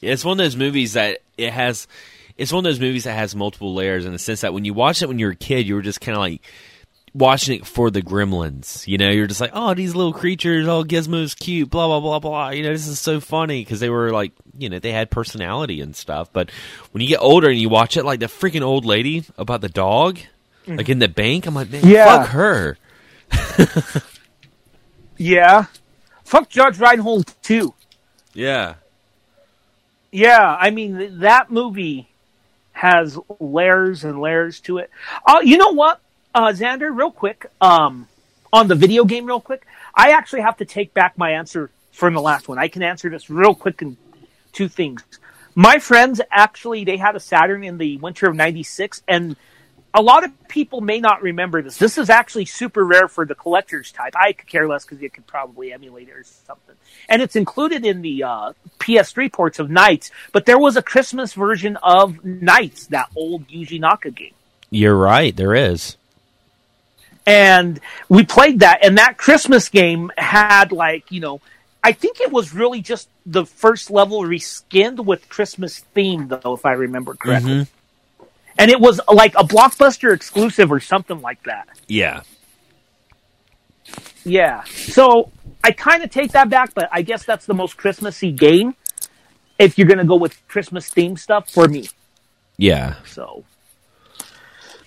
it's 0.00 0.24
one 0.24 0.32
of 0.40 0.44
those 0.44 0.56
movies 0.56 0.94
that 0.94 1.18
it 1.36 1.52
has. 1.52 1.86
It's 2.36 2.52
one 2.52 2.60
of 2.60 2.64
those 2.64 2.80
movies 2.80 3.04
that 3.04 3.14
has 3.14 3.34
multiple 3.34 3.74
layers 3.74 4.04
in 4.04 4.12
the 4.12 4.18
sense 4.18 4.42
that 4.42 4.52
when 4.54 4.64
you 4.64 4.74
watch 4.74 5.02
it 5.02 5.08
when 5.08 5.18
you 5.18 5.26
were 5.26 5.32
a 5.32 5.36
kid, 5.36 5.66
you 5.66 5.74
were 5.74 5.82
just 5.82 6.00
kind 6.00 6.16
of 6.16 6.20
like 6.20 6.42
watching 7.14 7.56
it 7.58 7.66
for 7.66 7.90
the 7.90 8.02
gremlins. 8.02 8.86
You 8.86 8.98
know, 8.98 9.08
you're 9.10 9.26
just 9.26 9.40
like, 9.40 9.52
oh, 9.54 9.72
these 9.74 9.94
little 9.94 10.12
creatures, 10.12 10.68
oh, 10.68 10.84
Gizmo's 10.84 11.34
cute, 11.34 11.70
blah 11.70 11.86
blah 11.86 12.00
blah 12.00 12.18
blah. 12.18 12.50
You 12.50 12.62
know, 12.62 12.72
this 12.72 12.86
is 12.86 13.00
so 13.00 13.20
funny 13.20 13.62
because 13.62 13.80
they 13.80 13.88
were 13.90 14.10
like, 14.10 14.32
you 14.58 14.68
know, 14.68 14.78
they 14.78 14.92
had 14.92 15.10
personality 15.10 15.80
and 15.80 15.96
stuff. 15.96 16.30
But 16.32 16.50
when 16.92 17.02
you 17.02 17.08
get 17.08 17.20
older 17.20 17.48
and 17.48 17.58
you 17.58 17.68
watch 17.68 17.96
it, 17.96 18.04
like 18.04 18.20
the 18.20 18.26
freaking 18.26 18.62
old 18.62 18.84
lady 18.84 19.24
about 19.38 19.60
the 19.62 19.68
dog, 19.70 20.18
like 20.66 20.88
in 20.88 20.98
the 20.98 21.08
bank, 21.08 21.46
I'm 21.46 21.54
like, 21.54 21.70
man, 21.70 21.82
Yeah. 21.84 22.04
fuck 22.24 22.28
her. 22.30 22.76
Yeah. 25.18 25.66
Fuck 26.24 26.48
Judge 26.50 26.78
Reinhold, 26.78 27.34
too. 27.42 27.74
Yeah, 28.34 28.74
Yeah, 30.12 30.54
I 30.60 30.70
mean 30.70 31.20
that 31.20 31.50
movie 31.50 32.08
has 32.72 33.18
layers 33.40 34.04
and 34.04 34.20
layers 34.20 34.60
to 34.60 34.76
it. 34.78 34.90
Uh, 35.26 35.40
you 35.42 35.56
know 35.56 35.70
what, 35.72 36.00
uh, 36.34 36.48
Xander? 36.48 36.94
Real 36.94 37.10
quick, 37.10 37.46
um, 37.62 38.06
on 38.52 38.68
the 38.68 38.74
video 38.74 39.04
game, 39.06 39.24
real 39.24 39.40
quick. 39.40 39.66
I 39.94 40.10
actually 40.10 40.42
have 40.42 40.58
to 40.58 40.66
take 40.66 40.92
back 40.92 41.16
my 41.16 41.30
answer 41.30 41.70
from 41.92 42.12
the 42.12 42.20
last 42.20 42.46
one. 42.46 42.58
I 42.58 42.68
can 42.68 42.82
answer 42.82 43.08
this 43.08 43.30
real 43.30 43.54
quick 43.54 43.80
in 43.80 43.96
two 44.52 44.68
things. 44.68 45.02
My 45.54 45.78
friends 45.78 46.20
actually 46.30 46.84
they 46.84 46.98
had 46.98 47.16
a 47.16 47.20
Saturn 47.20 47.64
in 47.64 47.78
the 47.78 47.96
winter 47.96 48.28
of 48.28 48.36
'96, 48.36 49.02
and 49.08 49.34
a 49.96 50.02
lot 50.02 50.24
of 50.24 50.48
people 50.48 50.82
may 50.82 51.00
not 51.00 51.22
remember 51.22 51.62
this. 51.62 51.78
This 51.78 51.96
is 51.96 52.10
actually 52.10 52.44
super 52.44 52.84
rare 52.84 53.08
for 53.08 53.24
the 53.24 53.34
collector's 53.34 53.90
type. 53.90 54.14
I 54.14 54.32
could 54.32 54.46
care 54.46 54.68
less 54.68 54.84
because 54.84 55.00
you 55.00 55.08
could 55.08 55.26
probably 55.26 55.72
emulate 55.72 56.08
it 56.08 56.12
or 56.12 56.22
something. 56.22 56.74
And 57.08 57.22
it's 57.22 57.34
included 57.34 57.86
in 57.86 58.02
the 58.02 58.22
uh, 58.22 58.52
PS3 58.78 59.32
ports 59.32 59.58
of 59.58 59.68
NiGHTS, 59.68 60.10
but 60.32 60.44
there 60.44 60.58
was 60.58 60.76
a 60.76 60.82
Christmas 60.82 61.32
version 61.32 61.78
of 61.82 62.16
NiGHTS, 62.22 62.88
that 62.88 63.10
old 63.16 63.48
Yuji 63.48 63.80
Naka 63.80 64.10
game. 64.10 64.34
you're 64.68 64.94
right. 64.94 65.34
There 65.34 65.54
is. 65.54 65.96
And 67.24 67.80
we 68.10 68.24
played 68.24 68.60
that, 68.60 68.84
and 68.84 68.98
that 68.98 69.16
Christmas 69.16 69.70
game 69.70 70.12
had 70.18 70.72
like, 70.72 71.10
you 71.10 71.20
know, 71.20 71.40
I 71.82 71.92
think 71.92 72.20
it 72.20 72.30
was 72.30 72.52
really 72.52 72.82
just 72.82 73.08
the 73.24 73.46
first 73.46 73.90
level 73.90 74.20
reskinned 74.22 75.04
with 75.04 75.28
Christmas 75.30 75.80
theme, 75.94 76.28
though, 76.28 76.52
if 76.52 76.66
I 76.66 76.72
remember 76.72 77.14
correctly. 77.14 77.66
And 78.58 78.70
it 78.70 78.80
was 78.80 79.00
like 79.12 79.34
a 79.34 79.44
blockbuster 79.44 80.14
exclusive 80.14 80.72
or 80.72 80.80
something 80.80 81.20
like 81.20 81.42
that. 81.44 81.68
Yeah. 81.88 82.22
Yeah. 84.24 84.64
So 84.64 85.30
I 85.62 85.72
kind 85.72 86.02
of 86.02 86.10
take 86.10 86.32
that 86.32 86.48
back, 86.48 86.74
but 86.74 86.88
I 86.90 87.02
guess 87.02 87.24
that's 87.24 87.46
the 87.46 87.54
most 87.54 87.76
Christmassy 87.76 88.32
game 88.32 88.74
if 89.58 89.78
you're 89.78 89.86
going 89.86 89.98
to 89.98 90.04
go 90.04 90.16
with 90.16 90.40
Christmas 90.48 90.88
theme 90.88 91.16
stuff 91.16 91.50
for 91.50 91.68
me. 91.68 91.88
Yeah. 92.56 92.94
So. 93.06 93.44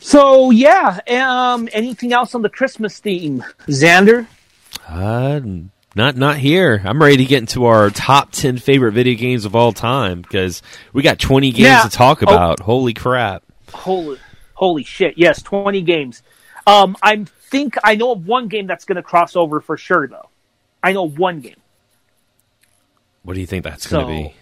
So 0.01 0.49
yeah, 0.51 0.99
um 1.09 1.67
anything 1.73 2.13
else 2.13 2.33
on 2.33 2.41
the 2.41 2.49
Christmas 2.49 2.99
theme? 2.99 3.43
Xander? 3.67 4.27
Uh, 4.87 5.41
not 5.93 6.15
not 6.15 6.37
here. 6.37 6.81
I'm 6.85 7.01
ready 7.01 7.17
to 7.17 7.25
get 7.25 7.39
into 7.39 7.65
our 7.65 7.89
top 7.89 8.31
ten 8.31 8.57
favorite 8.57 8.93
video 8.93 9.15
games 9.17 9.43
of 9.45 9.55
all 9.55 9.73
time 9.73 10.21
because 10.21 10.61
we 10.93 11.03
got 11.03 11.19
20 11.19 11.51
games 11.51 11.59
Yeah. 11.59 11.83
to 11.83 11.89
talk 11.89 12.19
Oh. 12.23 12.27
about. 12.27 12.61
Holy 12.61 12.93
crap! 12.93 13.43
Holy 13.71 14.17
holy 14.53 14.83
shit. 14.83 15.17
Yes, 15.17 15.41
20 15.41 15.81
games. 15.81 16.23
Um 16.67 16.95
I 17.01 17.25
think 17.49 17.75
I 17.83 17.95
know 17.95 18.11
of 18.11 18.27
one 18.27 18.47
game 18.47 18.67
that's 18.67 18.85
going 18.85 18.97
to 18.97 19.03
cross 19.03 19.35
over 19.35 19.59
for 19.61 19.77
sure 19.77 20.07
though. 20.07 20.29
I 20.83 20.93
know 20.93 21.07
one 21.07 21.41
game. 21.41 21.55
What 23.23 23.33
do 23.33 23.41
you 23.41 23.47
think 23.47 23.63
that's 23.63 23.87
going 23.87 24.05
to 24.05 24.11
be? 24.11 24.35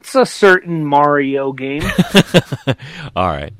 It's 0.00 0.14
a 0.14 0.26
certain 0.26 0.84
Mario 0.84 1.52
game. 1.52 1.82
All 3.16 3.28
right. 3.28 3.52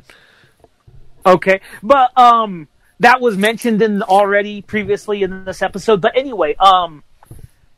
Okay, 1.27 1.61
but 1.83 2.17
um, 2.17 2.69
that 3.01 3.21
was 3.21 3.37
mentioned 3.37 3.83
in 3.83 4.03
already 4.03 4.63
previously 4.63 5.23
in 5.23 5.45
this 5.45 5.61
episode. 5.61 6.01
But 6.01 6.17
anyway, 6.17 6.55
um, 6.55 7.03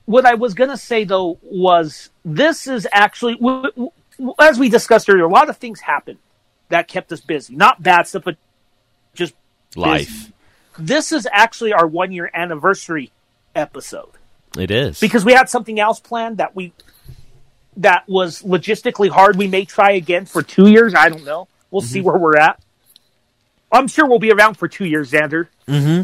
what 0.04 0.24
I 0.24 0.34
was 0.34 0.54
gonna 0.54 0.76
say 0.76 1.02
though 1.02 1.38
was 1.42 2.10
this 2.24 2.68
is 2.68 2.86
actually, 2.92 3.34
w- 3.36 3.62
w- 3.62 3.72
w- 3.72 3.92
as 4.38 4.58
we 4.58 4.68
discussed 4.68 5.08
earlier, 5.08 5.24
a 5.24 5.28
lot 5.28 5.48
of 5.48 5.56
things 5.56 5.80
happened 5.80 6.18
that 6.68 6.88
kept 6.88 7.12
us 7.12 7.20
busy. 7.20 7.54
Not 7.54 7.82
bad 7.82 8.06
stuff, 8.06 8.24
but 8.24 8.36
just 9.14 9.34
Life. 9.76 10.32
this 10.78 11.12
is 11.12 11.28
actually 11.30 11.72
our 11.72 11.86
one 11.86 12.12
year 12.12 12.30
anniversary 12.32 13.10
episode 13.54 14.10
It 14.56 14.70
is 14.70 15.00
because 15.00 15.24
we 15.24 15.32
had 15.32 15.48
something 15.48 15.78
else 15.80 16.00
planned 16.00 16.38
that 16.38 16.54
we 16.54 16.72
that 17.76 18.08
was 18.08 18.42
logistically 18.42 19.08
hard. 19.08 19.36
We 19.36 19.48
may 19.48 19.64
try 19.64 19.92
again 19.92 20.26
for 20.26 20.42
two 20.42 20.68
years. 20.68 20.94
I 20.94 21.08
don't 21.08 21.24
know. 21.24 21.48
We'll 21.70 21.82
see 21.82 22.00
where 22.00 22.18
we're 22.18 22.36
at. 22.36 22.60
I'm 23.72 23.86
sure 23.86 24.06
we'll 24.06 24.18
be 24.18 24.32
around 24.32 24.54
for 24.54 24.66
two 24.66 24.84
years, 24.84 25.12
Xander. 25.12 25.46
Hmm. 25.66 26.02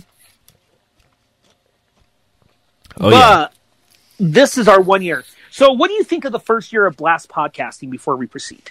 oh 3.01 3.11
but 3.11 3.13
yeah. 3.13 3.49
this 4.19 4.59
is 4.59 4.69
our 4.69 4.81
one 4.81 5.03
year. 5.03 5.25
So, 5.57 5.73
what 5.73 5.89
do 5.89 5.95
you 5.95 6.05
think 6.05 6.27
of 6.27 6.33
the 6.33 6.39
first 6.39 6.71
year 6.71 6.85
of 6.85 6.99
Blast 6.99 7.31
podcasting 7.31 7.89
before 7.89 8.15
we 8.15 8.27
proceed? 8.27 8.71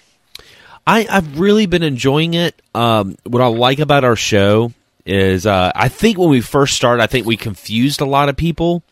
I, 0.86 1.04
I've 1.10 1.40
really 1.40 1.66
been 1.66 1.82
enjoying 1.82 2.34
it. 2.34 2.62
Um, 2.76 3.16
what 3.24 3.42
I 3.42 3.48
like 3.48 3.80
about 3.80 4.04
our 4.04 4.14
show 4.14 4.72
is 5.04 5.46
uh, 5.46 5.72
I 5.74 5.88
think 5.88 6.16
when 6.16 6.28
we 6.28 6.40
first 6.40 6.76
started, 6.76 7.02
I 7.02 7.08
think 7.08 7.26
we 7.26 7.36
confused 7.36 8.00
a 8.00 8.04
lot 8.04 8.28
of 8.28 8.36
people 8.36 8.84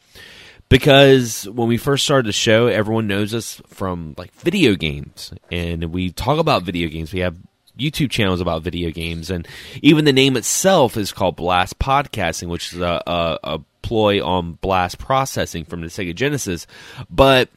because 0.69 1.49
when 1.49 1.69
we 1.69 1.77
first 1.77 2.03
started 2.03 2.27
the 2.27 2.33
show, 2.33 2.67
everyone 2.67 3.07
knows 3.07 3.33
us 3.33 3.63
from 3.69 4.17
like 4.19 4.35
video 4.41 4.75
games, 4.75 5.33
and 5.53 5.85
we 5.93 6.11
talk 6.11 6.41
about 6.41 6.65
video 6.65 6.89
games. 6.89 7.13
We 7.13 7.21
have 7.21 7.37
YouTube 7.79 8.11
channels 8.11 8.41
about 8.41 8.63
video 8.63 8.91
games, 8.91 9.31
and 9.31 9.47
even 9.83 10.05
the 10.05 10.13
name 10.13 10.37
itself 10.37 10.97
is 10.97 11.13
called 11.13 11.37
Blast 11.37 11.79
Podcasting, 11.79 12.49
which 12.49 12.73
is 12.73 12.81
a, 12.81 13.01
a, 13.07 13.39
a 13.45 13.61
ploy 13.83 14.21
on 14.25 14.55
blast 14.55 14.99
processing 14.99 15.65
from 15.65 15.81
the 15.83 15.87
Sega 15.87 16.13
Genesis. 16.13 16.67
But 17.09 17.51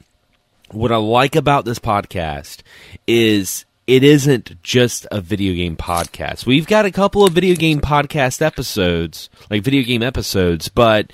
what 0.71 0.91
I 0.91 0.97
like 0.97 1.35
about 1.35 1.65
this 1.65 1.79
podcast 1.79 2.61
is 3.05 3.65
it 3.85 4.03
isn't 4.03 4.61
just 4.63 5.07
a 5.11 5.21
video 5.21 5.53
game 5.53 5.77
podcast. 5.77 6.45
We've 6.45 6.67
got 6.67 6.85
a 6.85 6.91
couple 6.91 7.23
of 7.23 7.33
video 7.33 7.55
game 7.55 7.79
podcast 7.79 8.41
episodes, 8.41 9.29
like 9.49 9.63
video 9.63 9.83
game 9.83 10.03
episodes, 10.03 10.67
but 10.67 11.11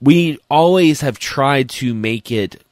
we 0.00 0.38
always 0.48 1.00
have 1.00 1.18
tried 1.18 1.70
to 1.70 1.94
make 1.94 2.30
it 2.30 2.62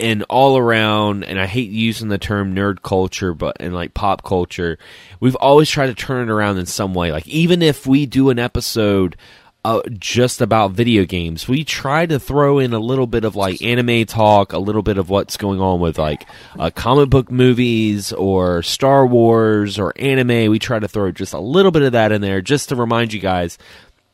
an 0.00 0.22
all 0.24 0.56
around 0.56 1.24
and 1.24 1.40
I 1.40 1.46
hate 1.46 1.70
using 1.70 2.08
the 2.08 2.18
term 2.18 2.54
nerd 2.54 2.82
culture 2.82 3.34
but 3.34 3.56
in 3.58 3.72
like 3.72 3.94
pop 3.94 4.22
culture 4.22 4.78
we've 5.18 5.34
always 5.34 5.68
tried 5.68 5.88
to 5.88 5.94
turn 5.94 6.28
it 6.28 6.32
around 6.32 6.58
in 6.58 6.66
some 6.66 6.94
way 6.94 7.10
like 7.10 7.26
even 7.26 7.62
if 7.62 7.84
we 7.84 8.06
do 8.06 8.30
an 8.30 8.38
episode 8.38 9.16
uh, 9.64 9.82
just 9.98 10.40
about 10.40 10.72
video 10.72 11.04
games. 11.04 11.48
We 11.48 11.64
try 11.64 12.06
to 12.06 12.18
throw 12.18 12.58
in 12.58 12.72
a 12.72 12.78
little 12.78 13.06
bit 13.06 13.24
of 13.24 13.36
like 13.36 13.60
anime 13.60 14.06
talk, 14.06 14.52
a 14.52 14.58
little 14.58 14.82
bit 14.82 14.98
of 14.98 15.10
what's 15.10 15.36
going 15.36 15.60
on 15.60 15.80
with 15.80 15.98
like 15.98 16.26
uh, 16.58 16.70
comic 16.70 17.10
book 17.10 17.30
movies 17.30 18.12
or 18.12 18.62
Star 18.62 19.06
Wars 19.06 19.78
or 19.78 19.92
anime. 19.96 20.50
We 20.50 20.58
try 20.58 20.78
to 20.78 20.88
throw 20.88 21.10
just 21.12 21.32
a 21.34 21.40
little 21.40 21.72
bit 21.72 21.82
of 21.82 21.92
that 21.92 22.12
in 22.12 22.20
there 22.20 22.40
just 22.40 22.68
to 22.68 22.76
remind 22.76 23.12
you 23.12 23.20
guys 23.20 23.58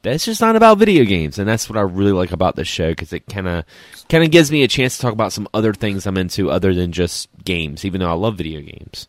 that 0.02 0.14
it's 0.14 0.24
just 0.24 0.40
not 0.40 0.56
about 0.56 0.78
video 0.78 1.04
games, 1.04 1.38
and 1.38 1.48
that's 1.48 1.68
what 1.68 1.78
I 1.78 1.82
really 1.82 2.12
like 2.12 2.32
about 2.32 2.56
this 2.56 2.68
show 2.68 2.90
because 2.90 3.12
it 3.12 3.26
kind 3.26 3.48
of 3.48 3.64
kind 4.08 4.22
of 4.22 4.30
gives 4.30 4.50
me 4.50 4.62
a 4.62 4.68
chance 4.68 4.96
to 4.96 5.02
talk 5.02 5.12
about 5.12 5.32
some 5.32 5.48
other 5.54 5.72
things 5.72 6.06
I'm 6.06 6.18
into 6.18 6.50
other 6.50 6.74
than 6.74 6.92
just 6.92 7.28
games, 7.44 7.84
even 7.84 8.00
though 8.00 8.10
I 8.10 8.14
love 8.14 8.36
video 8.36 8.60
games. 8.60 9.08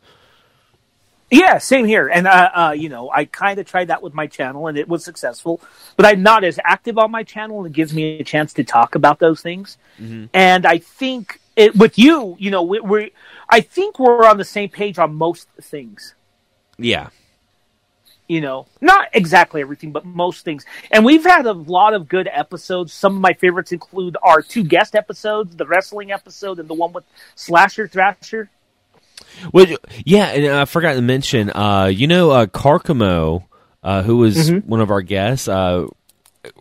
Yeah, 1.31 1.57
same 1.57 1.85
here. 1.85 2.07
And 2.07 2.27
uh, 2.27 2.49
uh, 2.53 2.75
you 2.77 2.87
know, 2.89 3.09
I 3.09 3.25
kind 3.25 3.59
of 3.59 3.65
tried 3.65 3.87
that 3.87 4.03
with 4.03 4.13
my 4.13 4.27
channel, 4.27 4.67
and 4.67 4.77
it 4.77 4.87
was 4.87 5.03
successful. 5.03 5.59
But 5.97 6.05
I'm 6.05 6.21
not 6.21 6.43
as 6.43 6.59
active 6.63 6.97
on 6.97 7.11
my 7.11 7.23
channel, 7.23 7.57
and 7.57 7.67
it 7.67 7.73
gives 7.73 7.93
me 7.93 8.19
a 8.19 8.23
chance 8.23 8.53
to 8.53 8.63
talk 8.63 8.95
about 8.95 9.19
those 9.19 9.41
things. 9.41 9.77
Mm-hmm. 9.99 10.25
And 10.33 10.65
I 10.65 10.77
think 10.77 11.39
it, 11.55 11.75
with 11.75 11.97
you, 11.97 12.35
you 12.37 12.51
know, 12.51 12.61
we, 12.61 12.79
we, 12.79 13.11
I 13.49 13.61
think 13.61 13.97
we're 13.97 14.25
on 14.25 14.37
the 14.37 14.45
same 14.45 14.69
page 14.69 14.99
on 14.99 15.15
most 15.15 15.47
things. 15.61 16.13
Yeah. 16.77 17.09
You 18.27 18.41
know, 18.41 18.65
not 18.81 19.09
exactly 19.13 19.61
everything, 19.61 19.91
but 19.91 20.03
most 20.03 20.43
things. 20.45 20.65
And 20.91 21.05
we've 21.05 21.23
had 21.23 21.45
a 21.45 21.53
lot 21.53 21.93
of 21.93 22.07
good 22.07 22.27
episodes. 22.31 22.91
Some 22.91 23.15
of 23.15 23.21
my 23.21 23.33
favorites 23.33 23.71
include 23.71 24.17
our 24.23 24.41
two 24.41 24.63
guest 24.63 24.95
episodes, 24.95 25.55
the 25.55 25.65
wrestling 25.67 26.11
episode 26.11 26.59
and 26.59 26.67
the 26.67 26.73
one 26.73 26.91
with 26.91 27.03
Slasher 27.35 27.87
Thrasher. 27.87 28.49
Well, 29.51 29.65
yeah, 30.05 30.25
and 30.25 30.47
I 30.47 30.65
forgot 30.65 30.93
to 30.93 31.01
mention, 31.01 31.51
uh, 31.51 31.85
you 31.85 32.07
know, 32.07 32.31
uh, 32.31 32.45
Carcamo, 32.47 33.45
uh, 33.83 34.03
who 34.03 34.17
was 34.17 34.49
mm-hmm. 34.49 34.67
one 34.67 34.81
of 34.81 34.91
our 34.91 35.01
guests, 35.01 35.47
uh, 35.47 35.87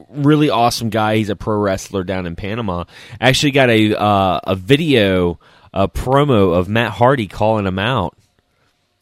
really 0.09 0.51
awesome 0.51 0.91
guy. 0.91 1.17
He's 1.17 1.31
a 1.31 1.37
pro 1.37 1.57
wrestler 1.57 2.05
down 2.05 2.27
in 2.27 2.37
Panama. 2.37 2.85
Actually, 3.21 3.53
got 3.53 3.71
a 3.71 3.99
uh, 3.99 4.41
a 4.45 4.55
video 4.57 5.39
a 5.75 5.89
promo 5.89 6.57
of 6.57 6.69
Matt 6.69 6.93
Hardy 6.93 7.27
calling 7.27 7.67
him 7.67 7.79
out. 7.79 8.17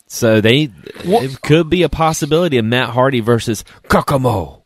So 0.07 0.41
they 0.41 0.67
what? 1.05 1.25
it 1.25 1.41
could 1.41 1.71
be 1.71 1.83
a 1.83 1.89
possibility 1.89 2.59
of 2.59 2.65
Matt 2.65 2.91
Hardy 2.91 3.21
versus 3.21 3.65
Carcamo. 3.85 4.63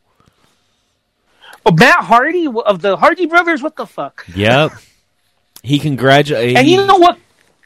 Oh, 1.66 1.72
Matt 1.72 2.05
Hardy 2.05 2.46
of 2.46 2.81
the 2.81 2.96
Hardy 2.96 3.27
Brothers. 3.27 3.62
What 3.62 3.77
the 3.77 3.87
fuck? 3.87 4.25
Yep. 4.35 4.72
He 5.62 5.81
congratulated. 5.81 6.57
And 6.57 6.68
you 6.68 6.87
know 6.87 6.96
what? 6.96 7.18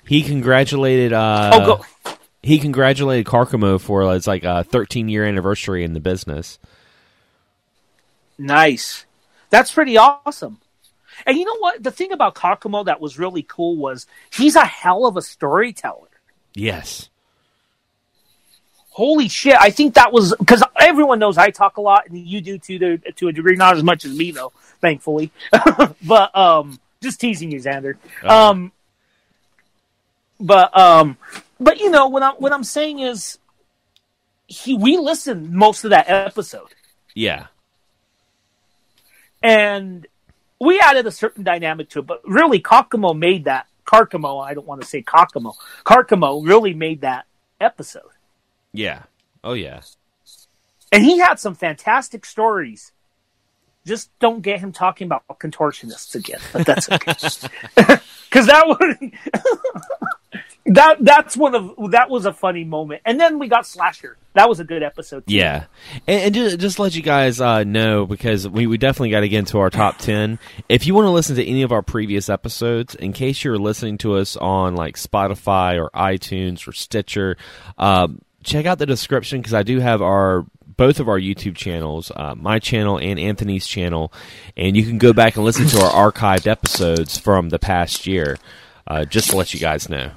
He 0.06 0.22
congratulated. 0.22 1.12
Uh, 1.12 1.50
oh, 1.52 1.66
go. 1.66 2.16
He 2.42 2.58
congratulated 2.58 3.26
Carcamo 3.26 3.80
for 3.80 4.14
its 4.14 4.26
like 4.26 4.44
a 4.44 4.64
13 4.64 5.08
year 5.08 5.24
anniversary 5.24 5.84
in 5.84 5.92
the 5.92 6.00
business. 6.00 6.58
Nice, 8.38 9.04
that's 9.50 9.72
pretty 9.72 9.98
awesome. 9.98 10.58
And 11.26 11.36
you 11.36 11.44
know 11.44 11.58
what? 11.58 11.82
The 11.82 11.90
thing 11.90 12.12
about 12.12 12.34
Carcamo 12.34 12.86
that 12.86 13.00
was 13.00 13.18
really 13.18 13.42
cool 13.42 13.76
was 13.76 14.06
he's 14.32 14.56
a 14.56 14.64
hell 14.64 15.06
of 15.06 15.16
a 15.16 15.22
storyteller. 15.22 16.08
Yes. 16.54 17.10
Holy 18.92 19.28
shit! 19.28 19.56
I 19.58 19.70
think 19.70 19.94
that 19.94 20.12
was 20.12 20.34
because 20.36 20.62
everyone 20.78 21.20
knows 21.20 21.38
I 21.38 21.50
talk 21.50 21.76
a 21.76 21.80
lot, 21.80 22.08
and 22.08 22.18
you 22.18 22.40
do 22.40 22.58
to 22.58 22.78
the 22.78 23.12
to 23.16 23.28
a 23.28 23.32
degree, 23.32 23.54
not 23.54 23.76
as 23.76 23.82
much 23.82 24.04
as 24.04 24.16
me 24.16 24.30
though, 24.32 24.52
thankfully. 24.80 25.30
but 26.02 26.36
um, 26.36 26.80
just 27.00 27.20
teasing 27.20 27.52
you, 27.52 27.60
Xander. 27.60 27.94
Uh-huh. 28.22 28.50
Um, 28.50 28.72
but 30.40 30.76
um, 30.76 31.16
but 31.58 31.78
you 31.78 31.90
know 31.90 32.08
what 32.08 32.22
I'm 32.22 32.34
what 32.34 32.52
I'm 32.52 32.64
saying 32.64 33.00
is, 33.00 33.38
he 34.46 34.74
we 34.74 34.96
listened 34.96 35.52
most 35.52 35.84
of 35.84 35.90
that 35.90 36.08
episode. 36.08 36.74
Yeah. 37.14 37.46
And 39.42 40.06
we 40.60 40.80
added 40.80 41.06
a 41.06 41.10
certain 41.10 41.44
dynamic 41.44 41.88
to 41.90 42.00
it, 42.00 42.06
but 42.06 42.20
really 42.24 42.60
Carcamo 42.60 43.16
made 43.16 43.44
that 43.44 43.66
Carcamo, 43.86 44.44
I 44.44 44.54
don't 44.54 44.66
want 44.66 44.82
to 44.82 44.86
say 44.86 45.02
Carcamo. 45.02 45.54
Carcamo 45.84 46.46
really 46.46 46.74
made 46.74 47.00
that 47.00 47.26
episode. 47.60 48.02
Yeah. 48.72 49.04
Oh 49.42 49.54
yeah. 49.54 49.80
And 50.92 51.04
he 51.04 51.18
had 51.18 51.38
some 51.38 51.54
fantastic 51.54 52.24
stories. 52.24 52.92
Just 53.86 54.10
don't 54.18 54.42
get 54.42 54.60
him 54.60 54.72
talking 54.72 55.06
about 55.06 55.24
contortionists 55.28 56.14
again, 56.14 56.40
but 56.52 56.66
that's 56.66 56.90
okay. 56.90 57.14
Because 57.74 58.46
that 58.46 58.66
would 58.66 59.12
that 60.66 60.96
that's 61.00 61.36
one 61.36 61.54
of 61.54 61.90
that 61.90 62.10
was 62.10 62.26
a 62.26 62.32
funny 62.32 62.64
moment. 62.64 63.02
And 63.04 63.18
then 63.18 63.38
we 63.38 63.48
got 63.48 63.66
Slasher. 63.66 64.16
That 64.34 64.48
was 64.48 64.60
a 64.60 64.64
good 64.64 64.82
episode. 64.82 65.26
Too. 65.26 65.34
Yeah, 65.34 65.64
and, 66.06 66.22
and, 66.22 66.34
just 66.34 66.58
just 66.58 66.78
let 66.78 66.94
you 66.94 67.02
guys 67.02 67.40
uh, 67.40 67.64
know 67.64 68.06
because 68.06 68.46
we, 68.46 68.66
we 68.66 68.78
definitely 68.78 69.10
got 69.10 69.20
to 69.20 69.28
get 69.28 69.40
into 69.40 69.58
our 69.58 69.70
top 69.70 69.98
ten. 69.98 70.38
If 70.68 70.86
you 70.86 70.94
want 70.94 71.06
to 71.06 71.10
listen 71.10 71.36
to 71.36 71.44
any 71.44 71.62
of 71.62 71.72
our 71.72 71.82
previous 71.82 72.28
episodes, 72.28 72.94
in 72.94 73.12
case 73.12 73.42
you're 73.42 73.58
listening 73.58 73.98
to 73.98 74.16
us 74.16 74.36
on 74.36 74.76
like 74.76 74.96
Spotify 74.96 75.82
or 75.82 75.90
iTunes 75.90 76.68
or 76.68 76.72
Stitcher, 76.72 77.36
uh, 77.78 78.08
check 78.44 78.66
out 78.66 78.78
the 78.78 78.86
description 78.86 79.40
because 79.40 79.54
I 79.54 79.62
do 79.62 79.80
have 79.80 80.02
our 80.02 80.44
both 80.80 80.98
of 80.98 81.10
our 81.10 81.20
YouTube 81.20 81.56
channels, 81.56 82.10
uh, 82.16 82.34
my 82.34 82.58
channel 82.58 82.98
and 82.98 83.20
Anthony's 83.20 83.66
channel, 83.66 84.10
and 84.56 84.74
you 84.78 84.82
can 84.82 84.96
go 84.96 85.12
back 85.12 85.36
and 85.36 85.44
listen 85.44 85.66
to 85.66 85.78
our 85.78 86.10
archived 86.10 86.46
episodes 86.46 87.18
from 87.18 87.50
the 87.50 87.58
past 87.58 88.06
year. 88.06 88.38
Uh, 88.86 89.04
just 89.04 89.28
to 89.28 89.36
let 89.36 89.52
you 89.52 89.60
guys 89.60 89.90
know. 89.90 90.10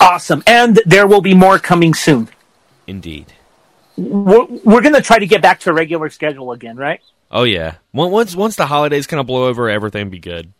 Awesome. 0.00 0.42
And 0.46 0.80
there 0.86 1.06
will 1.06 1.20
be 1.20 1.34
more 1.34 1.58
coming 1.58 1.92
soon. 1.92 2.30
Indeed. 2.86 3.34
We're, 3.98 4.46
we're 4.46 4.80
going 4.80 4.94
to 4.94 5.02
try 5.02 5.18
to 5.18 5.26
get 5.26 5.42
back 5.42 5.60
to 5.60 5.70
a 5.70 5.74
regular 5.74 6.08
schedule 6.08 6.50
again, 6.50 6.78
right? 6.78 7.02
Oh, 7.30 7.44
yeah. 7.44 7.74
Once, 7.92 8.34
once 8.34 8.56
the 8.56 8.64
holidays 8.64 9.06
kind 9.06 9.20
of 9.20 9.26
blow 9.26 9.48
over, 9.48 9.68
everything 9.68 10.08
be 10.08 10.18
good. 10.18 10.50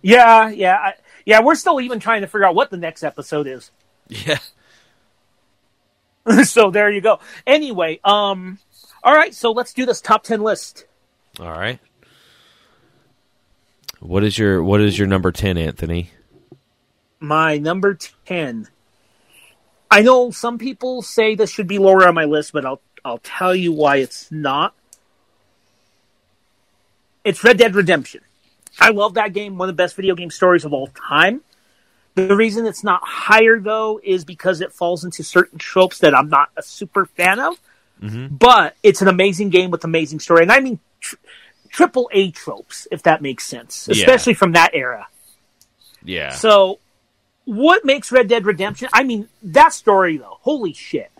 Yeah, 0.00 0.48
yeah. 0.48 0.76
I, 0.76 0.94
yeah, 1.26 1.42
we're 1.42 1.54
still 1.54 1.82
even 1.82 2.00
trying 2.00 2.22
to 2.22 2.28
figure 2.28 2.46
out 2.46 2.54
what 2.54 2.70
the 2.70 2.78
next 2.78 3.02
episode 3.02 3.46
is. 3.46 3.70
Yeah. 4.08 4.38
so 6.44 6.70
there 6.70 6.90
you 6.90 7.00
go. 7.00 7.18
Anyway, 7.46 8.00
um, 8.04 8.58
all 9.02 9.14
right, 9.14 9.34
so 9.34 9.52
let's 9.52 9.72
do 9.72 9.86
this 9.86 10.00
top 10.00 10.24
10 10.24 10.42
list. 10.42 10.86
All 11.40 11.50
right. 11.50 11.78
What 14.00 14.24
is 14.24 14.36
your 14.36 14.62
what 14.62 14.80
is 14.80 14.98
your 14.98 15.06
number 15.06 15.30
10, 15.30 15.56
Anthony? 15.56 16.10
my 17.22 17.56
number 17.56 17.96
10. 18.26 18.68
I 19.90 20.02
know 20.02 20.30
some 20.30 20.58
people 20.58 21.02
say 21.02 21.34
this 21.34 21.50
should 21.50 21.68
be 21.68 21.78
lower 21.78 22.06
on 22.06 22.14
my 22.14 22.24
list, 22.24 22.52
but 22.52 22.66
I'll 22.66 22.80
I'll 23.04 23.18
tell 23.18 23.54
you 23.54 23.72
why 23.72 23.96
it's 23.96 24.30
not. 24.30 24.74
It's 27.24 27.42
Red 27.44 27.58
Dead 27.58 27.74
Redemption. 27.74 28.22
I 28.80 28.90
love 28.90 29.14
that 29.14 29.32
game, 29.32 29.58
one 29.58 29.68
of 29.68 29.76
the 29.76 29.80
best 29.80 29.96
video 29.96 30.14
game 30.14 30.30
stories 30.30 30.64
of 30.64 30.72
all 30.72 30.88
time. 30.88 31.42
The 32.14 32.36
reason 32.36 32.66
it's 32.66 32.84
not 32.84 33.02
higher 33.02 33.58
though 33.58 34.00
is 34.02 34.24
because 34.24 34.60
it 34.60 34.72
falls 34.72 35.04
into 35.04 35.22
certain 35.22 35.58
tropes 35.58 35.98
that 36.00 36.14
I'm 36.14 36.28
not 36.28 36.50
a 36.56 36.62
super 36.62 37.06
fan 37.06 37.40
of. 37.40 37.58
Mm-hmm. 38.02 38.34
But 38.34 38.76
it's 38.82 39.00
an 39.00 39.08
amazing 39.08 39.50
game 39.50 39.70
with 39.70 39.84
amazing 39.84 40.20
story, 40.20 40.42
and 40.42 40.52
I 40.52 40.60
mean 40.60 40.80
tr- 41.00 41.16
triple 41.68 42.10
A 42.12 42.30
tropes, 42.30 42.88
if 42.90 43.04
that 43.04 43.22
makes 43.22 43.44
sense, 43.44 43.88
especially 43.88 44.32
yeah. 44.32 44.38
from 44.38 44.52
that 44.52 44.74
era. 44.74 45.06
Yeah. 46.04 46.30
So 46.30 46.80
what 47.44 47.84
makes 47.84 48.12
Red 48.12 48.28
Dead 48.28 48.44
Redemption? 48.44 48.88
I 48.92 49.04
mean, 49.04 49.28
that 49.42 49.72
story 49.72 50.16
though, 50.16 50.38
holy 50.40 50.72
shit. 50.72 51.10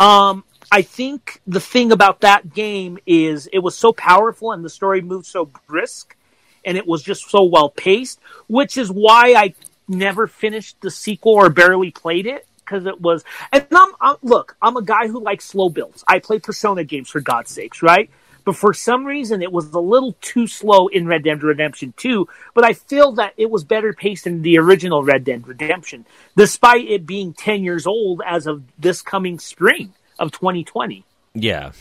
Um, 0.00 0.44
I 0.72 0.82
think 0.82 1.40
the 1.46 1.60
thing 1.60 1.92
about 1.92 2.20
that 2.22 2.52
game 2.52 2.98
is 3.06 3.46
it 3.52 3.60
was 3.60 3.76
so 3.76 3.92
powerful 3.92 4.52
and 4.52 4.64
the 4.64 4.70
story 4.70 5.00
moved 5.00 5.26
so 5.26 5.50
brisk 5.68 6.16
and 6.64 6.76
it 6.76 6.86
was 6.86 7.02
just 7.02 7.30
so 7.30 7.44
well 7.44 7.68
paced, 7.68 8.20
which 8.48 8.76
is 8.76 8.90
why 8.90 9.34
I 9.36 9.54
never 9.88 10.26
finished 10.26 10.80
the 10.80 10.90
sequel 10.90 11.34
or 11.34 11.50
barely 11.50 11.90
played 11.90 12.26
it 12.26 12.46
because 12.58 12.86
it 12.86 13.00
was. 13.00 13.24
And 13.52 13.66
I'm, 13.72 13.92
I'm 14.00 14.16
look, 14.22 14.56
I'm 14.62 14.76
a 14.76 14.82
guy 14.82 15.08
who 15.08 15.20
likes 15.20 15.44
slow 15.44 15.68
builds. 15.68 16.04
I 16.08 16.18
play 16.18 16.38
Persona 16.38 16.84
games 16.84 17.10
for 17.10 17.20
God's 17.20 17.50
sakes, 17.50 17.82
right? 17.82 18.10
But 18.44 18.56
for 18.56 18.74
some 18.74 19.06
reason, 19.06 19.42
it 19.42 19.50
was 19.50 19.72
a 19.72 19.80
little 19.80 20.16
too 20.20 20.46
slow 20.46 20.88
in 20.88 21.06
Red 21.06 21.24
Dead 21.24 21.42
Redemption 21.42 21.94
2. 21.96 22.28
But 22.52 22.64
I 22.64 22.74
feel 22.74 23.12
that 23.12 23.32
it 23.38 23.50
was 23.50 23.64
better 23.64 23.94
paced 23.94 24.26
in 24.26 24.42
the 24.42 24.58
original 24.58 25.02
Red 25.02 25.24
Dead 25.24 25.48
Redemption, 25.48 26.04
despite 26.36 26.86
it 26.86 27.06
being 27.06 27.32
10 27.32 27.64
years 27.64 27.86
old 27.86 28.20
as 28.26 28.46
of 28.46 28.62
this 28.78 29.00
coming 29.00 29.38
spring 29.38 29.94
of 30.18 30.30
2020. 30.30 31.04
Yeah. 31.34 31.72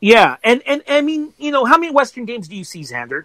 Yeah, 0.00 0.36
and 0.44 0.62
and 0.66 0.82
I 0.86 1.00
mean, 1.00 1.32
you 1.38 1.50
know, 1.50 1.64
how 1.64 1.78
many 1.78 1.90
Western 1.90 2.26
games 2.26 2.46
do 2.46 2.54
you 2.54 2.64
see, 2.64 2.82
Xander? 2.82 3.24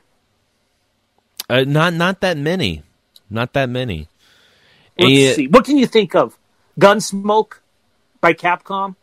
Uh, 1.49 1.63
not 1.65 1.93
not 1.93 2.21
that 2.21 2.38
many, 2.38 2.83
not 3.29 3.53
that 3.53 3.69
many. 3.69 4.07
Let's 4.97 5.12
And- 5.12 5.35
see. 5.35 5.47
What 5.47 5.65
can 5.65 5.77
you 5.77 5.88
think 5.88 6.13
of? 6.15 6.38
Gunsmoke 6.79 7.59
by 8.21 8.33
Capcom. 8.33 8.95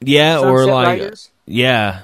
Yeah, 0.00 0.38
or 0.38 0.64
like 0.66 0.86
Riders? 1.00 1.30
yeah, 1.44 2.02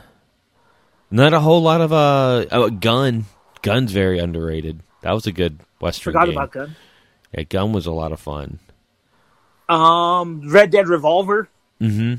not 1.11 1.33
a 1.33 1.39
whole 1.41 1.63
lot 1.63 1.81
of 1.81 1.93
uh, 1.93 2.47
oh, 2.51 2.71
gun. 2.71 3.27
Gun's 3.63 3.93
very 3.93 4.19
underrated. 4.19 4.81
That 5.03 5.13
was 5.13 5.27
a 5.27 5.33
good 5.33 5.61
Western 5.81 6.13
Forgot 6.13 6.27
game. 6.27 6.37
about 6.37 6.51
Gun. 6.53 6.77
Yeah, 7.33 7.45
Gun 7.45 7.73
was 7.73 7.87
a 7.87 7.93
lot 7.93 8.11
of 8.13 8.19
fun. 8.21 8.59
Um, 9.69 10.51
Red 10.51 10.71
Dead 10.71 10.89
Revolver. 10.89 11.49
Mm-hmm. 11.81 12.15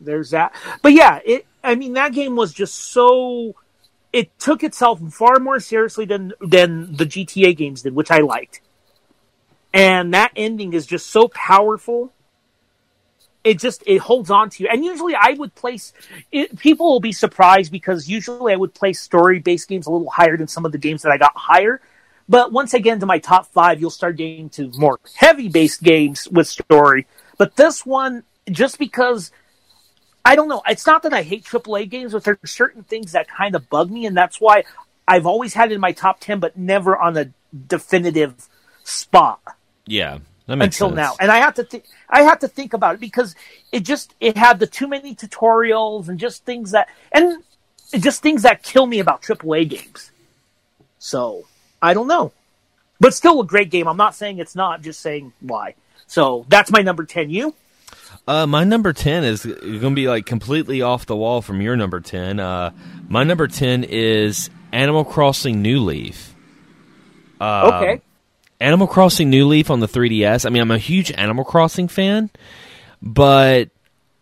There's 0.00 0.30
that. 0.30 0.54
But 0.82 0.92
yeah, 0.92 1.20
it. 1.24 1.46
I 1.62 1.74
mean, 1.74 1.94
that 1.94 2.12
game 2.12 2.36
was 2.36 2.52
just 2.52 2.74
so. 2.74 3.54
It 4.12 4.38
took 4.38 4.64
itself 4.64 5.00
far 5.12 5.38
more 5.38 5.60
seriously 5.60 6.04
than 6.04 6.32
than 6.40 6.96
the 6.96 7.04
GTA 7.04 7.56
games 7.56 7.82
did, 7.82 7.94
which 7.94 8.10
I 8.10 8.18
liked. 8.18 8.60
And 9.72 10.14
that 10.14 10.32
ending 10.34 10.72
is 10.72 10.86
just 10.86 11.10
so 11.10 11.28
powerful. 11.28 12.12
It 13.44 13.58
just 13.58 13.82
it 13.86 13.98
holds 13.98 14.30
on 14.30 14.50
to 14.50 14.62
you. 14.62 14.68
And 14.72 14.84
usually, 14.84 15.14
I 15.14 15.34
would 15.38 15.54
place. 15.54 15.92
It, 16.32 16.58
people 16.58 16.90
will 16.90 17.00
be 17.00 17.12
surprised 17.12 17.70
because 17.70 18.08
usually 18.08 18.52
I 18.52 18.56
would 18.56 18.74
place 18.74 19.00
story 19.00 19.38
based 19.38 19.68
games 19.68 19.86
a 19.86 19.90
little 19.90 20.10
higher 20.10 20.36
than 20.36 20.48
some 20.48 20.64
of 20.64 20.72
the 20.72 20.78
games 20.78 21.02
that 21.02 21.12
I 21.12 21.18
got 21.18 21.36
higher. 21.36 21.80
But 22.28 22.52
once 22.52 22.74
I 22.74 22.78
get 22.78 22.94
into 22.94 23.06
my 23.06 23.18
top 23.18 23.46
five, 23.46 23.80
you'll 23.80 23.90
start 23.90 24.16
getting 24.16 24.50
to 24.50 24.70
more 24.76 24.98
heavy 25.16 25.48
based 25.48 25.82
games 25.82 26.28
with 26.28 26.46
story. 26.46 27.06
But 27.38 27.56
this 27.56 27.86
one, 27.86 28.24
just 28.50 28.78
because 28.78 29.30
I 30.28 30.36
don't 30.36 30.48
know. 30.48 30.62
It's 30.68 30.86
not 30.86 31.02
that 31.04 31.14
I 31.14 31.22
hate 31.22 31.44
AAA 31.44 31.88
games, 31.88 32.12
but 32.12 32.22
there 32.24 32.38
are 32.42 32.46
certain 32.46 32.82
things 32.82 33.12
that 33.12 33.28
kind 33.28 33.54
of 33.54 33.68
bug 33.70 33.90
me, 33.90 34.04
and 34.06 34.16
that's 34.16 34.40
why 34.40 34.64
I've 35.06 35.26
always 35.26 35.54
had 35.54 35.70
it 35.72 35.74
in 35.74 35.80
my 35.80 35.92
top 35.92 36.20
ten, 36.20 36.38
but 36.38 36.56
never 36.56 36.96
on 36.96 37.16
a 37.16 37.30
definitive 37.66 38.46
spot 38.84 39.40
Yeah, 39.86 40.18
that 40.46 40.56
makes 40.56 40.76
until 40.76 40.88
sense. 40.88 40.96
now. 40.96 41.16
And 41.18 41.30
I 41.30 41.38
have 41.38 41.54
to 41.54 41.64
think. 41.64 41.84
I 42.10 42.22
have 42.22 42.40
to 42.40 42.48
think 42.48 42.74
about 42.74 42.94
it 42.96 43.00
because 43.00 43.34
it 43.72 43.80
just 43.84 44.14
it 44.20 44.36
had 44.36 44.58
the 44.58 44.66
too 44.66 44.86
many 44.86 45.14
tutorials 45.14 46.08
and 46.08 46.18
just 46.18 46.44
things 46.44 46.72
that 46.72 46.88
and 47.10 47.42
just 47.98 48.22
things 48.22 48.42
that 48.42 48.62
kill 48.62 48.86
me 48.86 48.98
about 48.98 49.22
AAA 49.22 49.68
games. 49.68 50.10
So 50.98 51.44
I 51.80 51.94
don't 51.94 52.08
know, 52.08 52.32
but 53.00 53.14
still 53.14 53.40
a 53.40 53.46
great 53.46 53.70
game. 53.70 53.88
I'm 53.88 53.96
not 53.96 54.14
saying 54.14 54.38
it's 54.38 54.54
not. 54.54 54.82
Just 54.82 55.00
saying 55.00 55.32
why. 55.40 55.74
So 56.06 56.44
that's 56.48 56.70
my 56.70 56.82
number 56.82 57.04
ten. 57.04 57.30
You. 57.30 57.54
Uh, 58.26 58.46
my 58.46 58.64
number 58.64 58.92
ten 58.92 59.24
is 59.24 59.44
going 59.44 59.80
to 59.80 59.90
be 59.94 60.08
like 60.08 60.26
completely 60.26 60.82
off 60.82 61.06
the 61.06 61.16
wall 61.16 61.40
from 61.40 61.60
your 61.60 61.76
number 61.76 62.00
ten. 62.00 62.38
Uh, 62.40 62.70
my 63.08 63.24
number 63.24 63.48
ten 63.48 63.84
is 63.84 64.50
Animal 64.72 65.04
Crossing 65.04 65.62
New 65.62 65.80
Leaf. 65.80 66.34
Um, 67.40 67.74
Okay. 67.74 68.00
Animal 68.60 68.88
Crossing 68.88 69.30
New 69.30 69.46
Leaf 69.46 69.70
on 69.70 69.78
the 69.78 69.86
3DS. 69.86 70.44
I 70.44 70.50
mean, 70.50 70.60
I'm 70.60 70.72
a 70.72 70.78
huge 70.78 71.12
Animal 71.12 71.44
Crossing 71.44 71.86
fan, 71.86 72.28
but 73.00 73.70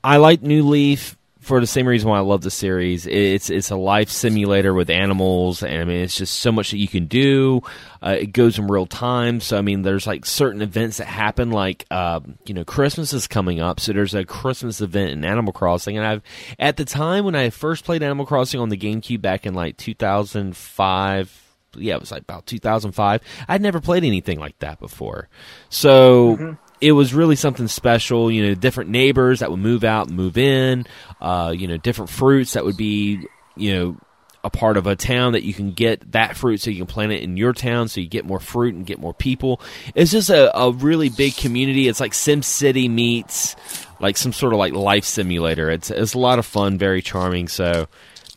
I 0.05 0.18
like 0.18 0.42
New 0.42 0.62
Leaf 0.68 1.15
for 1.46 1.61
the 1.61 1.66
same 1.66 1.87
reason 1.87 2.11
why 2.11 2.18
I 2.18 2.22
love 2.22 2.42
the 2.42 2.50
series. 2.50 3.06
It's 3.06 3.50
it's 3.50 3.70
a 3.70 3.76
life 3.76 4.11
simulator 4.11 4.74
with 4.74 4.90
animals, 4.90 5.62
and 5.62 5.80
I 5.80 5.85
mean, 5.85 6.00
it's 6.00 6.16
just 6.16 6.40
so 6.40 6.50
much 6.50 6.72
that 6.72 6.78
you 6.78 6.88
can 6.88 7.06
do. 7.06 7.62
Uh, 8.02 8.16
it 8.18 8.32
goes 8.32 8.59
in 8.59 8.66
real 8.66 8.87
time, 8.87 9.40
so 9.40 9.56
I 9.56 9.61
mean, 9.61 9.82
there's 9.82 10.09
like 10.09 10.26
certain 10.26 10.61
events 10.61 10.96
that 10.96 11.06
happen, 11.06 11.52
like 11.52 11.87
um, 11.92 12.37
you 12.46 12.52
know, 12.52 12.64
Christmas 12.64 13.12
is 13.12 13.28
coming 13.28 13.61
up, 13.61 13.78
so 13.78 13.92
there's 13.92 14.12
a 14.12 14.24
Christmas 14.24 14.80
event 14.80 15.12
in 15.12 15.24
Animal 15.24 15.52
Crossing, 15.52 15.96
and 15.96 16.04
I've 16.04 16.22
at 16.59 16.76
the 16.78 16.85
time 16.85 17.24
when 17.24 17.37
I 17.37 17.50
first 17.50 17.85
played 17.85 18.02
Animal 18.02 18.26
Crossing 18.26 18.59
on 18.59 18.68
the 18.68 18.76
GameCube 18.76 19.20
back 19.22 19.46
in 19.46 19.54
like 19.54 19.76
2005 19.76 21.42
yeah, 21.78 21.94
it 21.94 22.00
was 22.00 22.11
like 22.11 22.22
about 22.22 22.46
2005. 22.46 23.20
I'd 23.48 23.61
never 23.61 23.80
played 23.80 24.02
anything 24.02 24.40
like 24.40 24.59
that 24.61 24.80
before. 24.80 25.28
So 25.68 26.56
it 26.81 26.93
was 26.93 27.15
really 27.15 27.37
something 27.37 27.69
special, 27.69 28.31
you 28.31 28.47
know, 28.47 28.55
different 28.55 28.91
neighbors 28.91 29.41
that 29.41 29.51
would 29.51 29.61
move 29.61 29.85
out 29.85 30.09
and 30.09 30.17
move 30.17 30.37
in, 30.37 30.87
uh, 31.21 31.53
you 31.57 31.67
know, 31.67 31.77
different 31.77 32.11
fruits 32.11 32.53
that 32.53 32.65
would 32.65 32.77
be, 32.77 33.27
you 33.57 33.75
know, 33.75 33.97
a 34.45 34.51
part 34.51 34.77
of 34.77 34.87
a 34.87 34.95
town 34.95 35.33
that 35.33 35.43
you 35.43 35.53
can 35.53 35.73
get 35.73 36.12
that 36.12 36.37
fruit 36.37 36.61
so 36.61 36.71
you 36.71 36.77
can 36.77 36.87
plant 36.87 37.11
it 37.11 37.21
in 37.23 37.37
your 37.37 37.53
town 37.53 37.89
so 37.89 38.01
you 38.01 38.07
get 38.07 38.25
more 38.25 38.39
fruit 38.39 38.75
and 38.75 38.87
get 38.87 39.01
more 39.01 39.12
people. 39.12 39.61
It's 39.95 40.12
just 40.12 40.31
a, 40.31 40.57
a 40.57 40.71
really 40.71 41.09
big 41.09 41.37
community. 41.37 41.89
It's 41.89 41.99
like 41.99 42.15
Sim 42.15 42.43
City 42.43 42.89
meets 42.89 43.57
like 43.99 44.17
some 44.17 44.33
sort 44.33 44.53
of 44.53 44.61
like 44.61 44.73
life 44.73 45.05
simulator. 45.05 45.69
It's 45.69 45.91
it's 45.91 46.15
a 46.15 46.19
lot 46.19 46.39
of 46.39 46.47
fun, 46.47 46.79
very 46.79 47.03
charming. 47.03 47.49
So 47.49 47.89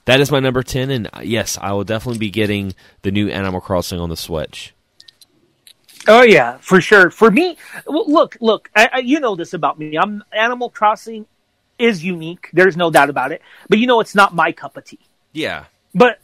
that 0.05 0.19
is 0.19 0.31
my 0.31 0.39
number 0.39 0.63
10 0.63 0.89
and 0.89 1.07
uh, 1.13 1.21
yes, 1.23 1.59
I 1.61 1.73
will 1.73 1.83
definitely 1.83 2.17
be 2.19 2.31
getting 2.31 2.73
the 3.03 3.11
new 3.11 3.29
Animal 3.29 3.61
Crossing 3.61 3.99
on 3.99 4.09
the 4.09 4.17
Switch. 4.17 4.73
Oh 6.07 6.23
yeah, 6.23 6.57
for 6.57 6.81
sure. 6.81 7.09
For 7.09 7.29
me, 7.29 7.57
look, 7.87 8.37
look, 8.39 8.69
I, 8.75 8.89
I, 8.93 8.97
you 8.99 9.19
know 9.19 9.35
this 9.35 9.53
about 9.53 9.77
me. 9.77 9.97
I'm 9.97 10.23
Animal 10.31 10.69
Crossing 10.69 11.25
is 11.77 12.03
unique. 12.03 12.49
There's 12.53 12.77
no 12.77 12.91
doubt 12.91 13.09
about 13.09 13.31
it. 13.31 13.41
But 13.67 13.79
you 13.79 13.87
know, 13.87 13.99
it's 13.99 14.15
not 14.15 14.35
my 14.35 14.51
cup 14.51 14.77
of 14.77 14.85
tea. 14.85 14.99
Yeah. 15.31 15.65
But, 15.93 16.19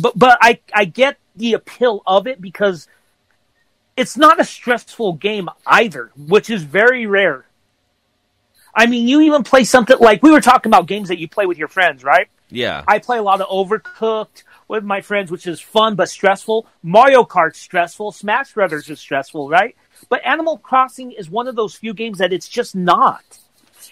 but, 0.00 0.18
but 0.18 0.38
I, 0.40 0.60
I 0.74 0.84
get 0.84 1.18
the 1.36 1.54
appeal 1.54 2.02
of 2.06 2.26
it 2.26 2.40
because 2.40 2.88
it's 3.96 4.16
not 4.16 4.40
a 4.40 4.44
stressful 4.44 5.14
game 5.14 5.48
either, 5.66 6.10
which 6.16 6.50
is 6.50 6.62
very 6.62 7.06
rare. 7.06 7.46
I 8.74 8.86
mean, 8.86 9.06
you 9.06 9.20
even 9.22 9.44
play 9.44 9.64
something 9.64 9.98
like 9.98 10.22
we 10.22 10.30
were 10.30 10.40
talking 10.40 10.70
about 10.70 10.86
games 10.86 11.08
that 11.08 11.18
you 11.18 11.28
play 11.28 11.46
with 11.46 11.58
your 11.58 11.68
friends, 11.68 12.02
right? 12.02 12.28
Yeah. 12.48 12.84
I 12.88 12.98
play 12.98 13.18
a 13.18 13.22
lot 13.22 13.40
of 13.40 13.48
Overcooked 13.48 14.44
with 14.72 14.84
my 14.84 15.02
friends, 15.02 15.30
which 15.30 15.46
is 15.46 15.60
fun 15.60 15.94
but 15.96 16.08
stressful. 16.08 16.66
Mario 16.82 17.24
Kart's 17.24 17.60
stressful. 17.60 18.10
Smash 18.10 18.54
Brothers 18.54 18.88
is 18.88 18.98
stressful, 18.98 19.50
right? 19.50 19.76
But 20.08 20.24
Animal 20.24 20.56
Crossing 20.58 21.12
is 21.12 21.28
one 21.28 21.46
of 21.46 21.54
those 21.54 21.74
few 21.74 21.92
games 21.92 22.18
that 22.18 22.32
it's 22.32 22.48
just 22.48 22.74
not. 22.74 23.22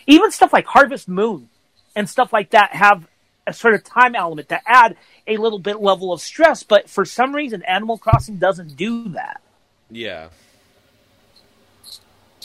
Even 0.07 0.31
stuff 0.31 0.55
like 0.55 0.65
Harvest 0.65 1.07
Moon 1.07 1.51
and 1.95 2.09
stuff 2.09 2.33
like 2.33 2.51
that 2.51 2.73
have 2.73 3.07
a 3.47 3.53
sort 3.53 3.75
of 3.75 3.85
time 3.85 4.15
element 4.15 4.49
to 4.49 4.61
add 4.67 4.97
a 5.27 5.37
little 5.37 5.59
bit 5.59 5.81
level 5.81 6.15
of 6.15 6.21
stress, 6.23 6.63
but 6.63 6.89
for 6.89 7.05
some 7.05 7.35
reason 7.35 7.63
Animal 7.65 7.99
Crossing 7.99 8.37
doesn't 8.39 8.75
do 8.77 9.11
that. 9.11 9.43
yeah. 9.91 10.29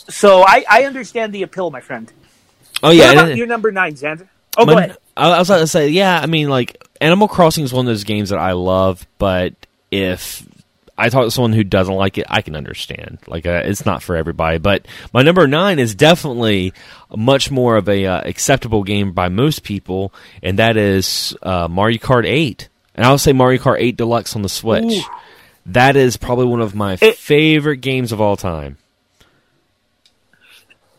So 0.08 0.44
I, 0.46 0.64
I 0.70 0.84
understand 0.84 1.34
the 1.34 1.42
appeal, 1.42 1.72
my 1.72 1.80
friend. 1.82 2.12
Oh 2.84 2.92
yeah. 2.92 3.06
what 3.06 3.12
and 3.12 3.20
about 3.28 3.38
your 3.38 3.48
number 3.48 3.72
nine, 3.72 3.96
Xander? 3.96 4.28
Oh, 4.58 4.66
My- 4.66 4.74
go 4.74 4.78
ahead. 4.78 4.98
I 5.18 5.32
I 5.32 5.40
was 5.40 5.50
about 5.50 5.60
to 5.60 5.68
say, 5.68 5.88
yeah. 5.88 6.20
I 6.20 6.26
mean, 6.28 6.50
like 6.50 6.85
Animal 7.02 7.28
Crossing 7.28 7.64
is 7.64 7.74
one 7.74 7.86
of 7.86 7.90
those 7.92 8.04
games 8.04 8.30
that 8.30 8.40
I 8.40 8.54
love, 8.54 9.06
but 9.18 9.54
if 9.92 10.48
I 10.98 11.10
talk 11.10 11.26
to 11.26 11.32
someone 11.32 11.52
who 11.54 11.64
doesn't 11.66 11.94
like 11.94 12.18
it, 12.18 12.26
I 12.30 12.42
can 12.42 12.56
understand. 12.56 13.20
Like, 13.28 13.46
uh, 13.46 13.62
it's 13.66 13.86
not 13.86 14.02
for 14.02 14.16
everybody. 14.16 14.60
But 14.60 14.88
my 15.14 15.22
number 15.22 15.46
nine 15.48 15.78
is 15.80 15.94
definitely 15.94 16.74
much 17.16 17.52
more 17.52 17.76
of 17.76 17.90
a 17.90 18.06
uh, 18.06 18.22
acceptable 18.24 18.84
game 18.84 19.12
by 19.12 19.28
most 19.30 19.64
people, 19.64 20.14
and 20.42 20.58
that 20.60 20.78
is 20.78 21.36
uh, 21.44 21.68
Mario 21.70 21.98
Kart 21.98 22.26
Eight. 22.26 22.70
And 22.96 23.06
I'll 23.06 23.18
say 23.18 23.34
Mario 23.34 23.62
Kart 23.62 23.78
Eight 23.80 23.98
Deluxe 23.98 24.36
on 24.38 24.42
the 24.42 24.48
Switch. 24.50 24.86
Ooh. 24.86 25.02
That 25.66 25.96
is 25.98 26.16
probably 26.16 26.46
one 26.46 26.62
of 26.62 26.76
my 26.76 26.98
It- 27.02 27.18
favorite 27.18 27.78
games 27.82 28.12
of 28.14 28.22
all 28.22 28.38
time. 28.38 28.78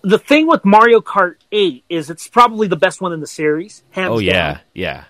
The 0.02 0.18
thing 0.18 0.46
with 0.46 0.64
Mario 0.64 1.00
Kart 1.00 1.34
8 1.50 1.82
is 1.88 2.10
it's 2.10 2.28
probably 2.28 2.68
the 2.68 2.76
best 2.76 3.00
one 3.00 3.12
in 3.12 3.20
the 3.20 3.26
series. 3.26 3.82
Hands 3.90 4.08
Oh 4.10 4.16
down. 4.18 4.22
yeah, 4.24 4.58
yeah, 4.72 5.04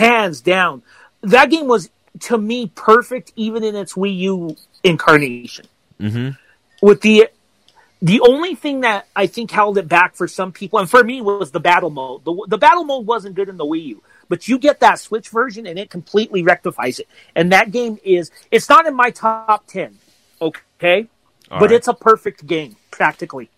hands 0.00 0.40
down. 0.40 0.82
That 1.22 1.50
game 1.50 1.68
was 1.68 1.90
to 2.20 2.36
me 2.38 2.66
perfect, 2.74 3.32
even 3.36 3.62
in 3.62 3.76
its 3.76 3.94
Wii 3.94 4.16
U 4.18 4.56
incarnation. 4.82 5.66
hmm 6.00 6.30
With 6.82 7.02
the 7.02 7.28
the 8.02 8.20
only 8.22 8.54
thing 8.54 8.80
that 8.80 9.06
I 9.14 9.26
think 9.26 9.50
held 9.50 9.76
it 9.76 9.86
back 9.86 10.16
for 10.16 10.26
some 10.26 10.52
people, 10.52 10.78
and 10.78 10.88
for 10.88 11.04
me, 11.04 11.20
was 11.20 11.50
the 11.50 11.60
battle 11.60 11.90
mode. 11.90 12.24
The, 12.24 12.46
the 12.48 12.58
battle 12.58 12.84
mode 12.84 13.06
wasn't 13.06 13.34
good 13.34 13.50
in 13.50 13.58
the 13.58 13.64
Wii 13.64 13.84
U, 13.84 14.02
but 14.28 14.48
you 14.48 14.58
get 14.58 14.80
that 14.80 14.98
Switch 14.98 15.28
version, 15.28 15.66
and 15.66 15.78
it 15.78 15.90
completely 15.90 16.42
rectifies 16.42 16.98
it. 16.98 17.08
And 17.36 17.52
that 17.52 17.70
game 17.70 17.98
is 18.02 18.30
it's 18.50 18.68
not 18.68 18.86
in 18.86 18.94
my 18.94 19.10
top 19.10 19.66
ten, 19.66 19.98
okay, 20.40 21.08
All 21.50 21.60
but 21.60 21.70
right. 21.70 21.76
it's 21.76 21.88
a 21.88 21.94
perfect 21.94 22.46
game 22.46 22.76
practically. 22.90 23.50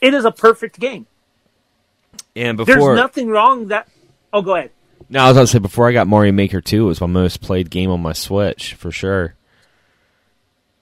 It 0.00 0.14
is 0.14 0.24
a 0.24 0.32
perfect 0.32 0.80
game. 0.80 1.06
And 2.34 2.58
There's 2.58 2.96
nothing 2.96 3.28
wrong 3.28 3.68
that. 3.68 3.88
Oh, 4.32 4.40
go 4.40 4.56
ahead. 4.56 4.70
No, 5.08 5.24
I 5.24 5.32
was 5.32 5.36
to 5.36 5.46
say 5.46 5.58
before 5.58 5.88
I 5.88 5.92
got 5.92 6.06
Mario 6.06 6.32
Maker 6.32 6.60
2, 6.60 6.84
it 6.84 6.88
was 6.88 7.00
my 7.00 7.06
most 7.06 7.40
played 7.40 7.70
game 7.70 7.90
on 7.90 8.00
my 8.00 8.12
Switch 8.12 8.74
for 8.74 8.90
sure. 8.90 9.34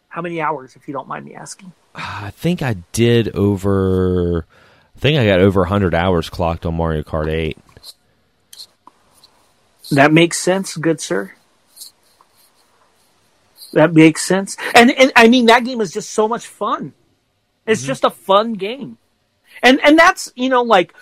How 0.08 0.22
many 0.22 0.40
hours, 0.40 0.76
if 0.76 0.88
you 0.88 0.94
don't 0.94 1.08
mind 1.08 1.24
me 1.24 1.34
asking? 1.34 1.72
I 1.94 2.30
think 2.30 2.62
I 2.62 2.76
did 2.92 3.34
over. 3.34 4.46
I 4.96 4.98
think 4.98 5.18
I 5.18 5.26
got 5.26 5.40
over 5.40 5.60
100 5.60 5.94
hours 5.94 6.28
clocked 6.28 6.66
on 6.66 6.74
Mario 6.74 7.02
Kart 7.02 7.28
8. 7.28 7.58
That 9.92 10.12
makes 10.12 10.38
sense, 10.38 10.76
good 10.76 11.00
sir. 11.00 11.32
That 13.72 13.94
makes 13.94 14.24
sense. 14.24 14.56
And, 14.74 14.90
and 14.90 15.12
I 15.14 15.28
mean, 15.28 15.46
that 15.46 15.64
game 15.64 15.80
is 15.80 15.92
just 15.92 16.10
so 16.10 16.28
much 16.28 16.46
fun. 16.46 16.92
It's 17.66 17.82
mm-hmm. 17.82 17.86
just 17.86 18.04
a 18.04 18.10
fun 18.10 18.54
game. 18.54 18.98
And, 19.62 19.80
and 19.84 19.98
that's, 19.98 20.32
you 20.34 20.48
know, 20.48 20.62
like, 20.62 20.94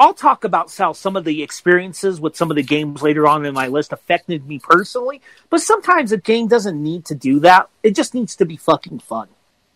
I'll 0.00 0.14
talk 0.14 0.44
about 0.44 0.74
how 0.74 0.92
some 0.92 1.16
of 1.16 1.24
the 1.24 1.42
experiences 1.42 2.20
with 2.20 2.36
some 2.36 2.50
of 2.50 2.56
the 2.56 2.62
games 2.62 3.00
later 3.00 3.28
on 3.28 3.46
in 3.46 3.54
my 3.54 3.68
list 3.68 3.92
affected 3.92 4.46
me 4.46 4.58
personally, 4.58 5.20
but 5.50 5.60
sometimes 5.60 6.10
a 6.10 6.16
game 6.16 6.48
doesn't 6.48 6.82
need 6.82 7.04
to 7.06 7.14
do 7.14 7.40
that. 7.40 7.68
It 7.82 7.94
just 7.94 8.12
needs 8.12 8.34
to 8.36 8.44
be 8.44 8.56
fucking 8.56 8.98
fun. 8.98 9.28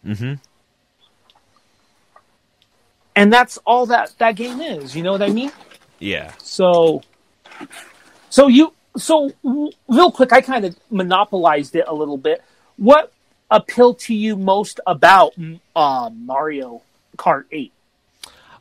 Mm-hmm. 0.05 0.35
And 3.15 3.33
that's 3.33 3.59
all 3.59 3.87
that 3.87 4.13
that 4.19 4.37
game 4.37 4.61
is, 4.61 4.95
you 4.95 5.03
know 5.03 5.13
what 5.13 5.23
I 5.23 5.29
mean? 5.29 5.53
Yeah. 5.99 6.33
So 6.39 7.03
so 8.29 8.49
you 8.49 8.73
so 8.97 9.31
real 9.43 10.11
quick 10.11 10.33
I 10.33 10.41
kind 10.41 10.65
of 10.65 10.77
monopolized 10.91 11.77
it 11.77 11.85
a 11.87 11.95
little 11.95 12.19
bit. 12.19 12.43
What 12.77 13.13
appealed 13.51 13.99
to 14.01 14.15
you 14.15 14.37
most 14.37 14.81
about 14.87 15.35
uh, 15.75 16.11
Mario 16.13 16.83
Kart 17.17 17.45
8? 17.51 17.73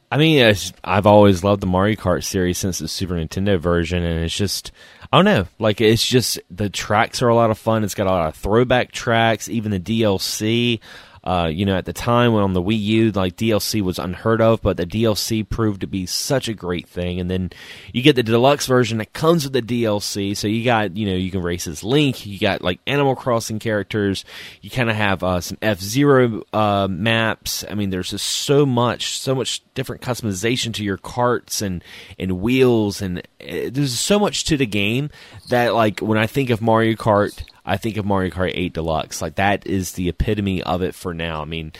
I 0.09 0.17
mean, 0.17 0.55
I've 0.85 1.05
always 1.05 1.43
loved 1.43 1.61
the 1.61 1.67
Mario 1.67 1.95
Kart 1.95 2.23
series 2.23 2.57
since 2.57 2.79
the 2.79 2.87
Super 2.87 3.15
Nintendo 3.15 3.59
version, 3.59 4.03
and 4.03 4.23
it's 4.23 4.35
just, 4.35 4.71
I 5.11 5.17
don't 5.17 5.25
know, 5.25 5.47
like 5.59 5.81
it's 5.81 6.05
just 6.05 6.39
the 6.49 6.69
tracks 6.69 7.21
are 7.21 7.27
a 7.27 7.35
lot 7.35 7.51
of 7.51 7.57
fun. 7.57 7.83
It's 7.83 7.93
got 7.93 8.07
a 8.07 8.11
lot 8.11 8.29
of 8.29 8.35
throwback 8.35 8.93
tracks, 8.93 9.49
even 9.49 9.71
the 9.71 9.79
DLC. 9.79 10.79
Uh, 11.27 11.47
you 11.47 11.65
know, 11.65 11.75
at 11.75 11.83
the 11.83 11.91
time 11.91 12.31
when 12.31 12.41
on 12.41 12.53
the 12.53 12.63
Wii 12.63 12.79
U, 12.79 13.11
like 13.11 13.35
DLC 13.35 13.81
was 13.81 13.99
unheard 13.99 14.39
of, 14.39 14.61
but 14.61 14.77
the 14.77 14.85
DLC 14.85 15.47
proved 15.47 15.81
to 15.81 15.87
be 15.87 16.05
such 16.05 16.47
a 16.47 16.53
great 16.53 16.87
thing. 16.87 17.19
And 17.19 17.29
then 17.29 17.49
you 17.91 18.01
get 18.01 18.15
the 18.15 18.23
deluxe 18.23 18.65
version 18.65 18.99
that 18.99 19.11
comes 19.11 19.43
with 19.43 19.51
the 19.51 19.61
DLC. 19.61 20.37
So 20.37 20.47
you 20.47 20.63
got, 20.63 20.95
you 20.95 21.05
know, 21.05 21.17
you 21.17 21.29
can 21.29 21.41
race 21.41 21.67
as 21.67 21.83
Link. 21.83 22.25
You 22.25 22.39
got 22.39 22.61
like 22.61 22.79
Animal 22.87 23.13
Crossing 23.13 23.59
characters. 23.59 24.23
You 24.61 24.69
kind 24.69 24.89
of 24.89 24.95
have 24.95 25.21
uh, 25.21 25.41
some 25.41 25.57
F 25.61 25.81
Zero 25.81 26.43
uh, 26.53 26.87
maps. 26.89 27.65
I 27.69 27.73
mean, 27.73 27.89
there's 27.89 28.11
just 28.11 28.25
so 28.25 28.65
much, 28.65 29.19
so 29.19 29.35
much 29.35 29.61
different 29.73 30.01
customization 30.01 30.73
to 30.75 30.83
your 30.85 30.97
carts 30.97 31.61
and 31.61 31.83
and 32.17 32.39
wheels, 32.39 33.01
and 33.01 33.19
uh, 33.19 33.69
there's 33.69 33.99
so 33.99 34.17
much 34.17 34.45
to 34.45 34.55
the 34.55 34.65
game 34.65 35.09
that 35.49 35.73
like 35.73 35.99
when 35.99 36.17
I 36.17 36.25
think 36.25 36.51
of 36.51 36.61
Mario 36.61 36.93
Kart. 36.93 37.43
I 37.67 37.77
think 37.77 37.97
of 37.97 38.05
Mario 38.05 38.31
Kart 38.31 38.51
8 38.53 38.73
Deluxe. 38.73 39.21
Like 39.21 39.35
that 39.35 39.67
is 39.67 39.91
the 39.91 40.09
epitome 40.09 40.63
of 40.63 40.81
it 40.81 40.95
for 40.95 41.13
now. 41.13 41.41
I 41.41 41.45
mean, 41.45 41.73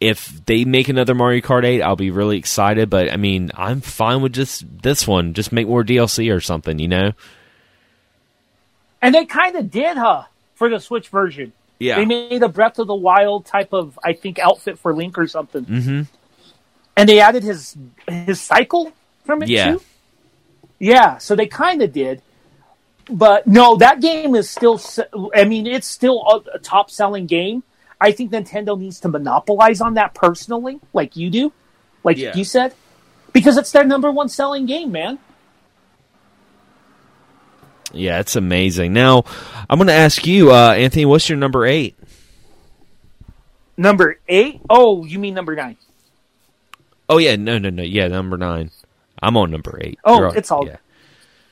if 0.00 0.44
they 0.46 0.64
make 0.64 0.88
another 0.88 1.14
Mario 1.14 1.40
Kart 1.40 1.64
8, 1.64 1.82
I'll 1.82 1.96
be 1.96 2.10
really 2.10 2.38
excited, 2.38 2.88
but 2.88 3.12
I 3.12 3.16
mean, 3.16 3.50
I'm 3.54 3.80
fine 3.80 4.22
with 4.22 4.32
just 4.32 4.64
this 4.82 5.06
one. 5.06 5.34
Just 5.34 5.52
make 5.52 5.66
more 5.66 5.82
DLC 5.84 6.34
or 6.34 6.40
something, 6.40 6.78
you 6.78 6.88
know? 6.88 7.12
And 9.02 9.14
they 9.14 9.24
kind 9.26 9.56
of 9.56 9.70
did, 9.70 9.96
huh, 9.96 10.24
for 10.54 10.68
the 10.70 10.78
Switch 10.78 11.08
version. 11.08 11.52
Yeah. 11.78 11.96
They 11.96 12.04
made 12.06 12.42
a 12.42 12.48
Breath 12.48 12.78
of 12.78 12.86
the 12.86 12.94
Wild 12.94 13.44
type 13.44 13.72
of, 13.72 13.98
I 14.02 14.12
think, 14.14 14.38
outfit 14.38 14.78
for 14.78 14.94
Link 14.94 15.18
or 15.18 15.26
something. 15.26 15.64
Mm-hmm. 15.64 16.02
And 16.96 17.08
they 17.08 17.20
added 17.20 17.42
his 17.42 17.76
his 18.08 18.40
cycle 18.40 18.92
from 19.24 19.42
it 19.42 19.48
Yeah. 19.48 19.72
too. 19.72 19.82
Yeah, 20.78 21.18
so 21.18 21.34
they 21.34 21.46
kind 21.46 21.82
of 21.82 21.92
did. 21.92 22.22
But 23.10 23.46
no, 23.46 23.76
that 23.76 24.00
game 24.00 24.34
is 24.34 24.48
still. 24.48 24.80
I 25.34 25.44
mean, 25.44 25.66
it's 25.66 25.86
still 25.86 26.22
a, 26.22 26.56
a 26.56 26.58
top 26.58 26.90
selling 26.90 27.26
game. 27.26 27.62
I 28.00 28.12
think 28.12 28.32
Nintendo 28.32 28.78
needs 28.78 29.00
to 29.00 29.08
monopolize 29.08 29.80
on 29.80 29.94
that 29.94 30.14
personally, 30.14 30.80
like 30.92 31.16
you 31.16 31.30
do, 31.30 31.52
like 32.02 32.16
Yeah. 32.18 32.34
you 32.34 32.44
said, 32.44 32.74
because 33.32 33.56
it's 33.56 33.70
their 33.72 33.84
number 33.84 34.10
one 34.10 34.28
selling 34.28 34.66
game, 34.66 34.90
man. 34.92 35.18
Yeah, 37.92 38.18
it's 38.20 38.34
amazing. 38.36 38.92
Now, 38.92 39.24
I'm 39.70 39.78
going 39.78 39.86
to 39.86 39.92
ask 39.94 40.26
you, 40.26 40.50
uh, 40.52 40.72
Anthony, 40.72 41.04
what's 41.04 41.28
your 41.28 41.38
number 41.38 41.64
eight? 41.64 41.96
Number 43.76 44.18
eight? 44.28 44.60
Oh, 44.68 45.04
you 45.04 45.18
mean 45.18 45.34
number 45.34 45.54
nine? 45.54 45.76
Oh, 47.08 47.18
yeah, 47.18 47.36
no, 47.36 47.58
no, 47.58 47.70
no. 47.70 47.82
Yeah, 47.82 48.08
number 48.08 48.36
nine. 48.36 48.70
I'm 49.22 49.36
on 49.36 49.50
number 49.50 49.78
eight. 49.80 49.98
Oh, 50.04 50.24
on- 50.24 50.36
it's 50.36 50.50
all- 50.50 50.66
Yeah. 50.66 50.76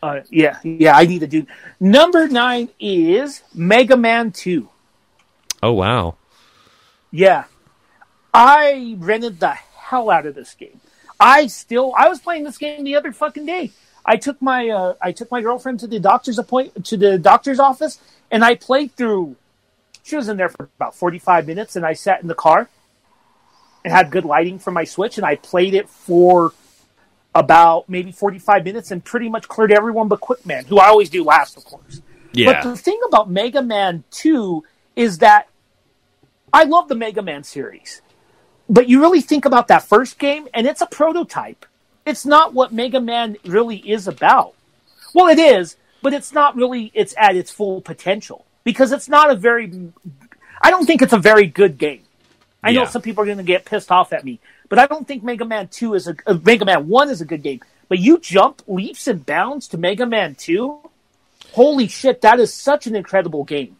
Uh, 0.02 0.20
yeah, 0.30 0.58
yeah. 0.64 0.96
I 0.96 1.06
need 1.06 1.20
to 1.20 1.28
do 1.28 1.46
number 1.78 2.26
nine 2.26 2.70
is 2.80 3.42
Mega 3.54 3.96
Man 3.96 4.32
Two. 4.32 4.68
Oh, 5.62 5.72
wow. 5.72 6.16
Yeah. 7.12 7.44
I 8.34 8.96
rented 8.98 9.38
the 9.38 9.50
hell 9.50 10.10
out 10.10 10.26
of 10.26 10.34
this 10.34 10.54
game. 10.54 10.80
I 11.20 11.46
still 11.46 11.94
I 11.96 12.08
was 12.08 12.20
playing 12.20 12.44
this 12.44 12.58
game 12.58 12.82
the 12.82 12.96
other 12.96 13.12
fucking 13.12 13.46
day. 13.46 13.70
I 14.04 14.16
took 14.16 14.42
my 14.42 14.68
uh, 14.68 14.94
I 15.00 15.12
took 15.12 15.30
my 15.30 15.40
girlfriend 15.40 15.78
to 15.80 15.86
the 15.86 16.00
doctor's 16.00 16.38
appointment, 16.38 16.84
to 16.86 16.96
the 16.96 17.18
doctor's 17.18 17.60
office 17.60 18.00
and 18.30 18.44
I 18.44 18.56
played 18.56 18.96
through 18.96 19.36
she 20.02 20.16
was 20.16 20.28
in 20.28 20.36
there 20.36 20.48
for 20.48 20.68
about 20.76 20.96
45 20.96 21.46
minutes 21.46 21.76
and 21.76 21.86
I 21.86 21.92
sat 21.92 22.22
in 22.22 22.26
the 22.26 22.34
car 22.34 22.68
and 23.84 23.92
had 23.92 24.10
good 24.10 24.24
lighting 24.24 24.58
from 24.58 24.74
my 24.74 24.82
Switch 24.82 25.16
and 25.16 25.24
I 25.24 25.36
played 25.36 25.74
it 25.74 25.88
for 25.88 26.52
about 27.34 27.88
maybe 27.88 28.12
45 28.12 28.64
minutes 28.64 28.90
and 28.90 29.02
pretty 29.02 29.28
much 29.28 29.48
cleared 29.48 29.72
everyone 29.72 30.08
but 30.08 30.20
Quick 30.20 30.44
Man, 30.44 30.64
who 30.64 30.78
I 30.78 30.88
always 30.88 31.10
do 31.10 31.24
last, 31.24 31.56
of 31.56 31.64
course. 31.64 32.02
Yeah. 32.32 32.52
But 32.52 32.70
the 32.70 32.76
thing 32.76 33.00
about 33.06 33.30
Mega 33.30 33.62
Man 33.62 34.04
2 34.10 34.64
is 34.96 35.18
that 35.18 35.48
I 36.52 36.64
love 36.64 36.88
the 36.88 36.94
Mega 36.94 37.22
Man 37.22 37.44
series. 37.44 38.02
But 38.68 38.88
you 38.88 39.00
really 39.00 39.20
think 39.20 39.44
about 39.44 39.68
that 39.68 39.82
first 39.82 40.18
game, 40.18 40.48
and 40.54 40.66
it's 40.66 40.80
a 40.80 40.86
prototype. 40.86 41.66
It's 42.06 42.24
not 42.24 42.54
what 42.54 42.72
Mega 42.72 43.00
Man 43.00 43.36
really 43.44 43.76
is 43.76 44.08
about. 44.08 44.54
Well, 45.14 45.28
it 45.28 45.38
is, 45.38 45.76
but 46.02 46.12
it's 46.12 46.32
not 46.32 46.56
really 46.56 46.90
it's 46.94 47.14
at 47.16 47.36
its 47.36 47.50
full 47.50 47.80
potential 47.80 48.44
because 48.64 48.92
it's 48.92 49.08
not 49.08 49.30
a 49.30 49.34
very 49.34 49.92
I 50.60 50.70
don't 50.70 50.86
think 50.86 51.02
it's 51.02 51.12
a 51.12 51.18
very 51.18 51.46
good 51.46 51.78
game. 51.78 52.02
I 52.62 52.72
know 52.72 52.84
some 52.84 53.02
people 53.02 53.22
are 53.22 53.26
going 53.26 53.38
to 53.38 53.44
get 53.44 53.64
pissed 53.64 53.90
off 53.90 54.12
at 54.12 54.24
me, 54.24 54.38
but 54.72 54.78
I 54.78 54.86
don't 54.86 55.06
think 55.06 55.22
Mega 55.22 55.44
Man 55.44 55.68
2 55.68 55.92
is 55.92 56.08
a 56.08 56.16
uh, 56.26 56.38
Mega 56.42 56.64
Man 56.64 56.88
1 56.88 57.10
is 57.10 57.20
a 57.20 57.26
good 57.26 57.42
game. 57.42 57.60
But 57.90 57.98
you 57.98 58.18
jump 58.18 58.62
leaps 58.66 59.06
and 59.06 59.26
bounds 59.26 59.68
to 59.68 59.76
Mega 59.76 60.06
Man 60.06 60.34
2? 60.34 60.78
Holy 61.52 61.88
shit, 61.88 62.22
that 62.22 62.40
is 62.40 62.54
such 62.54 62.86
an 62.86 62.96
incredible 62.96 63.44
game. 63.44 63.76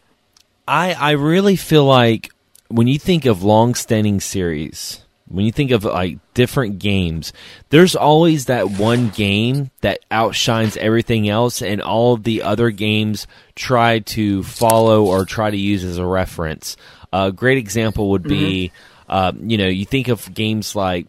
I 0.67 0.93
I 0.93 1.11
really 1.13 1.55
feel 1.55 1.83
like 1.83 2.29
when 2.67 2.85
you 2.85 2.99
think 2.99 3.25
of 3.25 3.41
long-standing 3.41 4.19
series, 4.19 5.01
when 5.27 5.45
you 5.45 5.51
think 5.51 5.71
of 5.71 5.83
like 5.83 6.19
different 6.35 6.77
games, 6.77 7.33
there's 7.71 7.95
always 7.95 8.45
that 8.45 8.69
one 8.69 9.09
game 9.09 9.71
that 9.81 10.01
outshines 10.11 10.77
everything 10.77 11.27
else, 11.27 11.63
and 11.63 11.81
all 11.81 12.17
the 12.17 12.43
other 12.43 12.69
games 12.69 13.25
try 13.55 13.97
to 13.97 14.43
follow 14.43 15.05
or 15.05 15.25
try 15.25 15.49
to 15.49 15.57
use 15.57 15.83
as 15.83 15.97
a 15.97 16.05
reference. 16.05 16.77
A 17.11 17.31
great 17.31 17.57
example 17.57 18.11
would 18.11 18.21
be, 18.21 18.71
uh, 19.13 19.31
you 19.39 19.57
know, 19.59 19.67
you 19.67 19.85
think 19.85 20.07
of 20.07 20.33
games 20.33 20.75
like 20.75 21.05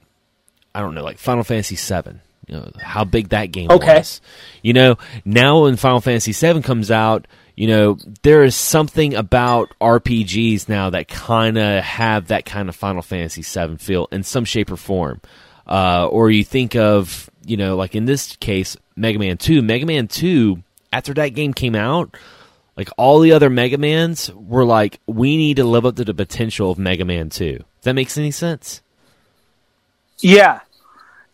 I 0.74 0.80
don't 0.80 0.94
know, 0.94 1.02
like 1.02 1.18
Final 1.18 1.42
Fantasy 1.44 1.76
VII. 1.76 2.18
You 2.46 2.56
know 2.56 2.70
how 2.78 3.04
big 3.04 3.30
that 3.30 3.46
game 3.52 3.70
Okay. 3.70 3.98
was. 3.98 4.20
You 4.62 4.74
know, 4.74 4.98
now 5.24 5.62
when 5.62 5.76
Final 5.76 6.02
Fantasy 6.02 6.32
VII 6.32 6.60
comes 6.60 6.90
out, 6.90 7.26
you 7.56 7.66
know 7.68 7.96
there 8.22 8.44
is 8.44 8.54
something 8.54 9.14
about 9.14 9.72
RPGs 9.80 10.68
now 10.68 10.90
that 10.90 11.08
kind 11.08 11.56
of 11.56 11.82
have 11.82 12.26
that 12.28 12.44
kind 12.44 12.68
of 12.68 12.76
Final 12.76 13.00
Fantasy 13.00 13.40
VII 13.42 13.76
feel 13.78 14.08
in 14.12 14.22
some 14.24 14.44
shape 14.44 14.70
or 14.70 14.76
form. 14.76 15.20
Uh, 15.66 16.06
or 16.08 16.30
you 16.30 16.44
think 16.44 16.76
of, 16.76 17.30
you 17.46 17.56
know, 17.56 17.74
like 17.76 17.94
in 17.94 18.04
this 18.04 18.36
case, 18.36 18.76
Mega 18.96 19.18
Man 19.18 19.38
Two. 19.38 19.62
Mega 19.62 19.86
Man 19.86 20.08
Two, 20.08 20.62
after 20.92 21.14
that 21.14 21.28
game 21.30 21.54
came 21.54 21.74
out, 21.74 22.14
like 22.76 22.90
all 22.96 23.20
the 23.20 23.32
other 23.32 23.50
Mega 23.50 23.78
Mans 23.78 24.30
were 24.34 24.64
like, 24.64 25.00
we 25.06 25.36
need 25.36 25.56
to 25.56 25.64
live 25.64 25.86
up 25.86 25.96
to 25.96 26.04
the 26.04 26.14
potential 26.14 26.70
of 26.70 26.78
Mega 26.78 27.04
Man 27.04 27.30
Two. 27.30 27.58
Does 27.58 27.66
that 27.82 27.94
makes 27.94 28.18
any 28.18 28.30
sense? 28.30 28.82
Yeah, 30.18 30.60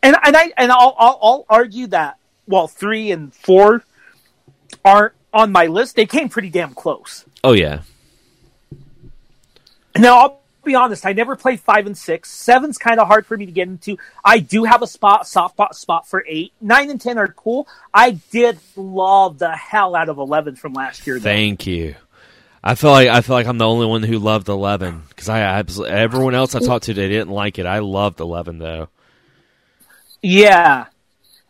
and 0.02 0.16
and 0.24 0.36
I 0.36 0.52
and 0.56 0.72
I'll 0.72 0.94
I'll, 0.98 1.18
I'll 1.22 1.46
argue 1.48 1.86
that 1.88 2.16
while 2.46 2.68
three 2.68 3.10
and 3.10 3.32
four 3.32 3.84
aren't 4.84 5.14
on 5.32 5.52
my 5.52 5.66
list, 5.66 5.96
they 5.96 6.06
came 6.06 6.28
pretty 6.28 6.50
damn 6.50 6.74
close. 6.74 7.24
Oh 7.44 7.52
yeah, 7.52 7.82
Now 9.96 10.18
I'll 10.18 10.39
be 10.70 10.74
honest, 10.74 11.04
I 11.04 11.12
never 11.12 11.36
played 11.36 11.60
five 11.60 11.86
and 11.86 11.96
six. 11.96 12.30
Seven's 12.30 12.78
kind 12.78 13.00
of 13.00 13.06
hard 13.06 13.26
for 13.26 13.36
me 13.36 13.46
to 13.46 13.52
get 13.52 13.68
into. 13.68 13.98
I 14.24 14.38
do 14.38 14.64
have 14.64 14.82
a 14.82 14.86
spot, 14.86 15.26
soft 15.26 15.54
spot, 15.54 15.76
spot 15.76 16.08
for 16.08 16.24
eight. 16.28 16.52
Nine 16.60 16.90
and 16.90 17.00
ten 17.00 17.18
are 17.18 17.28
cool. 17.28 17.68
I 17.92 18.12
did 18.30 18.58
love 18.76 19.38
the 19.38 19.50
hell 19.50 19.94
out 19.94 20.08
of 20.08 20.18
eleven 20.18 20.56
from 20.56 20.72
last 20.72 21.06
year. 21.06 21.18
though. 21.18 21.24
Thank 21.24 21.66
you. 21.66 21.96
I 22.62 22.74
feel 22.74 22.90
like 22.90 23.08
I 23.08 23.22
feel 23.22 23.34
like 23.36 23.46
I'm 23.46 23.58
the 23.58 23.66
only 23.66 23.86
one 23.86 24.02
who 24.02 24.18
loved 24.18 24.48
Eleven 24.48 25.02
because 25.08 25.28
I 25.30 25.40
absolutely 25.40 25.96
everyone 25.96 26.34
else 26.34 26.54
I 26.54 26.58
talked 26.58 26.84
to 26.84 26.94
they 26.94 27.08
didn't 27.08 27.30
like 27.30 27.58
it. 27.58 27.64
I 27.64 27.78
loved 27.78 28.20
Eleven 28.20 28.58
though. 28.58 28.88
Yeah, 30.22 30.86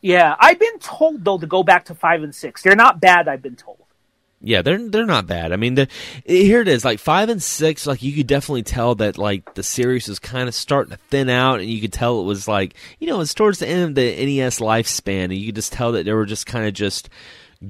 yeah. 0.00 0.36
I've 0.38 0.60
been 0.60 0.78
told 0.78 1.24
though 1.24 1.38
to 1.38 1.46
go 1.46 1.64
back 1.64 1.86
to 1.86 1.96
five 1.96 2.22
and 2.22 2.34
six. 2.34 2.62
They're 2.62 2.76
not 2.76 3.00
bad. 3.00 3.26
I've 3.26 3.42
been 3.42 3.56
told. 3.56 3.79
Yeah, 4.42 4.62
they're 4.62 4.88
they're 4.88 5.04
not 5.04 5.26
bad. 5.26 5.52
I 5.52 5.56
mean, 5.56 5.74
the, 5.74 5.88
here 6.24 6.62
it 6.62 6.68
is, 6.68 6.82
like 6.82 6.98
five 6.98 7.28
and 7.28 7.42
six. 7.42 7.86
Like 7.86 8.02
you 8.02 8.12
could 8.12 8.26
definitely 8.26 8.62
tell 8.62 8.94
that 8.96 9.18
like 9.18 9.54
the 9.54 9.62
series 9.62 10.08
was 10.08 10.18
kind 10.18 10.48
of 10.48 10.54
starting 10.54 10.92
to 10.92 10.96
thin 11.10 11.28
out, 11.28 11.60
and 11.60 11.68
you 11.68 11.80
could 11.80 11.92
tell 11.92 12.20
it 12.20 12.24
was 12.24 12.48
like 12.48 12.74
you 12.98 13.06
know 13.06 13.20
it's 13.20 13.34
towards 13.34 13.58
the 13.58 13.68
end 13.68 13.82
of 13.82 13.94
the 13.96 14.02
NES 14.02 14.60
lifespan, 14.60 15.24
and 15.24 15.34
you 15.34 15.46
could 15.46 15.56
just 15.56 15.72
tell 15.72 15.92
that 15.92 16.04
they 16.04 16.12
were 16.14 16.24
just 16.24 16.46
kind 16.46 16.66
of 16.66 16.72
just 16.72 17.10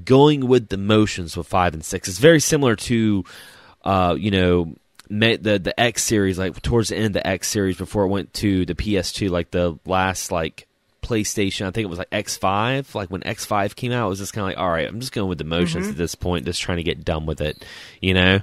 going 0.04 0.46
with 0.46 0.68
the 0.68 0.76
motions 0.76 1.36
with 1.36 1.48
five 1.48 1.74
and 1.74 1.84
six. 1.84 2.08
It's 2.08 2.18
very 2.18 2.40
similar 2.40 2.76
to, 2.76 3.24
uh, 3.82 4.14
you 4.16 4.30
know, 4.30 4.74
the 5.08 5.60
the 5.62 5.74
X 5.78 6.04
series, 6.04 6.38
like 6.38 6.60
towards 6.62 6.90
the 6.90 6.96
end 6.96 7.06
of 7.06 7.12
the 7.14 7.26
X 7.26 7.48
series 7.48 7.76
before 7.76 8.04
it 8.04 8.08
went 8.08 8.32
to 8.34 8.64
the 8.64 8.76
PS2, 8.76 9.28
like 9.28 9.50
the 9.50 9.78
last 9.84 10.30
like 10.30 10.68
PlayStation. 11.02 11.66
I 11.66 11.70
think 11.70 11.84
it 11.84 11.88
was 11.90 11.98
like 11.98 12.10
X5. 12.10 12.94
Like 12.94 13.08
when 13.10 13.20
X5 13.22 13.74
came 13.76 13.92
out, 13.92 14.06
it 14.06 14.10
was 14.10 14.18
just 14.18 14.32
kind 14.32 14.42
of 14.42 14.48
like, 14.48 14.58
all 14.58 14.70
right, 14.70 14.86
I'm 14.88 15.00
just 15.00 15.12
going 15.12 15.28
with 15.28 15.38
the 15.38 15.44
motions 15.44 15.84
Mm-hmm. 15.86 15.92
at 15.92 15.98
this 15.98 16.14
point, 16.14 16.44
just 16.46 16.60
trying 16.60 16.76
to 16.78 16.82
get 16.82 17.04
done 17.04 17.26
with 17.26 17.40
it, 17.40 17.64
you 18.00 18.14
know? 18.14 18.40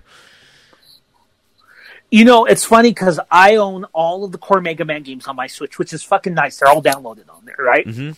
You 2.10 2.24
know, 2.24 2.46
it's 2.46 2.64
funny 2.64 2.90
because 2.92 3.20
I 3.30 3.56
own 3.58 3.84
all 3.94 4.24
of 4.24 4.32
the 4.32 4.38
core 4.38 4.62
Mega 4.62 4.86
Man 4.86 5.04
games 5.04 5.28
on 5.28 5.36
my 5.36 5.48
Switch, 5.48 5.78
which 5.78 5.92
is 5.92 6.04
fucking 6.04 6.34
nice. 6.34 6.58
They're 6.58 6.70
all 6.70 6.82
downloaded 6.82 7.30
on 7.30 7.44
there, 7.46 7.58
right? 7.60 7.86
Mhm. 7.86 8.16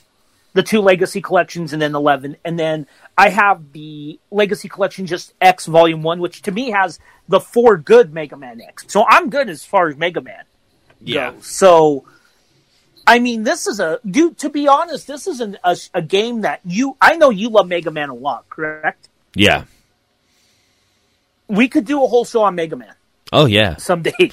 The 0.53 0.61
two 0.63 0.81
Legacy 0.81 1.21
collections 1.21 1.73
and 1.73 1.81
then 1.81 1.95
11. 1.95 2.35
And 2.45 2.59
then 2.59 2.85
I 3.17 3.29
have 3.29 3.71
the 3.73 4.19
Legacy 4.29 4.69
collection, 4.69 5.07
just 5.07 5.33
X 5.41 5.65
Volume 5.65 6.03
1, 6.03 6.19
which 6.19 6.43
to 6.43 6.51
me 6.51 6.69
has 6.71 6.99
the 7.27 7.39
four 7.39 7.77
good 7.77 8.13
Mega 8.13 8.35
Man 8.37 8.61
X. 8.61 8.85
So 8.87 9.05
I'm 9.07 9.29
good 9.31 9.49
as 9.49 9.65
far 9.65 9.89
as 9.89 9.97
Mega 9.97 10.21
Man 10.21 10.43
Yeah. 11.01 11.31
goes. 11.31 11.47
So, 11.47 12.03
I 13.09 13.17
mean, 13.19 13.43
this 13.43 13.65
is 13.65 13.79
a, 13.79 13.99
dude, 14.09 14.37
to 14.37 14.49
be 14.49 14.67
honest, 14.67 15.07
this 15.07 15.25
is 15.25 15.39
an, 15.41 15.57
a, 15.63 15.75
a 15.95 16.01
game 16.01 16.41
that 16.41 16.61
you, 16.63 16.95
I 17.01 17.15
know 17.17 17.31
you 17.31 17.49
love 17.49 17.67
Mega 17.67 17.89
Man 17.89 18.09
a 18.09 18.13
lot, 18.13 18.47
correct? 18.49 19.09
Yeah. 19.33 19.63
We 21.47 21.67
could 21.67 21.85
do 21.85 22.03
a 22.03 22.07
whole 22.07 22.23
show 22.25 22.43
on 22.43 22.53
Mega 22.53 22.75
Man 22.75 22.93
Oh 23.33 23.45
yeah. 23.45 23.77
someday. 23.77 24.31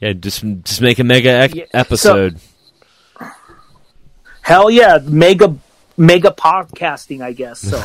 Yeah. 0.00 0.12
Just 0.14 0.42
just 0.64 0.80
make 0.80 0.98
a 0.98 1.04
mega 1.04 1.44
ec- 1.44 1.54
Yeah, 1.54 1.64
episode. 1.72 2.40
Hell 4.42 4.70
yeah, 4.70 4.98
mega 5.02 5.56
mega 5.96 6.30
podcasting, 6.30 7.22
I 7.22 7.32
guess. 7.32 7.60
So, 7.60 7.80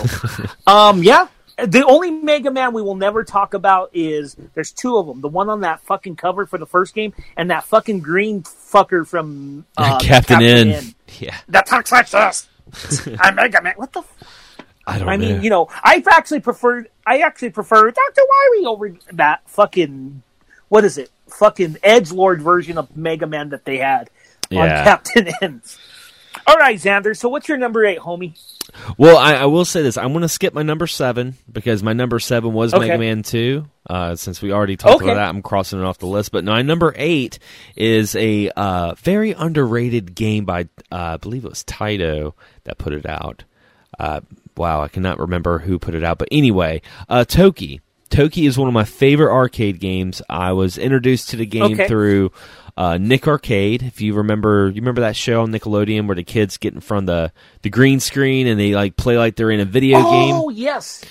um, 0.68 1.04
yeah. 1.04 1.28
The 1.66 1.86
only 1.86 2.12
Mega 2.12 2.52
Man 2.52 2.74
we 2.74 2.82
will 2.82 2.96
never 2.96 3.24
talk 3.24 3.54
about 3.54 3.90
is 3.94 4.36
there's 4.54 4.72
two 4.72 4.98
of 4.98 5.08
them. 5.08 5.22
The 5.22 5.28
one 5.28 5.50
on 5.50 5.62
that 5.62 5.82
fucking 5.82 6.16
cover 6.16 6.46
for 6.46 6.58
the 6.58 6.66
first 6.66 6.94
game, 6.94 7.14
and 7.38 7.50
that 7.52 7.64
fucking 7.64 8.00
green 8.00 8.44
fucker 8.44 9.06
from 9.08 9.66
uh, 9.78 10.00
Captain, 10.00 10.42
N. 10.42 10.96
Yeah. 11.20 11.38
that 11.50 11.66
talks 11.66 11.92
like 11.92 12.10
this. 12.10 12.48
I'm 13.20 13.36
Mega 13.36 13.62
Man. 13.62 13.74
What 13.78 13.94
the? 13.94 14.00
F- 14.02 14.64
I 14.86 14.98
don't 15.00 15.10
I 15.10 15.16
know. 15.18 15.28
mean, 15.34 15.44
you 15.44 15.50
know, 15.50 15.68
I've 15.84 16.08
actually 16.08 16.40
preferred. 16.40 16.90
I 17.06 17.20
actually 17.20 17.50
prefer 17.52 17.90
Doctor 17.92 18.22
Wily 18.30 18.66
over 18.66 18.96
that 19.14 19.42
fucking. 19.50 20.24
What 20.70 20.86
is 20.86 20.98
it? 20.98 21.10
Fucking 21.28 21.78
Edge 21.84 22.12
Lord 22.12 22.42
version 22.42 22.78
of 22.78 22.96
Mega 22.96 23.26
Man 23.28 23.50
that 23.50 23.66
they 23.66 23.78
had 23.78 24.10
Yeah. 24.50 24.62
on 24.62 24.84
Captain 24.84 25.28
N. 25.42 25.62
All 26.48 26.58
right, 26.58 26.80
Xander. 26.80 27.18
So 27.18 27.28
what's 27.30 27.48
your 27.48 27.58
number 27.58 27.86
eight, 27.86 28.00
homie? 28.00 28.34
Well, 28.98 29.18
I, 29.18 29.36
I 29.36 29.46
will 29.46 29.66
say 29.66 29.82
this: 29.82 29.98
I'm 29.98 30.10
going 30.14 30.22
to 30.22 30.30
skip 30.30 30.54
my 30.54 30.64
number 30.64 30.88
seven 30.88 31.36
because 31.52 31.82
my 31.84 31.94
number 31.94 32.20
seven 32.20 32.54
was 32.54 32.74
Okay. 32.74 32.88
Mega 32.88 33.00
Man 33.00 33.24
Two. 33.24 33.66
Uh, 33.90 34.16
since 34.16 34.42
we 34.42 34.52
already 34.52 34.78
talked 34.78 34.98
Okay. 34.98 35.06
about 35.06 35.16
that, 35.16 35.30
I'm 35.30 35.42
crossing 35.42 35.80
it 35.80 35.86
off 35.86 35.98
the 35.98 36.06
list. 36.08 36.32
But 36.32 36.44
my 36.44 36.62
number 36.62 36.94
eight 36.96 37.40
is 37.76 38.16
a 38.16 38.50
uh, 38.56 38.94
very 38.96 39.32
underrated 39.32 40.14
game 40.16 40.46
by, 40.46 40.64
uh, 40.92 40.96
I 40.96 41.18
believe 41.18 41.44
it 41.46 41.50
was 41.50 41.64
Taito 41.64 42.34
that 42.66 42.78
put 42.78 42.94
it 42.94 43.06
out. 43.08 43.44
Uh, 43.98 44.22
wow, 44.56 44.82
I 44.82 44.88
cannot 44.90 45.20
remember 45.20 45.60
who 45.60 45.80
put 45.80 45.96
it 45.96 46.04
out, 46.04 46.18
but 46.20 46.28
anyway, 46.32 46.82
uh, 47.10 47.26
Toki. 47.26 47.82
Toki 48.10 48.48
is 48.48 48.58
one 48.58 48.68
of 48.68 48.74
my 48.74 48.86
favorite 48.86 49.32
arcade 49.32 49.80
games. 49.80 50.22
I 50.28 50.54
was 50.54 50.80
introduced 50.80 51.30
to 51.30 51.36
the 51.38 51.46
game 51.46 51.74
Okay. 51.74 51.88
through 51.88 52.32
uh, 52.78 52.98
Nick 52.98 53.28
Arcade. 53.28 53.84
If 53.84 54.02
you 54.02 54.14
remember, 54.16 54.70
you 54.70 54.82
remember 54.82 55.02
that 55.02 55.16
show 55.16 55.42
on 55.42 55.52
Nickelodeon 55.52 56.08
where 56.08 56.16
the 56.16 56.24
kids 56.24 56.58
get 56.58 56.74
in 56.74 56.82
front 56.82 57.10
of 57.10 57.16
the 57.16 57.34
the 57.62 57.70
green 57.70 58.00
screen 58.00 58.48
and 58.48 58.60
they 58.60 58.74
like 58.74 58.96
play 58.96 59.18
like 59.18 59.36
they're 59.36 59.52
in 59.52 59.60
a 59.60 59.66
video 59.66 60.02
game. 60.02 60.36
Oh 60.36 60.50
yes. 60.50 61.04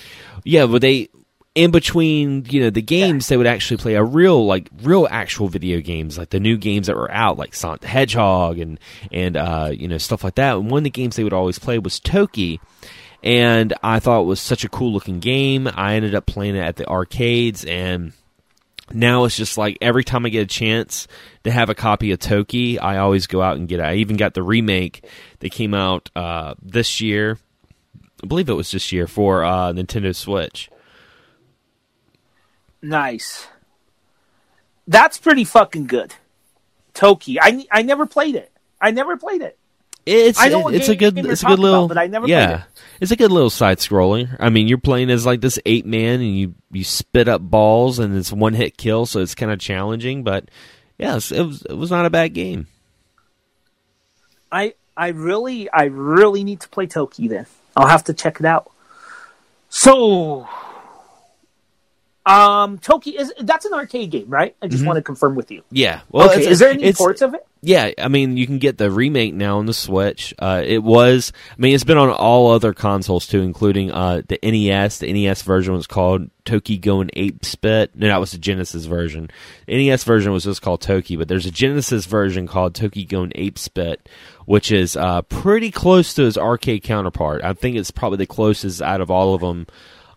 Yeah, 0.43 0.65
but 0.65 0.81
they 0.81 1.09
in 1.55 1.71
between, 1.71 2.45
you 2.49 2.61
know, 2.61 2.69
the 2.69 2.81
games 2.81 3.27
they 3.27 3.35
would 3.35 3.47
actually 3.47 3.77
play 3.77 3.95
a 3.95 4.03
real 4.03 4.45
like 4.45 4.69
real 4.81 5.07
actual 5.09 5.47
video 5.47 5.81
games, 5.81 6.17
like 6.17 6.29
the 6.29 6.39
new 6.39 6.57
games 6.57 6.87
that 6.87 6.95
were 6.95 7.11
out, 7.11 7.37
like 7.37 7.53
Sonic 7.53 7.81
the 7.81 7.87
Hedgehog 7.87 8.59
and 8.59 8.79
and 9.11 9.35
uh, 9.35 9.71
you 9.73 9.87
know 9.87 9.97
stuff 9.97 10.23
like 10.23 10.35
that. 10.35 10.55
And 10.55 10.69
one 10.69 10.79
of 10.79 10.83
the 10.85 10.89
games 10.89 11.15
they 11.15 11.23
would 11.23 11.33
always 11.33 11.59
play 11.59 11.79
was 11.79 11.99
Toki, 11.99 12.61
and 13.23 13.73
I 13.83 13.99
thought 13.99 14.21
it 14.21 14.25
was 14.27 14.39
such 14.39 14.63
a 14.63 14.69
cool 14.69 14.93
looking 14.93 15.19
game. 15.19 15.67
I 15.67 15.95
ended 15.95 16.15
up 16.15 16.25
playing 16.25 16.55
it 16.55 16.61
at 16.61 16.77
the 16.77 16.87
arcades 16.87 17.65
and. 17.65 18.13
Now 18.93 19.25
it's 19.25 19.37
just 19.37 19.57
like 19.57 19.77
every 19.81 20.03
time 20.03 20.25
I 20.25 20.29
get 20.29 20.41
a 20.41 20.45
chance 20.45 21.07
to 21.43 21.51
have 21.51 21.69
a 21.69 21.75
copy 21.75 22.11
of 22.11 22.19
Toki, 22.19 22.79
I 22.79 22.97
always 22.97 23.27
go 23.27 23.41
out 23.41 23.57
and 23.57 23.67
get 23.67 23.79
it. 23.79 23.83
I 23.83 23.95
even 23.95 24.17
got 24.17 24.33
the 24.33 24.43
remake 24.43 25.05
that 25.39 25.51
came 25.51 25.73
out 25.73 26.09
uh, 26.15 26.55
this 26.61 27.01
year. 27.01 27.37
I 28.23 28.27
believe 28.27 28.49
it 28.49 28.53
was 28.53 28.71
this 28.71 28.91
year 28.91 29.07
for 29.07 29.43
uh, 29.43 29.71
Nintendo 29.71 30.15
Switch. 30.15 30.69
Nice. 32.81 33.47
That's 34.87 35.17
pretty 35.17 35.43
fucking 35.43 35.87
good. 35.87 36.15
Toki. 36.93 37.39
I 37.39 37.65
I 37.71 37.83
never 37.83 38.05
played 38.05 38.35
it. 38.35 38.51
I 38.81 38.91
never 38.91 39.17
played 39.17 39.41
it. 39.41 39.57
It's 40.05 40.39
I 40.39 40.49
know 40.49 40.59
what 40.59 40.73
it's 40.73 40.89
a 40.89 40.95
good 40.95 41.17
it's 41.17 41.43
a 41.43 41.45
good 41.45 41.59
little 41.59 41.85
about, 41.85 41.95
but 41.95 41.97
I 41.97 42.07
never 42.07 42.27
yeah 42.27 42.55
it. 42.55 42.61
It's 42.99 43.11
a 43.11 43.15
good 43.15 43.31
little 43.31 43.49
side 43.49 43.79
scrolling. 43.79 44.35
I 44.39 44.49
mean, 44.49 44.67
you're 44.67 44.77
playing 44.77 45.09
as 45.09 45.25
like 45.25 45.41
this 45.41 45.59
eight 45.65 45.85
man 45.85 46.21
and 46.21 46.37
you 46.37 46.55
you 46.71 46.83
spit 46.83 47.27
up 47.27 47.41
balls 47.41 47.99
and 47.99 48.15
it's 48.15 48.31
one 48.31 48.53
hit 48.53 48.77
kill, 48.77 49.05
so 49.05 49.21
it's 49.21 49.35
kind 49.35 49.51
of 49.51 49.59
challenging. 49.59 50.23
But 50.23 50.49
yes, 50.97 51.31
it 51.31 51.43
was 51.43 51.61
it 51.63 51.75
was 51.75 51.91
not 51.91 52.05
a 52.05 52.09
bad 52.09 52.33
game. 52.33 52.67
I 54.51 54.73
I 54.97 55.09
really 55.09 55.69
I 55.71 55.85
really 55.85 56.43
need 56.43 56.61
to 56.61 56.69
play 56.69 56.87
Toki 56.87 57.27
then. 57.27 57.45
I'll 57.75 57.87
have 57.87 58.03
to 58.05 58.13
check 58.13 58.39
it 58.39 58.45
out. 58.45 58.71
So 59.69 60.47
um 62.29 62.77
Toki 62.77 63.17
is 63.17 63.33
that's 63.39 63.65
an 63.65 63.73
arcade 63.73 64.11
game, 64.11 64.29
right? 64.29 64.55
I 64.61 64.67
just 64.67 64.85
want 64.85 64.97
to 64.97 65.01
confirm 65.01 65.35
with 65.35 65.51
you. 65.51 65.63
Yeah. 65.71 66.01
Well, 66.09 66.29
okay, 66.29 66.47
is 66.47 66.59
there 66.59 66.69
any 66.69 66.93
ports 66.93 67.21
of 67.21 67.33
it? 67.33 67.45
Yeah, 67.61 67.91
I 67.97 68.07
mean, 68.07 68.37
you 68.37 68.45
can 68.45 68.57
get 68.57 68.77
the 68.77 68.89
remake 68.89 69.33
now 69.33 69.57
on 69.57 69.65
the 69.65 69.73
Switch. 69.73 70.33
Uh, 70.39 70.63
it 70.65 70.81
was, 70.81 71.33
I 71.51 71.59
mean, 71.59 71.75
it's 71.75 71.83
been 71.83 71.97
on 71.97 72.09
all 72.09 72.51
other 72.51 72.73
consoles 72.73 73.27
too, 73.27 73.41
including 73.41 73.91
uh, 73.91 74.21
the 74.25 74.39
NES. 74.41 74.99
The 74.99 75.11
NES 75.11 75.41
version 75.41 75.73
was 75.73 75.85
called 75.85 76.29
Toki 76.45 76.77
Going 76.77 77.09
Ape 77.13 77.43
Spit. 77.43 77.95
No, 77.95 78.07
that 78.07 78.19
was 78.21 78.31
the 78.31 78.37
Genesis 78.37 78.85
version. 78.85 79.29
The 79.67 79.75
NES 79.75 80.05
version 80.05 80.31
was 80.31 80.45
just 80.45 80.61
called 80.61 80.79
Toki, 80.79 81.17
but 81.17 81.27
there's 81.27 81.45
a 81.45 81.51
Genesis 81.51 82.05
version 82.05 82.47
called 82.47 82.75
Toki 82.75 83.03
Going 83.03 83.33
Ape 83.35 83.59
Spit, 83.59 84.07
which 84.45 84.71
is 84.71 84.95
uh, 84.95 85.23
pretty 85.23 85.69
close 85.69 86.13
to 86.13 86.23
his 86.23 86.37
arcade 86.37 86.83
counterpart. 86.83 87.43
I 87.43 87.51
think 87.51 87.75
it's 87.75 87.91
probably 87.91 88.19
the 88.19 88.25
closest 88.25 88.81
out 88.81 89.01
of 89.01 89.11
all 89.11 89.33
of 89.33 89.41
them. 89.41 89.67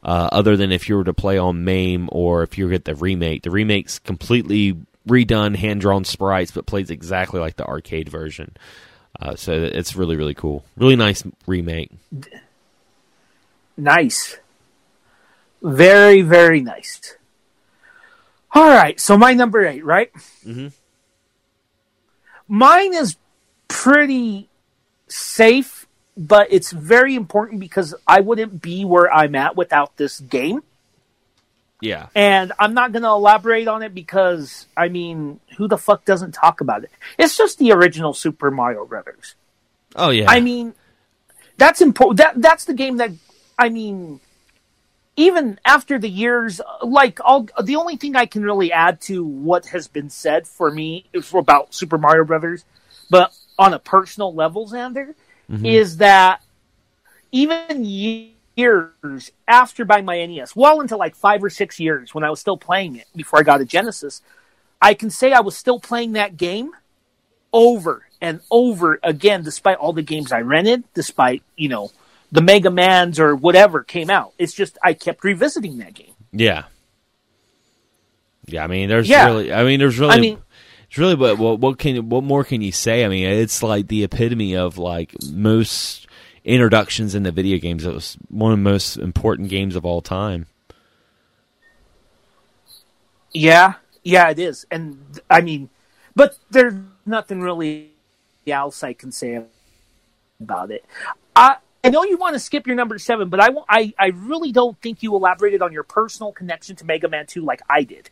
Uh, 0.03 0.29
other 0.33 0.57
than 0.57 0.73
if 0.73 0.89
you 0.89 0.97
were 0.97 1.05
to 1.05 1.15
play 1.15 1.39
on 1.39 1.65
MAME 1.65 2.09
or 2.11 2.43
if 2.43 2.59
you 2.59 2.69
get 2.69 2.85
the 2.85 2.95
remake, 2.97 3.43
the 3.43 3.51
remake's 3.51 3.99
completely 4.01 4.77
redone, 5.09 5.55
hand 5.55 5.81
drawn 5.81 6.05
sprites, 6.05 6.51
but 6.51 6.67
plays 6.67 6.91
exactly 6.91 7.39
like 7.39 7.57
the 7.57 7.65
arcade 7.67 8.09
version. 8.09 8.57
Uh, 9.21 9.37
so 9.37 9.53
it's 9.53 9.95
really 9.95 10.17
really 10.17 10.35
cool, 10.35 10.65
really 10.77 10.97
nice 10.97 11.23
remake. 11.47 11.91
Nice. 13.77 14.39
Very, 15.63 16.23
very 16.23 16.61
nice. 16.61 17.01
All 18.55 18.69
right, 18.69 18.99
so 18.99 19.17
my 19.17 19.33
number 19.35 19.65
eight, 19.65 19.85
right? 19.85 20.11
Mhm. 20.45 20.73
Mine 22.49 22.95
is 22.95 23.17
pretty 23.69 24.49
safe, 25.09 25.82
but 26.17 26.49
it's 26.51 26.71
very 26.73 27.15
important 27.15 27.61
because 27.61 27.95
I 28.07 28.21
wouldn't 28.21 28.61
be 28.61 28.85
where 28.85 29.13
I'm 29.13 29.35
at 29.35 29.57
without 29.57 29.97
this 29.97 30.21
game. 30.21 30.63
Yeah, 31.81 32.09
And 32.15 32.53
I'm 32.61 32.75
not 32.75 32.93
going 32.93 33.03
to 33.03 33.09
elaborate 33.09 33.67
on 33.67 33.83
it 33.83 33.93
because, 33.93 34.67
I 34.77 34.89
mean, 34.89 35.41
who 35.57 35.67
the 35.67 35.77
fuck 35.77 36.05
doesn't 36.05 36.31
talk 36.31 36.61
about 36.61 36.85
it? 36.85 36.93
It's 37.19 37.37
just 37.37 37.59
the 37.59 37.73
original 37.73 38.15
Super 38.15 38.53
Mario 38.53 38.87
Brothers. 38.87 39.35
oh 39.97 40.11
yeah, 40.11 40.31
I 40.31 40.39
mean, 40.39 40.75
that's 41.57 41.81
important. 41.81 42.19
That 42.19 42.41
that's 42.41 42.67
the 42.67 42.75
game 42.75 42.99
that 42.99 43.11
I 43.59 43.69
mean. 43.69 44.21
Even 45.15 45.59
after 45.63 45.99
the 45.99 46.09
years, 46.09 46.59
like 46.83 47.21
I'll, 47.23 47.47
the 47.63 47.77
only 47.77 47.97
thing 47.97 48.17
I 48.17 48.25
can 48.25 48.43
really 48.43 48.73
add 48.73 49.01
to 49.03 49.23
what 49.23 49.67
has 49.67 49.87
been 49.87 50.09
said 50.09 50.47
for 50.49 50.71
me 50.71 51.05
is 51.13 51.35
about 51.35 51.75
Super 51.75 51.99
Mario 51.99 52.25
Brothers, 52.25 52.65
but 53.11 53.31
on 53.59 53.75
a 53.75 53.79
personal 53.79 54.33
level, 54.35 54.67
Xander, 54.67 55.15
Mm-hmm. 55.53 55.67
is 55.67 55.99
that 55.99 56.43
even 57.31 57.85
years 57.85 59.31
after 59.47 59.85
buying 59.85 60.05
my 60.07 60.25
NES, 60.25 60.57
well 60.57 60.81
into 60.81 60.97
like 60.97 61.15
five 61.15 61.45
or 61.45 61.51
six 61.51 61.79
years 61.79 62.15
when 62.15 62.25
I 62.25 62.31
was 62.31 62.41
still 62.41 62.57
playing 62.57 62.97
it 62.97 63.07
before 63.15 63.39
I 63.39 63.43
got 63.43 63.61
a 63.61 63.65
Genesis, 63.65 64.23
I 64.81 64.95
can 64.95 65.11
say 65.11 65.33
I 65.33 65.41
was 65.41 65.57
still 65.57 65.79
playing 65.79 66.13
that 66.13 66.37
game 66.37 66.71
over 67.53 68.07
and 68.21 68.41
over 68.51 68.99
again, 69.03 69.43
despite 69.43 69.77
all 69.77 69.93
the 69.93 70.03
games 70.03 70.33
I 70.33 70.41
rented, 70.41 70.85
despite, 70.95 71.43
you 71.57 71.69
know, 71.69 71.91
the 72.31 72.41
Mega 72.41 72.71
Mans 72.71 73.21
or 73.21 73.37
whatever 73.37 73.83
came 73.85 74.09
out. 74.09 74.33
It's 74.39 74.55
just 74.55 74.79
I 74.83 74.95
kept 74.95 75.23
revisiting 75.23 75.79
that 75.79 75.93
game. 75.93 76.15
Yeah. 76.33 76.65
Yeah, 78.47 78.65
I 78.65 78.67
mean, 78.69 78.89
there's 78.89 79.09
Yeah. 79.09 79.27
really, 79.27 79.53
I 79.53 79.65
mean, 79.65 79.79
there's 79.79 79.99
really, 79.99 80.13
I 80.15 80.21
mean- 80.21 80.43
it's 80.93 80.99
really, 80.99 81.15
what, 81.15 81.39
what, 81.39 81.59
what 81.59 81.79
can, 81.79 82.11
what 82.11 82.23
more 82.23 82.45
can 82.45 82.61
you 82.61 82.71
say? 82.71 83.03
I 83.03 83.09
mean, 83.09 83.27
it's 83.27 83.63
like 83.63 83.89
the 83.89 84.05
epitome 84.05 84.55
of 84.57 84.77
like 84.77 85.15
most 85.33 86.07
introductions 86.45 87.15
into 87.15 87.33
video 87.33 87.57
games. 87.57 87.87
It 87.87 87.95
was 87.95 88.19
one 88.29 88.53
of 88.53 88.59
the 88.59 88.63
most 88.63 88.99
important 88.99 89.49
games 89.49 89.75
of 89.75 89.87
all 89.87 90.03
time. 90.03 90.49
Yeah, 93.33 93.77
yeah, 94.03 94.29
it 94.29 94.39
is, 94.39 94.67
and 94.71 95.19
I 95.31 95.41
mean, 95.41 95.71
but 96.15 96.37
there's 96.51 96.75
nothing 97.07 97.41
really 97.41 97.89
else 98.47 98.85
I 98.85 98.93
can 98.93 99.13
say 99.13 99.43
about 100.43 100.71
it. 100.71 100.85
I 101.35 101.57
I 101.83 101.89
know 101.89 102.05
you 102.05 102.19
want 102.19 102.35
to 102.35 102.39
skip 102.39 102.67
your 102.67 102.77
number 102.77 102.99
seven, 102.99 103.31
but 103.31 103.41
I 103.41 103.49
I 103.67 103.95
I 103.99 104.07
really 104.09 104.53
don't 104.53 104.79
think 104.83 105.03
you 105.03 105.17
elaborated 105.17 105.63
on 105.63 105.73
your 105.73 105.85
personal 105.85 106.33
connection 106.33 106.77
to 106.77 106.85
Mega 106.85 107.09
Man 107.09 107.25
Two 107.25 107.43
like 107.47 107.63
I 107.71 107.85
did. 107.85 108.11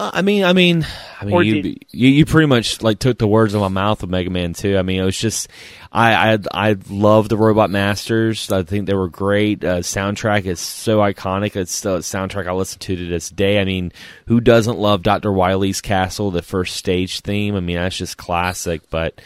Uh, 0.00 0.10
I 0.14 0.22
mean, 0.22 0.42
I 0.44 0.52
mean, 0.54 0.86
I 1.20 1.24
mean, 1.26 1.34
you, 1.44 1.62
did- 1.62 1.84
you 1.92 2.08
you 2.08 2.24
pretty 2.26 2.46
much 2.46 2.80
like 2.82 2.98
took 2.98 3.18
the 3.18 3.26
words 3.28 3.54
out 3.54 3.62
of 3.62 3.70
my 3.72 3.80
mouth 3.82 4.00
with 4.00 4.10
Mega 4.10 4.30
Man 4.30 4.54
Two. 4.54 4.78
I 4.78 4.82
mean, 4.82 5.00
it 5.00 5.04
was 5.04 5.16
just, 5.18 5.48
I 5.92 6.32
I 6.34 6.38
I 6.70 6.76
love 6.88 7.28
the 7.28 7.36
Robot 7.36 7.68
Masters. 7.70 8.50
I 8.50 8.62
think 8.62 8.86
they 8.86 8.94
were 8.94 9.08
great. 9.10 9.62
Uh, 9.62 9.78
soundtrack 9.80 10.46
is 10.46 10.60
so 10.60 10.98
iconic. 10.98 11.56
It's 11.56 11.82
the 11.82 11.98
soundtrack 11.98 12.46
I 12.46 12.52
listen 12.52 12.78
to 12.80 12.96
to 12.96 13.06
this 13.08 13.28
day. 13.28 13.60
I 13.60 13.64
mean, 13.64 13.92
who 14.26 14.40
doesn't 14.40 14.78
love 14.78 15.02
Doctor 15.02 15.30
Wily's 15.30 15.82
Castle, 15.82 16.30
the 16.30 16.42
first 16.42 16.76
stage 16.76 17.20
theme? 17.20 17.54
I 17.54 17.60
mean, 17.60 17.76
that's 17.76 17.96
just 17.98 18.16
classic. 18.16 18.88
But 18.88 19.20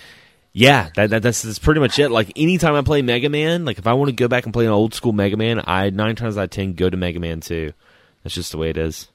yeah, 0.53 0.89
that, 0.97 1.11
that 1.11 1.23
that's, 1.23 1.43
that's 1.43 1.61
pretty 1.61 1.81
much 1.81 1.99
it. 2.01 2.11
Like 2.11 2.33
anytime 2.35 2.75
I 2.75 2.83
play 2.83 3.03
Mega 3.03 3.29
Man, 3.29 3.65
like 3.65 3.79
if 3.79 3.87
I 3.87 3.93
want 3.93 4.09
to 4.09 4.17
go 4.17 4.27
back 4.27 4.45
and 4.45 4.53
play 4.53 4.67
an 4.67 4.73
old 4.73 4.95
school 4.95 5.13
Mega 5.13 5.37
Man, 5.37 5.63
I 5.65 5.91
nine 5.91 6.17
times 6.17 6.37
out 6.37 6.45
of 6.45 6.51
ten 6.51 6.73
go 6.73 6.91
to 6.91 6.97
Mega 6.97 7.21
Man 7.21 7.41
Two. 7.41 7.73
That's 8.25 8.35
just 8.35 8.51
the 8.51 8.59
way 8.59 8.71
it 8.71 8.77
is. 8.77 9.09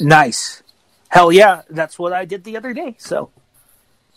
Nice, 0.00 0.62
hell 1.08 1.32
yeah, 1.32 1.62
that's 1.70 1.98
what 1.98 2.12
I 2.12 2.24
did 2.24 2.44
the 2.44 2.56
other 2.56 2.72
day. 2.72 2.96
So, 2.98 3.30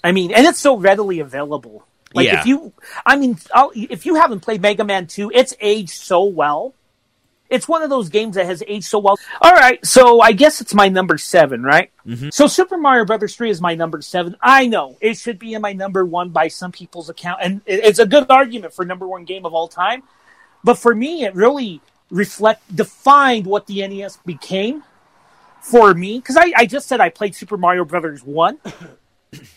I 0.03 0.11
mean, 0.11 0.31
and 0.31 0.45
it's 0.45 0.59
so 0.59 0.77
readily 0.77 1.19
available. 1.19 1.85
Like 2.13 2.27
Yeah. 2.27 2.39
if 2.39 2.45
you, 2.45 2.73
I 3.05 3.15
mean, 3.15 3.37
I'll, 3.53 3.71
if 3.75 4.05
you 4.05 4.15
haven't 4.15 4.41
played 4.41 4.61
Mega 4.61 4.83
Man 4.83 5.07
Two, 5.07 5.31
it's 5.33 5.53
aged 5.59 5.91
so 5.91 6.23
well. 6.23 6.73
It's 7.49 7.67
one 7.67 7.81
of 7.81 7.89
those 7.89 8.09
games 8.09 8.35
that 8.35 8.45
has 8.45 8.61
aged 8.67 8.85
so 8.85 8.99
well. 8.99 9.17
All 9.41 9.53
right, 9.53 9.83
so 9.83 10.21
I 10.21 10.33
guess 10.33 10.61
it's 10.61 10.73
my 10.73 10.87
number 10.87 11.17
seven, 11.17 11.63
right? 11.63 11.91
Mm-hmm. 12.05 12.29
So 12.31 12.45
Super 12.45 12.77
Mario 12.77 13.05
Brothers 13.05 13.35
Three 13.35 13.49
is 13.49 13.59
my 13.61 13.73
number 13.75 14.01
seven. 14.01 14.35
I 14.41 14.67
know 14.67 14.97
it 15.01 15.17
should 15.17 15.39
be 15.39 15.53
in 15.53 15.61
my 15.61 15.73
number 15.73 16.05
one 16.05 16.29
by 16.29 16.47
some 16.47 16.71
people's 16.71 17.09
account, 17.09 17.39
and 17.41 17.61
it's 17.65 17.99
a 17.99 18.05
good 18.05 18.25
argument 18.29 18.73
for 18.73 18.85
number 18.85 19.07
one 19.07 19.25
game 19.25 19.45
of 19.45 19.53
all 19.53 19.67
time. 19.67 20.03
But 20.63 20.75
for 20.77 20.93
me, 20.93 21.23
it 21.23 21.33
really 21.35 21.81
reflect 22.11 22.75
defined 22.75 23.45
what 23.45 23.67
the 23.67 23.87
NES 23.87 24.17
became 24.25 24.83
for 25.61 25.93
me 25.93 26.19
because 26.19 26.37
I, 26.37 26.51
I 26.55 26.65
just 26.65 26.87
said 26.87 26.99
I 27.01 27.09
played 27.09 27.35
Super 27.35 27.57
Mario 27.57 27.85
Brothers 27.85 28.23
one, 28.23 28.57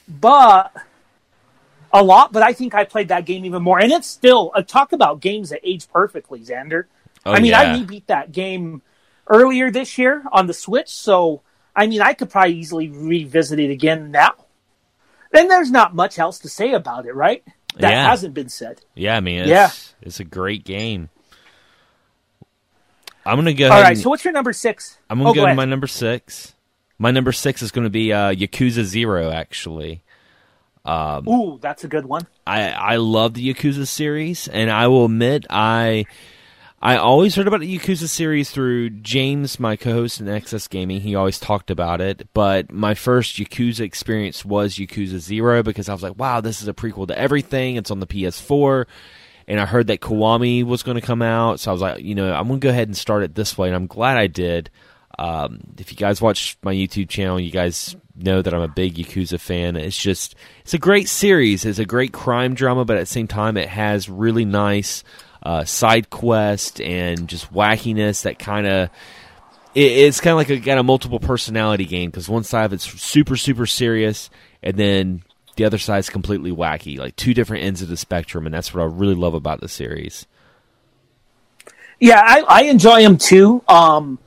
but 0.09 0.73
a 1.93 2.03
lot. 2.03 2.33
But 2.33 2.43
I 2.43 2.53
think 2.53 2.75
I 2.75 2.85
played 2.85 3.09
that 3.09 3.25
game 3.27 3.45
even 3.45 3.63
more, 3.63 3.79
and 3.79 3.93
it's 3.93 4.07
still 4.07 4.53
uh, 4.55 4.63
talk 4.63 4.93
about 4.93 5.21
games 5.21 5.51
that 5.51 5.61
age 5.63 5.89
perfectly, 5.89 6.41
Xander. 6.41 6.85
Oh, 7.25 7.33
I 7.33 7.41
mean, 7.41 7.53
yeah. 7.53 7.61
I 7.61 7.65
rebeat 7.79 8.07
that 8.07 8.33
game 8.33 8.83
earlier 9.29 9.71
this 9.71 9.97
year 9.99 10.23
on 10.33 10.47
the 10.47 10.55
Switch, 10.55 10.89
so 10.89 11.43
I 11.75 11.87
mean, 11.87 12.01
I 12.03 12.15
could 12.15 12.31
probably 12.31 12.57
easily 12.57 12.89
revisit 12.89 13.59
it 13.59 13.71
again 13.71 14.11
now. 14.11 14.35
Then 15.31 15.49
there's 15.49 15.71
not 15.71 15.95
much 15.95 16.19
else 16.19 16.41
to 16.41 16.49
say 16.49 16.73
about 16.73 17.07
it, 17.07 17.15
right? 17.15 17.43
That 17.77 17.93
Yeah. 17.93 18.11
hasn't 18.11 18.35
been 18.35 18.51
said. 18.51 18.83
Yeah, 18.95 19.17
I 19.17 19.21
mean, 19.21 19.41
it's, 19.41 19.49
Yeah. 19.49 19.71
it's 20.03 20.21
a 20.21 20.25
great 20.25 20.65
game. 20.65 21.09
I'm 23.25 23.37
gonna 23.37 23.55
go 23.55 23.67
All 23.67 23.73
ahead. 23.73 23.83
right, 23.85 23.93
and- 23.93 24.01
so 24.01 24.11
what's 24.11 24.25
your 24.25 24.33
number 24.33 24.53
six? 24.53 24.99
I'm 25.11 25.19
gonna 25.19 25.31
Oh, 25.31 25.35
go, 25.35 25.47
to 25.47 25.55
my 25.55 25.65
number 25.65 25.87
six. 25.87 26.55
My 26.99 27.11
number 27.11 27.33
six 27.33 27.63
is 27.63 27.71
gonna 27.71 27.91
be 27.91 28.13
uh, 28.13 28.33
Yakuza 28.33 28.85
Zero. 28.85 29.31
Actually, 29.31 30.03
Ooh, 30.89 31.59
that's 31.61 31.85
a 31.85 31.89
good 31.89 32.07
one. 32.07 32.27
I 32.47 32.71
I 32.71 32.97
love 32.97 33.35
the 33.35 33.53
Yakuza 33.55 33.87
series, 33.87 34.49
and 34.49 34.71
I 34.71 34.89
will 34.89 35.05
admit 35.07 35.47
I 35.51 36.07
I 36.81 36.97
always 36.97 37.37
heard 37.37 37.47
about 37.47 37.61
the 37.61 37.79
Yakuza 37.79 38.09
series 38.09 38.51
through 38.51 38.91
James, 38.91 39.61
my 39.61 39.77
co-host 39.77 40.21
in 40.21 40.29
Excess 40.29 40.67
Gaming. 40.67 41.01
He 41.01 41.15
always 41.15 41.39
talked 41.39 41.71
about 41.71 42.01
it, 42.01 42.27
but 42.35 42.73
my 42.73 42.95
first 42.95 43.37
Yakuza 43.37 43.81
experience 43.81 44.45
was 44.45 44.75
Yakuza 44.75 45.19
Zero 45.19 45.63
because 45.63 45.89
I 45.89 45.93
was 45.93 46.03
like, 46.03 46.19
wow, 46.19 46.41
this 46.41 46.61
is 46.61 46.67
a 46.67 46.73
prequel 46.75 47.07
to 47.07 47.17
everything. 47.19 47.77
It's 47.77 47.93
on 47.93 48.01
the 48.01 48.07
PS4. 48.09 48.87
And 49.49 49.61
I 49.61 49.67
heard 49.67 49.89
that 49.89 50.01
Kiwami 50.01 50.65
was 50.65 50.83
going 50.83 50.97
to 50.97 51.07
come 51.07 51.23
out, 51.23 51.61
so 51.61 51.71
I 51.71 51.73
was 51.73 51.83
like, 51.83 52.03
you 52.03 52.15
know, 52.15 52.33
I'm 52.33 52.49
going 52.49 52.61
to 52.61 52.65
go 52.65 52.71
ahead 52.71 52.89
and 52.89 52.97
start 52.97 53.23
it 53.23 53.35
this 53.35 53.59
way, 53.59 53.69
and 53.69 53.77
I'm 53.77 53.87
glad 53.87 54.17
I 54.17 54.27
did. 54.27 54.71
Um, 55.19 55.61
if 55.79 55.93
you 55.93 55.99
guys 55.99 56.23
watch 56.23 56.57
my 56.63 56.73
YouTube 56.73 57.09
channel, 57.09 57.39
you 57.39 57.51
guys 57.51 57.97
know 58.17 58.41
that 58.41 58.55
I'm 58.55 58.63
a 58.63 58.69
big 58.69 58.95
Yakuza 58.95 59.39
fan. 59.39 59.77
It's 59.77 60.01
just, 60.01 60.35
it's 60.63 60.75
a 60.75 60.79
great 60.79 61.09
series. 61.09 61.65
It's 61.65 61.79
a 61.79 61.85
great 61.85 62.13
crime 62.13 62.55
drama, 62.55 62.85
but 62.85 62.97
at 62.97 63.01
the 63.01 63.07
same 63.07 63.29
time, 63.29 63.57
it 63.57 63.69
has 63.69 64.09
really 64.09 64.45
nice 64.45 65.05
uh, 65.43 65.65
side 65.65 66.09
quest 66.09 66.81
and 66.81 67.29
just 67.29 67.53
wackiness 67.53 68.23
that 68.23 68.39
kind 68.39 68.67
of. 68.67 68.91
It's 69.75 70.21
kind 70.21 70.33
of 70.33 70.37
like 70.37 70.51
a 70.51 70.59
got 70.59 70.77
a 70.77 70.83
multiple 70.83 71.19
personality 71.19 71.87
game 71.87 72.11
because 72.11 72.29
one 72.29 72.45
side 72.45 72.67
of 72.67 72.75
it's 72.75 72.85
super 72.85 73.37
super 73.37 73.65
serious, 73.65 74.29
and 74.63 74.77
then 74.77 75.23
the 75.57 75.65
other 75.65 75.79
side's 75.79 76.11
completely 76.11 76.51
wacky, 76.51 76.99
like 76.99 77.17
two 77.17 77.35
different 77.35 77.65
ends 77.65 77.83
of 77.83 77.89
the 77.89 77.97
spectrum, 77.97 78.47
and 78.47 78.55
that's 78.55 78.73
what 78.73 78.83
I 78.83 78.87
really 78.87 79.15
love 79.15 79.35
about 79.35 79.61
the 79.61 79.69
series. 79.69 80.27
Yeah, 82.01 82.21
I, 82.25 82.41
I 82.49 82.63
enjoy 82.65 83.03
them 83.03 83.17
too. 83.17 83.63
Um, 83.69 84.19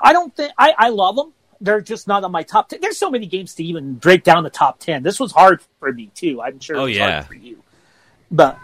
I 0.00 0.12
don't 0.12 0.34
think 0.34 0.52
I, 0.56 0.74
I 0.78 0.88
love 0.88 1.16
them. 1.16 1.32
They're 1.60 1.80
just 1.80 2.08
not 2.08 2.24
on 2.24 2.32
my 2.32 2.42
top 2.42 2.68
ten. 2.68 2.80
There's 2.80 2.98
so 2.98 3.10
many 3.10 3.26
games 3.26 3.54
to 3.56 3.64
even 3.64 3.94
break 3.94 4.24
down 4.24 4.44
the 4.44 4.50
top 4.50 4.78
ten. 4.78 5.02
This 5.02 5.20
was 5.20 5.30
hard 5.30 5.60
for 5.78 5.92
me 5.92 6.10
too. 6.14 6.40
I'm 6.40 6.58
sure. 6.58 6.76
Oh, 6.76 6.80
it 6.82 6.90
was 6.90 6.96
yeah. 6.96 7.12
hard 7.12 7.26
for 7.26 7.34
you. 7.34 7.62
But 8.30 8.58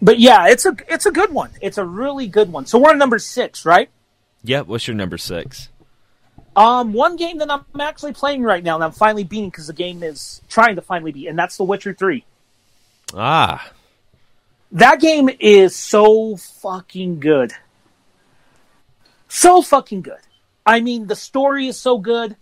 but 0.00 0.18
yeah, 0.18 0.48
it's 0.48 0.64
a 0.66 0.76
it's 0.88 1.06
a 1.06 1.10
good 1.10 1.32
one. 1.32 1.50
It's 1.60 1.78
a 1.78 1.84
really 1.84 2.28
good 2.28 2.52
one. 2.52 2.66
So 2.66 2.78
we're 2.78 2.90
on 2.90 2.98
number 2.98 3.18
six, 3.18 3.64
right? 3.66 3.90
Yep. 4.44 4.68
What's 4.68 4.86
your 4.86 4.94
number 4.94 5.18
six? 5.18 5.68
Um, 6.56 6.94
one 6.94 7.16
game 7.16 7.38
that 7.38 7.50
I'm 7.50 7.66
actually 7.78 8.14
playing 8.14 8.42
right 8.42 8.64
now, 8.64 8.76
and 8.76 8.82
I'm 8.82 8.92
finally 8.92 9.24
beating 9.24 9.50
because 9.50 9.66
the 9.66 9.74
game 9.74 10.02
is 10.02 10.40
trying 10.48 10.76
to 10.76 10.82
finally 10.82 11.12
beat, 11.12 11.28
and 11.28 11.38
that's 11.38 11.58
The 11.58 11.64
Witcher 11.64 11.92
Three. 11.92 12.24
Ah, 13.14 13.70
That 14.72 14.98
game 15.00 15.28
is 15.38 15.76
so 15.76 16.36
fucking 16.36 17.20
good. 17.20 17.52
So 19.28 19.60
fucking 19.60 20.02
good. 20.02 20.18
I 20.64 20.80
mean, 20.80 21.06
the 21.06 21.14
story 21.14 21.68
is 21.68 21.78
so 21.78 21.98
good. 21.98 22.36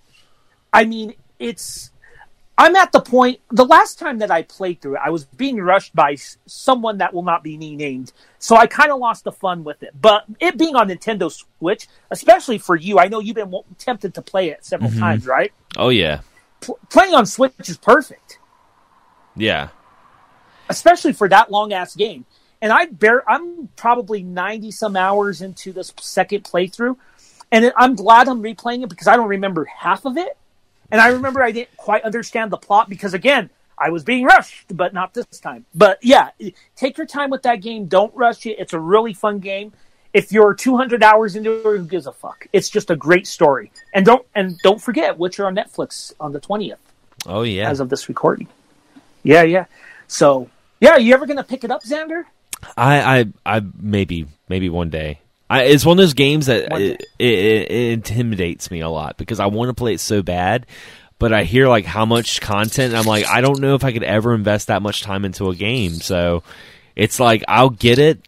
I 0.73 0.85
mean, 0.85 1.15
it's. 1.39 1.91
I'm 2.57 2.77
at 2.77 2.93
the 2.93 3.01
point. 3.01 3.41
The 3.51 3.65
last 3.65 3.99
time 3.99 4.19
that 4.19 4.31
I 4.31 4.43
played 4.43 4.81
through 4.81 4.97
it, 4.97 5.03
I 5.05 5.11
was 5.11 5.25
being 5.25 5.57
rushed 5.57 5.95
by 5.95 6.17
someone 6.47 6.99
that 6.99 7.13
will 7.13 7.25
not 7.25 7.43
be 7.43 7.57
named. 7.57 8.13
So 8.39 8.57
I 8.57 8.67
kind 8.67 8.93
of 8.93 9.01
lost 9.01 9.25
the 9.25 9.33
fun 9.33 9.65
with 9.65 9.83
it. 9.83 9.91
But 10.01 10.25
it 10.39 10.57
being 10.57 10.77
on 10.77 10.89
Nintendo 10.89 11.33
Switch, 11.33 11.89
especially 12.11 12.59
for 12.59 12.77
you, 12.77 12.99
I 12.99 13.09
know 13.09 13.19
you've 13.19 13.35
been 13.35 13.53
tempted 13.79 14.15
to 14.15 14.23
play 14.23 14.51
it 14.51 14.65
several 14.65 14.91
mm-hmm. 14.91 15.01
times, 15.01 15.27
right? 15.27 15.53
oh 15.77 15.89
yeah, 15.89 16.21
Pl- 16.61 16.79
playing 16.91 17.15
on 17.15 17.27
Switch 17.27 17.69
is 17.69 17.77
perfect 17.77 18.39
yeah. 19.37 19.69
especially 20.69 21.13
for 21.13 21.29
that 21.29 21.51
long 21.51 21.73
ass 21.73 21.95
game. 21.95 22.25
And 22.63 22.73
I 22.73 22.87
bear, 22.87 23.29
I'm 23.29 23.69
probably 23.77 24.23
ninety 24.23 24.71
some 24.71 24.97
hours 24.97 25.43
into 25.43 25.73
this 25.73 25.93
second 26.01 26.45
playthrough, 26.45 26.97
and 27.53 27.73
I'm 27.77 27.95
glad 27.95 28.29
I'm 28.29 28.43
replaying 28.43 28.85
it 28.85 28.89
because 28.89 29.07
I 29.07 29.17
don't 29.17 29.29
remember 29.29 29.67
half 29.67 30.07
of 30.07 30.17
it, 30.17 30.39
and 30.91 31.01
I 31.01 31.09
remember 31.09 31.43
I 31.43 31.51
didn't 31.53 31.77
quite 31.77 32.03
understand 32.05 32.51
the 32.51 32.57
plot 32.57 32.89
because 32.89 33.15
again 33.15 33.51
I 33.77 33.91
was 33.91 34.05
being 34.05 34.25
rushed, 34.25 34.77
but 34.77 34.95
not 34.95 35.15
this 35.15 35.27
time. 35.41 35.67
But 35.75 35.99
yeah, 36.03 36.31
take 36.77 36.97
your 36.97 37.07
time 37.07 37.31
with 37.31 37.43
that 37.43 37.61
game. 37.61 37.87
Don't 37.87 38.15
rush 38.15 38.47
it. 38.47 38.57
It's 38.59 38.73
a 38.73 38.79
really 38.79 39.13
fun 39.13 39.41
game. 39.41 39.73
If 40.13 40.31
you're 40.31 40.55
200 40.55 41.03
hours 41.03 41.35
into 41.35 41.57
it, 41.59 41.63
who 41.65 41.85
gives 41.85 42.07
a 42.07 42.13
fuck? 42.13 42.47
It's 42.53 42.69
just 42.71 42.91
a 42.91 42.97
great 42.97 43.27
story. 43.27 43.73
And 43.93 44.07
don't 44.07 44.25
and 44.35 44.57
don't 44.63 44.81
forget 44.81 45.19
Witcher 45.19 45.45
on 45.47 45.57
Netflix 45.57 46.13
on 46.21 46.33
the 46.33 46.41
20th 46.41 46.77
Oh 47.27 47.43
yeah. 47.43 47.69
as 47.69 47.81
of 47.81 47.89
this 47.89 48.09
recording. 48.09 48.47
Yeah, 49.25 49.43
yeah. 49.43 49.65
So, 50.07 50.49
yeah, 50.81 50.97
you 50.99 51.13
ever 51.15 51.27
gonna 51.27 51.43
pick 51.43 51.65
it 51.65 51.71
up, 51.73 51.83
Xander? 51.83 52.25
I, 52.77 53.21
I, 53.21 53.57
I 53.57 53.63
maybe, 53.81 54.27
maybe 54.49 54.69
one 54.69 54.89
day. 54.91 55.19
I, 55.55 55.63
it's 55.65 55.85
one 55.85 55.99
of 55.99 56.03
those 56.03 56.15
games 56.15 56.47
that 56.47 56.73
it, 56.81 57.03
it, 57.19 57.29
it, 57.29 57.93
intimidates 57.93 58.71
me 58.71 58.81
a 58.81 58.89
lot 58.89 59.17
because 59.17 59.41
I 59.41 59.47
want 59.47 59.69
to 59.69 59.75
play 59.75 59.95
it 59.95 60.01
so 60.01 60.23
bad, 60.23 60.67
but 61.19 61.33
I 61.33 61.45
hear 61.45 61.69
like 61.69 61.85
how 61.85 62.05
much 62.07 62.41
content. 62.41 62.93
And 62.93 62.97
I'm 62.97 63.07
like, 63.07 63.27
I 63.27 63.41
don't 63.41 63.61
know 63.61 63.75
if 63.75 63.85
I 63.85 63.93
could 63.93 64.03
ever 64.03 64.35
invest 64.35 64.67
that 64.67 64.83
much 64.83 65.03
time 65.03 65.25
into 65.25 65.49
a 65.51 65.55
game. 65.55 65.93
So 65.93 66.43
it's 66.97 67.21
like 67.21 67.45
I'll 67.47 67.71
get 67.71 67.99
it. 67.99 68.27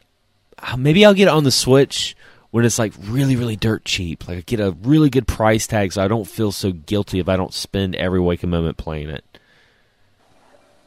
uh, 0.59 0.77
Maybe 0.77 1.05
I'll 1.05 1.15
get 1.15 1.29
it 1.29 1.35
on 1.35 1.45
the 1.45 1.51
Switch 1.51 2.17
when 2.51 2.65
it's 2.65 2.79
like 2.79 2.93
really, 3.01 3.37
really 3.37 3.57
dirt 3.57 3.85
cheap. 3.85 4.29
Like 4.29 4.39
I 4.39 4.41
get 4.43 4.61
a 4.61 4.71
really 4.83 5.11
good 5.11 5.27
price 5.27 5.67
tag, 5.67 5.93
so 5.93 6.03
I 6.03 6.09
don't 6.09 6.27
feel 6.27 6.53
so 6.53 6.73
guilty 6.73 7.19
if 7.19 7.29
I 7.29 7.37
don't 7.37 7.53
spend 7.53 7.97
every 7.97 8.21
waking 8.21 8.51
moment 8.51 8.77
playing 8.77 9.11
it. 9.11 9.25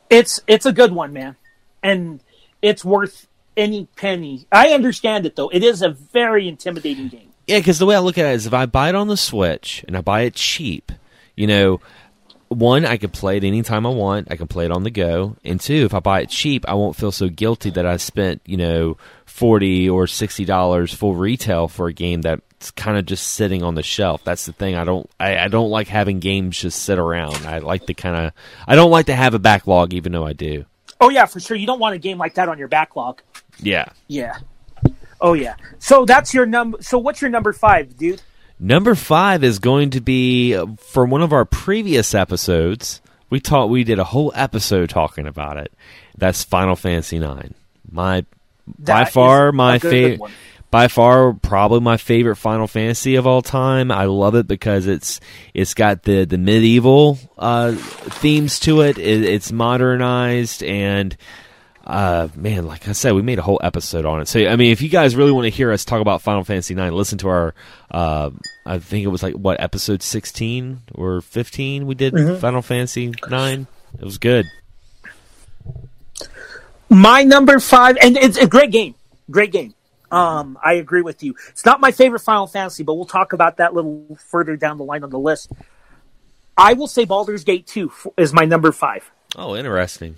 It's 0.10 0.40
it's 0.48 0.66
a 0.66 0.72
good 0.74 0.92
one, 0.92 1.14
man. 1.14 1.36
And 1.84 2.22
it's 2.62 2.84
worth 2.84 3.28
any 3.58 3.88
penny. 3.96 4.48
I 4.52 4.70
understand 4.70 5.26
it 5.26 5.36
though. 5.36 5.50
It 5.50 5.64
is 5.64 5.82
a 5.82 5.90
very 5.90 6.48
intimidating 6.48 7.08
game. 7.08 7.30
Yeah, 7.48 7.58
because 7.58 7.80
the 7.80 7.86
way 7.86 7.96
I 7.96 8.00
look 8.00 8.18
at 8.18 8.26
it 8.28 8.36
is, 8.36 8.46
if 8.46 8.54
I 8.54 8.68
buy 8.68 8.90
it 8.90 8.96
on 8.96 9.08
the 9.08 9.18
Switch 9.18 9.84
and 9.88 9.98
I 9.98 10.02
buy 10.02 10.22
it 10.22 10.36
cheap, 10.36 10.92
you 11.36 11.48
know, 11.48 11.82
one, 12.50 12.86
I 12.86 12.98
can 12.98 13.12
play 13.12 13.38
it 13.38 13.44
anytime 13.44 13.86
I 13.86 13.90
want. 13.90 14.32
I 14.32 14.36
can 14.36 14.48
play 14.48 14.66
it 14.66 14.72
on 14.72 14.84
the 14.84 14.92
go. 14.92 15.36
And 15.44 15.60
two, 15.60 15.86
if 15.86 15.94
I 15.94 16.00
buy 16.00 16.22
it 16.22 16.30
cheap, 16.30 16.68
I 16.68 16.74
won't 16.74 16.96
feel 16.96 17.12
so 17.12 17.30
guilty 17.30 17.70
that 17.72 17.86
I 17.86 17.98
spent, 17.98 18.42
you 18.46 18.58
know, 18.58 18.98
forty 19.26 19.90
or 19.90 20.08
sixty 20.08 20.46
dollars 20.46 20.94
full 20.94 21.16
retail 21.16 21.68
for 21.68 21.88
a 21.88 21.94
game 21.94 22.22
that's 22.22 22.72
kind 22.72 22.98
of 22.98 23.06
just 23.06 23.28
sitting 23.28 23.64
on 23.64 23.76
the 23.76 23.84
shelf. 23.84 24.24
That's 24.24 24.46
the 24.46 24.54
thing. 24.54 24.76
I 24.76 24.84
don't. 24.84 25.10
I, 25.20 25.38
I 25.38 25.48
don't 25.48 25.70
like 25.70 25.88
having 25.88 26.20
games 26.20 26.60
just 26.60 26.82
sit 26.82 27.00
around. 27.00 27.46
I 27.46 27.60
like 27.60 27.86
to 27.86 27.94
kind 27.94 28.28
of. 28.28 28.34
I 28.68 28.76
don't 28.76 28.92
like 28.92 29.06
to 29.08 29.16
have 29.16 29.34
a 29.34 29.40
backlog, 29.40 29.94
even 29.94 30.12
though 30.12 30.26
I 30.26 30.34
do. 30.34 30.66
Oh 31.00 31.10
yeah, 31.10 31.26
for 31.26 31.40
sure. 31.40 31.56
You 31.56 31.68
don't 31.68 31.80
want 31.80 31.96
a 31.96 32.00
game 32.00 32.18
like 32.18 32.34
that 32.36 32.50
on 32.50 32.58
your 32.58 32.68
backlog. 32.68 33.22
Yeah. 33.62 33.90
Yeah. 34.08 34.38
Oh 35.22 35.34
yeah. 35.34 35.56
So 35.80 36.06
that's 36.06 36.34
your 36.34 36.46
number. 36.46 36.82
So 36.82 36.98
what's 36.98 37.22
your 37.22 37.30
number 37.30 37.54
five, 37.54 37.98
dude? 37.98 38.22
Number 38.60 38.96
five 38.96 39.44
is 39.44 39.60
going 39.60 39.92
to 39.92 40.02
be 40.02 40.56
uh, 40.56 40.68
from 40.78 41.10
one 41.10 41.22
of 41.22 41.32
our 41.32 41.46
previous 41.46 42.14
episodes. 42.14 43.02
We 43.30 43.40
taught 43.40 43.70
we 43.70 43.84
did 43.84 44.00
a 44.00 44.04
whole 44.04 44.32
episode 44.36 44.90
talking 44.90 45.28
about 45.28 45.58
it. 45.58 45.72
That's 46.18 46.44
Final 46.44 46.76
Fantasy 46.76 47.20
Nine. 47.20 47.54
My 47.90 48.26
by 48.78 49.06
far 49.06 49.52
my 49.52 49.80
favorite. 49.80 50.32
By 50.72 50.88
far, 50.88 51.34
probably 51.34 51.80
my 51.80 51.98
favorite 51.98 52.36
Final 52.36 52.68
Fantasy 52.68 53.16
of 53.16 53.26
all 53.26 53.42
time. 53.42 53.92
I 53.92 54.06
love 54.06 54.36
it 54.36 54.48
because 54.48 54.86
it's 54.86 55.20
it's 55.56 55.74
got 55.74 56.04
the 56.04 56.26
the 56.26 56.38
medieval 56.38 57.18
uh, 57.40 57.72
themes 57.74 58.60
to 58.62 58.82
it. 58.82 59.00
it. 59.00 59.24
It's 59.24 59.52
modernized 59.52 60.62
and 60.62 61.18
uh, 61.90 62.28
man, 62.36 62.68
like 62.68 62.88
I 62.88 62.92
said, 62.92 63.14
we 63.14 63.24
made 63.24 63.40
a 63.40 63.42
whole 63.42 63.60
episode 63.64 64.06
on 64.06 64.22
it. 64.22 64.28
So, 64.28 64.46
I 64.46 64.56
mean, 64.58 64.72
if 64.72 64.84
you 64.84 64.90
guys 64.90 65.16
really 65.16 65.32
want 65.32 65.46
to 65.46 65.50
hear 65.50 65.72
us 65.72 65.84
talk 65.84 66.02
about 66.02 66.22
Final 66.22 66.44
Fantasy 66.44 66.76
IX, 66.76 66.92
listen 66.92 67.18
to 67.18 67.30
our, 67.30 67.56
uh, 67.90 68.30
I 68.64 68.78
think 68.78 69.06
it 69.06 69.08
was 69.08 69.24
like, 69.24 69.34
what, 69.34 69.60
episode 69.60 70.04
16 70.04 70.82
or 70.94 71.22
15 71.22 71.88
we 71.88 71.96
did 71.96 72.40
Final 72.40 72.62
Fantasy 72.62 73.08
IX? 73.08 73.66
It 73.98 74.04
was 74.04 74.20
good. 74.20 74.46
My 76.90 77.24
number 77.24 77.60
five, 77.60 77.98
and 78.00 78.16
it's 78.18 78.38
a 78.38 78.46
great 78.46 78.70
game. 78.70 78.94
Great 79.32 79.52
game. 79.52 79.74
Um, 80.12 80.60
I 80.64 80.74
agree 80.74 81.02
with 81.02 81.24
you. 81.24 81.34
It's 81.50 81.66
not 81.66 81.80
my 81.80 81.92
favorite 81.92 82.20
Final 82.20 82.46
Fantasy, 82.46 82.84
but 82.84 82.94
we'll 82.94 83.06
talk 83.06 83.34
about 83.34 83.58
that 83.58 83.72
a 83.72 83.74
little 83.74 84.16
further 84.28 84.56
down 84.56 84.78
the 84.78 84.84
line 84.84 85.04
on 85.04 85.10
the 85.10 85.20
list. 85.20 85.52
I 86.56 86.74
will 86.74 86.88
say 86.88 87.06
Baldur's 87.06 87.44
Gate 87.44 87.66
2 87.66 87.92
is 88.18 88.32
my 88.32 88.46
number 88.46 88.72
five. 88.72 89.10
Oh, 89.36 89.56
interesting. 89.56 90.18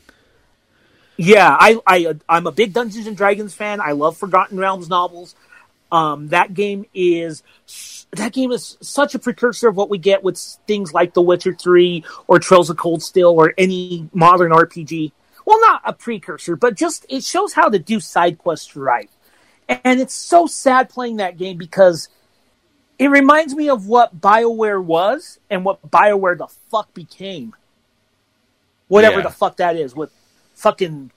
Yeah, 1.23 1.55
I, 1.59 1.79
I, 1.85 2.15
I'm 2.27 2.47
a 2.47 2.51
big 2.51 2.73
Dungeons 2.73 3.05
and 3.05 3.15
Dragons 3.15 3.53
fan. 3.53 3.79
I 3.79 3.91
love 3.91 4.17
Forgotten 4.17 4.57
Realms 4.57 4.89
novels. 4.89 5.35
Um, 5.91 6.29
that 6.29 6.53
game 6.53 6.85
is 6.95 7.43
that 8.13 8.33
game 8.33 8.51
is 8.51 8.77
such 8.81 9.13
a 9.13 9.19
precursor 9.19 9.67
of 9.69 9.75
what 9.75 9.89
we 9.89 9.97
get 9.97 10.23
with 10.23 10.37
things 10.65 10.93
like 10.93 11.13
The 11.13 11.21
Witcher 11.21 11.53
Three 11.53 12.03
or 12.27 12.39
Trails 12.39 12.69
of 12.69 12.77
Cold 12.77 13.03
Steel 13.03 13.29
or 13.29 13.53
any 13.57 14.09
modern 14.13 14.51
RPG. 14.51 15.11
Well, 15.45 15.59
not 15.61 15.81
a 15.85 15.93
precursor, 15.93 16.55
but 16.55 16.75
just 16.75 17.05
it 17.09 17.23
shows 17.23 17.53
how 17.53 17.69
to 17.69 17.77
do 17.77 17.99
side 17.99 18.37
quests 18.37 18.75
right. 18.75 19.09
And 19.69 19.99
it's 19.99 20.13
so 20.15 20.47
sad 20.47 20.89
playing 20.89 21.17
that 21.17 21.37
game 21.37 21.57
because 21.57 22.09
it 22.97 23.07
reminds 23.09 23.53
me 23.53 23.69
of 23.69 23.85
what 23.85 24.19
BioWare 24.19 24.83
was 24.83 25.39
and 25.49 25.63
what 25.63 25.87
BioWare 25.89 26.37
the 26.37 26.47
fuck 26.69 26.93
became. 26.93 27.53
Whatever 28.87 29.17
Yeah. 29.17 29.23
the 29.23 29.29
fuck 29.29 29.57
that 29.57 29.75
is, 29.75 29.95
with 29.95 30.11
fucking 30.61 31.11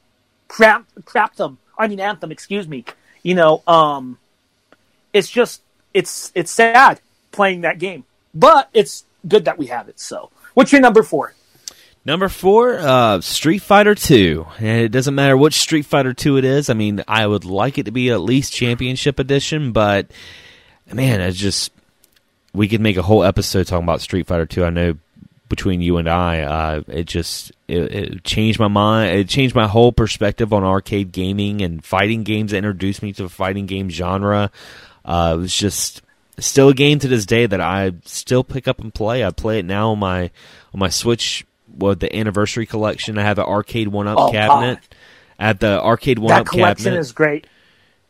crap 0.49 0.87
crap 1.05 1.37
them. 1.37 1.59
I 1.79 1.87
mean 1.89 2.01
anthem, 2.01 2.33
excuse 2.33 2.67
me. 2.67 2.85
You 3.23 3.35
know, 3.35 3.63
um 3.67 4.19
it's 5.13 5.31
just 5.31 5.63
it's 5.93 6.33
it's 6.35 6.51
sad 6.51 7.01
playing 7.31 7.61
that 7.63 7.79
game. 7.79 8.05
But 8.35 8.69
it's 8.73 9.05
good 9.29 9.45
that 9.45 9.59
we 9.59 9.67
have 9.67 9.89
it, 9.89 10.01
so 10.01 10.31
what's 10.55 10.73
your 10.73 10.81
number 10.81 11.03
four? 11.03 11.35
Number 12.07 12.29
four, 12.29 12.79
uh, 12.79 13.23
Street 13.23 13.61
Fighter 13.63 13.95
Two, 13.95 14.47
and 14.59 14.83
it 14.83 14.91
doesn't 14.91 15.15
matter 15.15 15.37
which 15.37 15.55
Street 15.55 15.87
Fighter 15.87 16.13
Two 16.13 16.37
it 16.37 16.45
is. 16.45 16.69
I 16.69 16.75
mean, 16.75 17.03
I 17.09 17.27
would 17.27 17.47
like 17.47 17.79
it 17.79 17.85
to 17.85 17.93
be 17.93 18.11
at 18.11 18.21
least 18.21 18.53
Championship 18.53 19.19
Edition, 19.19 19.73
but 19.73 20.11
man, 20.93 21.23
it's 21.23 21.39
just 21.39 21.73
we 22.53 22.69
could 22.69 22.83
make 22.83 22.99
a 22.99 23.03
whole 23.03 23.25
episode 23.25 23.67
talking 23.67 23.85
about 23.85 24.03
Street 24.03 24.27
Fighter 24.27 24.45
Two. 24.45 24.65
I 24.65 24.71
know 24.71 24.97
between 25.49 25.81
you 25.81 25.99
and 25.99 26.09
I, 26.09 26.41
uh, 26.41 26.83
it 26.89 27.05
just 27.05 27.53
it, 27.69 27.95
it 27.95 28.25
changed 28.25 28.59
my 28.59 28.69
mind. 28.69 29.17
It 29.19 29.29
changed 29.29 29.55
my 29.55 29.67
whole 29.67 29.93
perspective 29.93 30.53
on 30.53 30.65
arcade 30.65 31.13
gaming 31.13 31.61
and 31.61 31.85
fighting 31.85 32.23
games. 32.23 32.53
It 32.53 32.59
introduced 32.59 33.03
me 33.03 33.13
to 33.13 33.25
the 33.25 33.29
fighting 33.29 33.67
game 33.67 33.89
genre. 33.91 34.51
Uh, 35.05 35.35
it 35.37 35.41
was 35.41 35.55
just 35.55 36.03
still 36.39 36.71
a 36.71 36.75
game 36.75 36.99
to 36.99 37.09
this 37.09 37.27
day 37.27 37.47
that 37.47 37.61
I 37.61 37.93
still 38.05 38.43
pick 38.43 38.67
up 38.67 38.81
and 38.81 38.93
play. 38.93 39.25
I 39.25 39.31
play 39.31 39.59
it 39.59 39.65
now 39.65 39.91
on 39.93 39.99
my 39.99 40.25
on 40.73 40.81
my 40.81 40.89
Switch. 40.89 41.47
What 41.77 42.01
the 42.01 42.15
anniversary 42.17 42.67
collection? 42.67 43.19
I 43.19 43.23
have 43.23 43.39
an 43.39 43.47
arcade 43.47 43.89
one 43.89 44.07
up 44.09 44.17
Oh, 44.19 44.31
cabinet. 44.31 44.79
At 45.39 45.59
the 45.61 45.81
arcade 45.83 46.19
one 46.21 46.29
that 46.29 46.41
up 46.43 46.47
collection 46.47 46.85
cabinet. 46.85 47.01
is 47.01 47.11
great. 47.13 47.47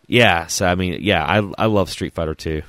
yeah, 0.06 0.46
so 0.46 0.66
I 0.66 0.74
mean, 0.74 0.98
yeah, 1.00 1.24
I 1.24 1.38
I 1.58 1.66
love 1.66 1.88
Street 1.90 2.12
Fighter 2.12 2.34
2. 2.34 2.62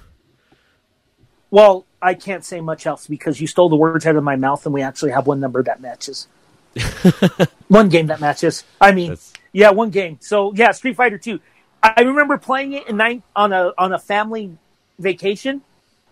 Well, 1.55 1.85
I 2.01 2.15
can't 2.15 2.43
say 2.43 2.59
much 2.59 2.85
else 2.85 3.07
because 3.07 3.39
you 3.39 3.47
stole 3.47 3.69
the 3.69 3.77
words 3.77 4.05
out 4.05 4.17
of 4.17 4.25
my 4.25 4.35
mouth, 4.35 4.65
and 4.65 4.73
we 4.73 4.81
actually 4.81 5.11
have 5.11 5.25
one 5.25 5.39
number 5.39 5.63
that 5.63 5.79
matches. 5.79 6.27
one 7.69 7.87
game 7.87 8.07
that 8.07 8.19
matches. 8.19 8.65
I 8.81 8.91
mean, 8.91 9.11
That's- 9.11 9.31
yeah, 9.53 9.69
one 9.69 9.89
game. 9.89 10.17
So 10.19 10.53
yeah, 10.53 10.71
Street 10.71 10.97
Fighter 10.97 11.17
Two. 11.17 11.39
I 11.81 12.01
remember 12.01 12.37
playing 12.37 12.73
it 12.73 12.89
in 12.89 12.97
nine, 12.97 13.23
on 13.37 13.53
a 13.53 13.71
on 13.77 13.93
a 13.93 13.99
family 13.99 14.57
vacation 14.99 15.61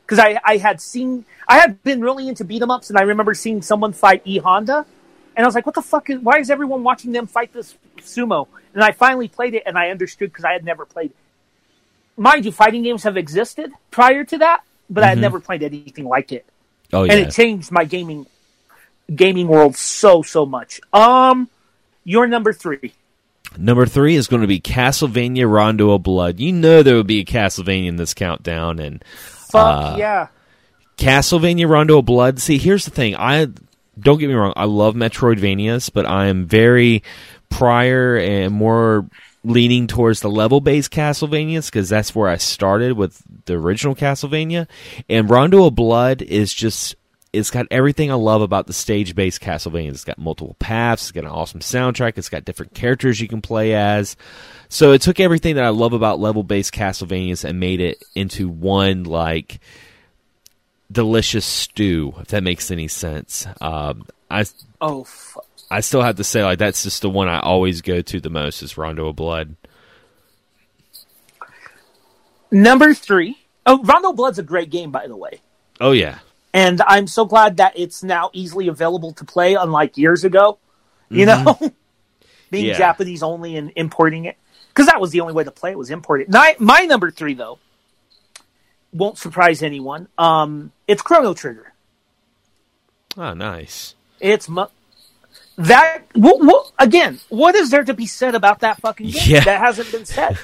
because 0.06 0.18
I 0.18 0.40
I 0.46 0.56
had 0.56 0.80
seen 0.80 1.26
I 1.46 1.60
had 1.60 1.84
been 1.84 2.00
really 2.00 2.30
into 2.30 2.46
beat 2.46 2.62
'em 2.62 2.72
ups, 2.72 2.90
and 2.90 2.98
I 2.98 3.02
remember 3.02 3.34
seeing 3.34 3.62
someone 3.62 3.92
fight 3.92 4.22
E 4.24 4.38
Honda, 4.38 4.86
and 5.36 5.44
I 5.44 5.46
was 5.46 5.56
like, 5.56 5.66
what 5.66 5.76
the 5.76 5.82
fuck 5.82 6.10
is? 6.10 6.20
Why 6.20 6.40
is 6.40 6.50
everyone 6.50 6.84
watching 6.84 7.12
them 7.12 7.28
fight 7.28 7.52
this 7.52 7.76
sumo? 7.98 8.48
And 8.74 8.82
I 8.82 8.94
finally 8.94 9.28
played 9.28 9.56
it, 9.56 9.64
and 9.66 9.78
I 9.78 9.90
understood 9.90 10.32
because 10.32 10.46
I 10.46 10.54
had 10.54 10.64
never 10.64 10.86
played 10.86 11.10
it. 11.12 11.18
Mind 12.16 12.46
you, 12.46 12.54
fighting 12.54 12.84
games 12.84 13.04
have 13.04 13.18
existed 13.18 13.74
prior 13.92 14.24
to 14.24 14.38
that, 14.38 14.64
but 14.90 15.04
I 15.04 15.08
had 15.08 15.18
never 15.18 15.40
played 15.40 15.64
anything 15.64 16.06
like 16.06 16.32
it 16.32 16.46
Oh 16.92 17.04
yeah. 17.04 17.14
and 17.14 17.22
it 17.28 17.32
changed 17.32 17.72
my 17.72 17.86
gaming 17.86 18.26
gaming 19.14 19.48
world 19.48 19.76
so 19.76 20.22
so 20.22 20.46
much. 20.46 20.80
Um, 20.92 21.50
your 22.04 22.28
number 22.28 22.54
three. 22.54 22.94
Number 23.58 23.86
three 23.86 24.16
is 24.16 24.28
going 24.28 24.42
to 24.42 24.48
be 24.48 24.60
Castlevania 24.60 25.50
Rondo 25.52 25.92
of 25.92 26.04
Blood. 26.04 26.40
You 26.40 26.52
know 26.52 26.82
there 26.82 26.96
would 26.96 27.08
be 27.08 27.20
a 27.20 27.26
Castlevania 27.26 27.88
in 27.88 27.98
this 27.98 28.14
countdown, 28.14 28.80
and 28.80 29.04
Fuck 29.16 29.94
Uh, 29.94 29.96
yeah! 29.98 30.28
Castlevania 30.98 31.68
Rondo 31.70 32.00
of 32.00 32.06
Blood. 32.06 32.40
See, 32.40 32.58
here's 32.58 32.86
the 32.86 32.92
thing. 32.92 33.16
I 33.16 33.48
don't 34.00 34.18
get 34.20 34.28
me 34.28 34.34
wrong. 34.34 34.54
I 34.56 34.66
love 34.66 34.96
Metroidvanias, 34.96 35.92
but 35.94 36.06
I 36.08 36.28
am 36.28 36.46
very 36.48 37.04
prior 37.50 38.18
and 38.18 38.54
more 38.54 39.08
leaning 39.44 39.88
towards 39.88 40.22
the 40.22 40.30
level 40.30 40.62
based 40.62 40.92
Castlevanias 40.92 41.68
because 41.68 41.90
that's 41.90 42.16
where 42.16 42.30
I 42.30 42.38
started 42.38 42.94
with 42.94 43.22
the 43.46 43.54
original 43.56 43.96
Castlevania. 43.96 44.68
And 45.10 45.30
Rondo 45.30 45.66
of 45.66 45.76
Blood 45.76 46.22
is 46.22 46.54
just. 46.54 46.96
It's 47.32 47.50
got 47.50 47.66
everything 47.72 48.12
I 48.12 48.14
love 48.14 48.44
about 48.44 48.68
the 48.68 48.74
stage 48.74 49.16
based 49.16 49.42
Castlevania. 49.42 49.90
It's 49.90 50.04
got 50.04 50.20
multiple 50.20 50.56
paths. 50.60 51.06
It's 51.06 51.12
got 51.12 51.24
an 51.24 51.32
awesome 51.32 51.62
soundtrack. 51.62 52.16
It's 52.20 52.30
got 52.30 52.46
different 52.46 52.76
characters 52.76 53.20
you 53.20 53.28
can 53.28 53.42
play 53.42 53.74
as. 53.74 54.16
So 54.70 54.92
it 54.92 55.02
took 55.02 55.20
everything 55.20 55.56
that 55.56 55.64
I 55.64 55.70
love 55.70 55.94
about 55.94 56.20
level 56.20 56.44
based 56.44 56.74
Castlevanias 56.76 57.44
and 57.44 57.60
made 57.60 57.82
it 57.82 58.04
into 58.14 58.48
one 58.48 59.06
like 59.06 59.60
delicious 60.92 61.46
stew, 61.46 62.14
if 62.20 62.28
that 62.28 62.44
makes 62.44 62.70
any 62.70 62.88
sense. 62.88 63.48
Um, 63.60 64.06
I 64.30 64.46
Oh, 64.80 65.04
fu- 65.04 65.40
I 65.74 65.80
still 65.82 66.02
have 66.02 66.16
to 66.18 66.24
say 66.24 66.44
like 66.44 66.60
that's 66.60 66.84
just 66.84 67.02
the 67.02 67.10
one 67.10 67.28
I 67.28 67.40
always 67.40 67.82
go 67.82 68.02
to 68.02 68.20
the 68.20 68.30
most 68.30 68.62
is 68.62 68.78
Rondo 68.78 69.08
of 69.08 69.16
Blood. 69.16 69.56
number 72.52 72.94
three. 72.94 73.38
Oh, 73.66 73.82
Rondo 73.84 74.14
Blood's 74.14 74.40
a 74.40 74.44
great 74.44 74.70
game, 74.70 74.92
by 74.92 75.08
the 75.08 75.16
way, 75.16 75.40
Oh 75.80 75.92
yeah, 75.92 76.20
and 76.54 76.82
I'm 76.82 77.08
so 77.08 77.26
glad 77.26 77.58
that 77.58 77.74
it's 77.78 78.04
now 78.04 78.30
easily 78.34 78.68
available 78.68 79.14
to 79.14 79.26
play, 79.26 79.56
unlike 79.56 79.98
years 79.98 80.24
ago. 80.24 80.60
You 81.10 81.26
know, 81.28 81.58
being 82.52 82.66
Yeah. 82.66 82.78
Japanese 82.78 83.24
only 83.24 83.56
and 83.56 83.72
importing 83.76 84.26
it 84.26 84.36
because 84.70 84.88
that 84.88 85.00
was 85.00 85.12
the 85.12 85.22
only 85.22 85.34
way 85.34 85.44
to 85.44 85.52
play 85.52 85.72
it 85.72 85.78
was 85.78 85.92
imported. 85.92 86.30
My, 86.30 86.56
my 86.60 86.82
number 86.86 87.10
three 87.12 87.34
though 87.36 87.60
won't 88.92 89.18
surprise 89.18 89.64
anyone. 89.64 90.08
Um, 90.18 90.72
it's 90.88 91.02
Chrono 91.02 91.34
Trigger. 91.34 91.74
oh 93.18 93.34
nice. 93.34 93.96
It's 94.20 94.48
mu- 94.50 94.66
that 95.58 96.04
what, 96.14 96.44
what, 96.44 96.72
again. 96.80 97.20
What 97.30 97.56
is 97.56 97.70
there 97.70 97.84
to 97.84 97.94
be 97.94 98.06
said 98.06 98.36
about 98.36 98.60
that 98.62 98.80
fucking 98.82 99.08
game 99.12 99.22
Yeah. 99.26 99.44
that 99.44 99.60
hasn't 99.60 99.92
been 99.92 100.06
said? 100.06 100.38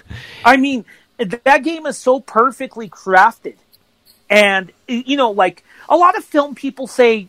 I 0.45 0.57
mean, 0.57 0.85
that 1.17 1.63
game 1.63 1.85
is 1.85 1.97
so 1.97 2.19
perfectly 2.19 2.89
crafted, 2.89 3.55
and 4.29 4.71
you 4.87 5.17
know, 5.17 5.31
like 5.31 5.63
a 5.89 5.97
lot 5.97 6.17
of 6.17 6.23
film 6.23 6.55
people 6.55 6.87
say, 6.87 7.27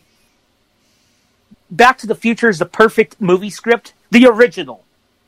"Back 1.69 1.97
to 1.99 2.07
the 2.07 2.15
Future" 2.15 2.49
is 2.49 2.59
the 2.59 2.65
perfect 2.65 3.19
movie 3.19 3.49
script, 3.49 3.93
the 4.11 4.27
original. 4.27 4.83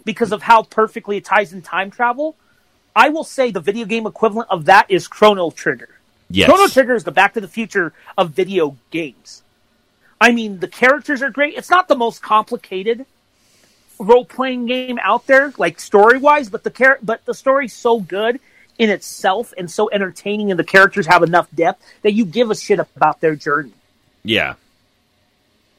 because 0.06 0.34
of 0.34 0.42
how 0.44 0.64
perfectly 0.64 1.16
it 1.16 1.24
ties 1.24 1.54
in 1.54 1.62
time 1.62 1.90
travel. 1.90 2.36
I 2.94 3.08
will 3.08 3.24
say 3.24 3.52
the 3.52 3.62
video 3.62 3.86
game 3.86 4.06
equivalent 4.06 4.50
of 4.52 4.66
that 4.66 4.86
is 4.92 5.08
Chrono 5.08 5.50
Trigger. 5.50 5.88
Yes. 6.30 6.50
Chrono 6.50 6.68
Trigger 6.68 6.94
is 6.96 7.06
the 7.06 7.12
Back 7.12 7.36
to 7.36 7.42
the 7.42 7.48
Future 7.48 7.94
of 8.18 8.32
video 8.32 8.76
games. 8.92 9.43
I 10.24 10.32
mean, 10.32 10.60
the 10.60 10.70
characters 10.70 11.22
are 11.22 11.30
great. 11.30 11.56
It's 11.56 11.70
not 11.70 11.90
the 11.90 11.98
most 11.98 12.22
complicated 12.22 13.06
role 14.00 14.24
playing 14.24 14.68
game 14.68 14.98
out 15.04 15.28
there, 15.28 15.54
like 15.58 15.82
story 15.82 16.18
wise, 16.18 16.50
but 16.50 16.64
the 16.64 16.70
char- 16.70 17.00
but 17.04 17.26
the 17.26 17.34
story's 17.34 17.74
so 17.74 18.00
good 18.00 18.40
in 18.80 18.90
itself 18.90 19.54
and 19.58 19.70
so 19.70 19.90
entertaining, 19.92 20.50
and 20.50 20.58
the 20.58 20.64
characters 20.64 21.08
have 21.08 21.24
enough 21.24 21.50
depth 21.54 21.84
that 22.04 22.14
you 22.14 22.24
give 22.24 22.50
a 22.50 22.56
shit 22.56 22.80
about 22.80 23.20
their 23.20 23.36
journey. 23.36 23.74
Yeah. 24.24 24.54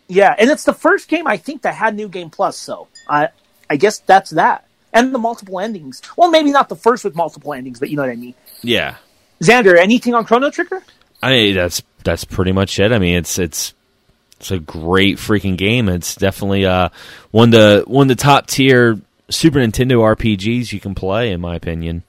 Yeah, 0.09 0.35
and 0.39 0.51
it's 0.51 0.65
the 0.65 0.75
first 0.75 1.09
game 1.09 1.27
I 1.27 1.39
think 1.39 1.63
that 1.63 1.75
had 1.75 1.97
New 1.97 2.09
Game 2.09 2.29
Plus, 2.29 2.59
so 2.59 2.89
I 3.09 3.31
I 3.71 3.77
guess 3.77 4.01
that's 4.01 4.33
that. 4.33 4.67
And 4.93 5.15
the 5.15 5.19
multiple 5.19 5.59
endings. 5.59 6.03
Well, 6.19 6.31
maybe 6.31 6.51
not 6.51 6.69
the 6.69 6.77
first 6.77 7.03
with 7.03 7.17
multiple 7.17 7.55
endings, 7.55 7.81
but 7.81 7.89
you 7.89 7.97
know 7.97 8.03
what 8.03 8.13
I 8.13 8.17
mean. 8.17 8.35
Yeah. 8.61 8.97
Xander, 9.41 9.79
anything 9.79 10.15
on 10.15 10.27
Chrono 10.27 10.51
Trigger? 10.51 10.83
I 11.23 11.31
mean, 11.31 11.55
that's 11.55 11.83
that's 12.05 12.27
pretty 12.27 12.53
much 12.53 12.79
it. 12.79 12.93
I 12.93 12.99
mean, 12.99 13.17
it's 13.17 13.39
it's 13.39 13.73
it's 14.37 14.51
a 14.51 14.59
great 14.59 15.17
freaking 15.17 15.57
game. 15.57 15.89
It's 15.89 16.15
definitely 16.15 16.67
uh 16.67 16.91
one 17.31 17.49
of 17.49 17.53
the 17.53 17.85
one 17.87 18.11
of 18.11 18.17
the 18.17 18.23
top 18.23 18.47
tier 18.47 19.01
Super 19.31 19.59
Nintendo 19.59 19.99
RPGs 20.17 20.73
you 20.73 20.81
can 20.81 20.95
play, 20.95 21.33
in 21.33 21.41
my 21.41 21.55
opinion. 21.57 22.03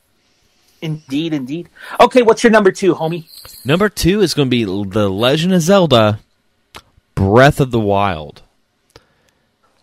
Indeed, 0.82 1.34
indeed. 1.34 1.70
Okay, 2.00 2.22
what's 2.22 2.44
your 2.44 2.52
number 2.52 2.72
two, 2.72 2.94
homie? 2.94 3.26
Number 3.66 3.90
two 3.90 4.22
is 4.22 4.34
going 4.34 4.48
to 4.48 4.52
be 4.52 4.66
The 4.66 5.10
Legend 5.10 5.54
of 5.54 5.62
Zelda: 5.62 6.20
Breath 7.16 7.60
of 7.60 7.72
the 7.72 7.80
Wild. 7.80 8.42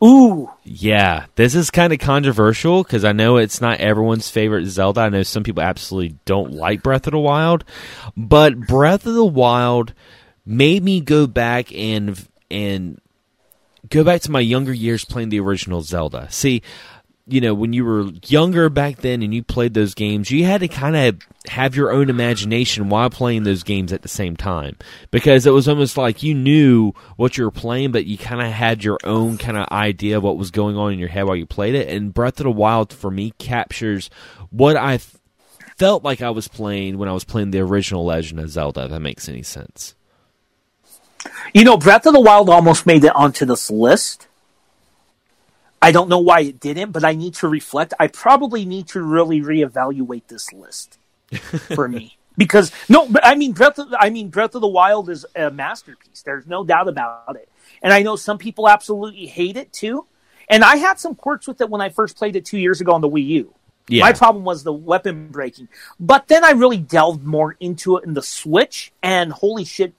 Ooh, 0.04 0.50
Yeah, 0.64 1.26
this 1.36 1.54
is 1.54 1.70
kind 1.70 1.92
of 1.92 2.00
controversial 2.00 2.82
because 2.82 3.04
I 3.04 3.12
know 3.12 3.36
it's 3.36 3.60
not 3.60 3.78
everyone's 3.78 4.28
favorite 4.28 4.66
Zelda. 4.66 5.02
I 5.02 5.08
know 5.10 5.22
some 5.22 5.44
people 5.44 5.62
absolutely 5.62 6.16
don't 6.24 6.52
like 6.52 6.82
Breath 6.82 7.06
of 7.06 7.12
the 7.12 7.20
Wild, 7.20 7.64
but 8.16 8.58
Breath 8.58 9.06
of 9.06 9.14
the 9.14 9.24
Wild 9.24 9.94
made 10.44 10.82
me 10.82 11.00
go 11.00 11.28
back 11.28 11.72
and 11.72 12.20
and 12.52 13.00
go 13.88 14.04
back 14.04 14.20
to 14.22 14.30
my 14.30 14.40
younger 14.40 14.72
years 14.72 15.04
playing 15.04 15.30
the 15.30 15.40
original 15.40 15.82
Zelda. 15.82 16.30
See, 16.30 16.62
you 17.26 17.40
know, 17.40 17.54
when 17.54 17.72
you 17.72 17.84
were 17.84 18.10
younger 18.26 18.68
back 18.68 18.96
then 18.96 19.22
and 19.22 19.32
you 19.32 19.42
played 19.42 19.74
those 19.74 19.94
games, 19.94 20.30
you 20.30 20.44
had 20.44 20.60
to 20.60 20.68
kind 20.68 20.96
of 20.96 21.20
have 21.46 21.76
your 21.76 21.92
own 21.92 22.10
imagination 22.10 22.88
while 22.88 23.10
playing 23.10 23.44
those 23.44 23.62
games 23.62 23.92
at 23.92 24.02
the 24.02 24.08
same 24.08 24.36
time 24.36 24.76
because 25.10 25.46
it 25.46 25.52
was 25.52 25.68
almost 25.68 25.96
like 25.96 26.22
you 26.22 26.34
knew 26.34 26.92
what 27.16 27.38
you 27.38 27.44
were 27.44 27.52
playing, 27.52 27.92
but 27.92 28.06
you 28.06 28.18
kind 28.18 28.40
of 28.40 28.48
had 28.48 28.82
your 28.82 28.98
own 29.04 29.38
kind 29.38 29.56
of 29.56 29.68
idea 29.68 30.16
of 30.16 30.22
what 30.22 30.36
was 30.36 30.50
going 30.50 30.76
on 30.76 30.92
in 30.92 30.98
your 30.98 31.08
head 31.08 31.24
while 31.24 31.36
you 31.36 31.46
played 31.46 31.74
it. 31.74 31.88
And 31.88 32.12
Breath 32.12 32.40
of 32.40 32.44
the 32.44 32.50
Wild 32.50 32.92
for 32.92 33.10
me 33.10 33.32
captures 33.38 34.10
what 34.50 34.76
I 34.76 34.98
felt 35.76 36.02
like 36.02 36.22
I 36.22 36.30
was 36.30 36.48
playing 36.48 36.98
when 36.98 37.08
I 37.08 37.12
was 37.12 37.24
playing 37.24 37.52
the 37.52 37.60
original 37.60 38.04
Legend 38.04 38.40
of 38.40 38.50
Zelda. 38.50 38.84
If 38.84 38.90
that 38.90 39.00
makes 39.00 39.28
any 39.28 39.42
sense. 39.42 39.94
You 41.54 41.64
know, 41.64 41.76
Breath 41.76 42.06
of 42.06 42.12
the 42.12 42.20
Wild 42.20 42.48
almost 42.48 42.86
made 42.86 43.04
it 43.04 43.14
onto 43.14 43.44
this 43.44 43.70
list. 43.70 44.26
I 45.80 45.90
don't 45.90 46.08
know 46.08 46.20
why 46.20 46.40
it 46.40 46.60
didn't, 46.60 46.92
but 46.92 47.04
I 47.04 47.14
need 47.14 47.34
to 47.34 47.48
reflect. 47.48 47.92
I 47.98 48.06
probably 48.06 48.64
need 48.64 48.88
to 48.88 49.02
really 49.02 49.40
reevaluate 49.40 50.28
this 50.28 50.52
list 50.52 50.98
for 51.74 51.88
me 51.88 52.16
because 52.36 52.70
no, 52.88 53.08
I 53.22 53.34
mean 53.34 53.52
Breath 53.52 53.78
of 53.78 53.92
I 53.98 54.10
mean 54.10 54.28
Breath 54.28 54.54
of 54.54 54.60
the 54.60 54.68
Wild 54.68 55.10
is 55.10 55.26
a 55.34 55.50
masterpiece. 55.50 56.22
There's 56.22 56.46
no 56.46 56.64
doubt 56.64 56.88
about 56.88 57.36
it. 57.36 57.48
And 57.82 57.92
I 57.92 58.02
know 58.02 58.14
some 58.14 58.38
people 58.38 58.68
absolutely 58.68 59.26
hate 59.26 59.56
it 59.56 59.72
too. 59.72 60.06
And 60.48 60.62
I 60.62 60.76
had 60.76 61.00
some 61.00 61.14
quirks 61.14 61.48
with 61.48 61.60
it 61.60 61.68
when 61.68 61.80
I 61.80 61.88
first 61.88 62.16
played 62.16 62.36
it 62.36 62.44
two 62.44 62.58
years 62.58 62.80
ago 62.80 62.92
on 62.92 63.00
the 63.00 63.08
Wii 63.08 63.26
U. 63.26 63.54
Yeah. 63.88 64.04
My 64.04 64.12
problem 64.12 64.44
was 64.44 64.62
the 64.62 64.72
weapon 64.72 65.28
breaking. 65.28 65.68
But 65.98 66.28
then 66.28 66.44
I 66.44 66.52
really 66.52 66.76
delved 66.76 67.24
more 67.24 67.56
into 67.58 67.96
it 67.96 68.04
in 68.04 68.14
the 68.14 68.22
Switch, 68.22 68.92
and 69.02 69.32
holy 69.32 69.64
shit. 69.64 69.94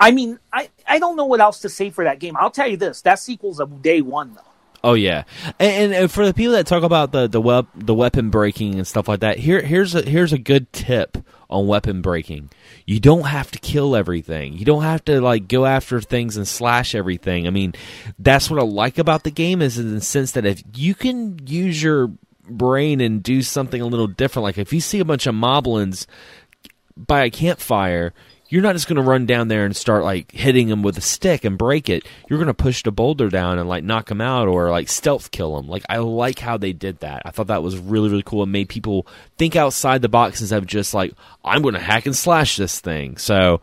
I 0.00 0.10
mean, 0.12 0.38
I, 0.52 0.70
I 0.88 0.98
don't 0.98 1.16
know 1.16 1.26
what 1.26 1.40
else 1.40 1.60
to 1.60 1.68
say 1.68 1.90
for 1.90 2.04
that 2.04 2.18
game. 2.18 2.36
I'll 2.36 2.50
tell 2.50 2.66
you 2.66 2.78
this 2.78 3.02
that 3.02 3.18
sequel's 3.18 3.60
a 3.60 3.66
day 3.66 4.00
one, 4.00 4.34
though. 4.34 4.42
Oh 4.82 4.94
yeah, 4.94 5.24
and, 5.58 5.92
and 5.92 6.10
for 6.10 6.24
the 6.24 6.32
people 6.32 6.54
that 6.54 6.66
talk 6.66 6.82
about 6.82 7.12
the 7.12 7.28
the 7.28 7.40
web 7.40 7.68
the 7.74 7.94
weapon 7.94 8.30
breaking 8.30 8.76
and 8.76 8.86
stuff 8.86 9.08
like 9.08 9.20
that, 9.20 9.38
here 9.38 9.60
here's 9.60 9.94
a 9.94 10.02
here's 10.02 10.32
a 10.32 10.38
good 10.38 10.72
tip 10.72 11.18
on 11.50 11.66
weapon 11.66 12.00
breaking. 12.00 12.50
You 12.86 12.98
don't 12.98 13.26
have 13.26 13.50
to 13.50 13.58
kill 13.58 13.94
everything. 13.94 14.54
You 14.54 14.64
don't 14.64 14.82
have 14.82 15.04
to 15.04 15.20
like 15.20 15.48
go 15.48 15.66
after 15.66 16.00
things 16.00 16.38
and 16.38 16.48
slash 16.48 16.94
everything. 16.94 17.46
I 17.46 17.50
mean, 17.50 17.74
that's 18.18 18.48
what 18.48 18.58
I 18.58 18.62
like 18.62 18.96
about 18.96 19.24
the 19.24 19.30
game 19.30 19.60
is 19.60 19.78
in 19.78 19.94
the 19.94 20.00
sense 20.00 20.32
that 20.32 20.46
if 20.46 20.62
you 20.74 20.94
can 20.94 21.46
use 21.46 21.82
your 21.82 22.10
brain 22.48 23.02
and 23.02 23.22
do 23.22 23.42
something 23.42 23.82
a 23.82 23.86
little 23.86 24.06
different, 24.06 24.44
like 24.44 24.58
if 24.58 24.72
you 24.72 24.80
see 24.80 25.00
a 25.00 25.04
bunch 25.04 25.26
of 25.26 25.34
moblins 25.34 26.06
by 26.96 27.24
a 27.24 27.30
campfire, 27.30 28.14
you're 28.50 28.62
not 28.62 28.74
just 28.74 28.88
going 28.88 28.96
to 28.96 29.02
run 29.02 29.24
down 29.26 29.48
there 29.48 29.64
and 29.64 29.74
start 29.74 30.02
like 30.02 30.30
hitting 30.32 30.68
them 30.68 30.82
with 30.82 30.98
a 30.98 31.00
stick 31.00 31.44
and 31.44 31.56
break 31.56 31.88
it. 31.88 32.04
You're 32.28 32.38
going 32.38 32.48
to 32.48 32.54
push 32.54 32.82
the 32.82 32.90
boulder 32.92 33.30
down 33.30 33.58
and 33.58 33.68
like 33.68 33.84
knock 33.84 34.08
them 34.08 34.20
out 34.20 34.48
or 34.48 34.70
like 34.70 34.88
stealth 34.88 35.30
kill 35.30 35.56
them. 35.56 35.68
Like 35.68 35.84
I 35.88 35.98
like 35.98 36.40
how 36.40 36.56
they 36.58 36.72
did 36.72 36.98
that. 37.00 37.22
I 37.24 37.30
thought 37.30 37.46
that 37.46 37.62
was 37.62 37.78
really 37.78 38.10
really 38.10 38.24
cool 38.24 38.42
and 38.42 38.52
made 38.52 38.68
people 38.68 39.06
think 39.38 39.56
outside 39.56 40.02
the 40.02 40.08
box 40.08 40.40
instead 40.40 40.58
of 40.58 40.66
just 40.66 40.92
like 40.92 41.14
I'm 41.44 41.62
going 41.62 41.74
to 41.74 41.80
hack 41.80 42.04
and 42.06 42.16
slash 42.16 42.56
this 42.56 42.80
thing. 42.80 43.16
So, 43.16 43.60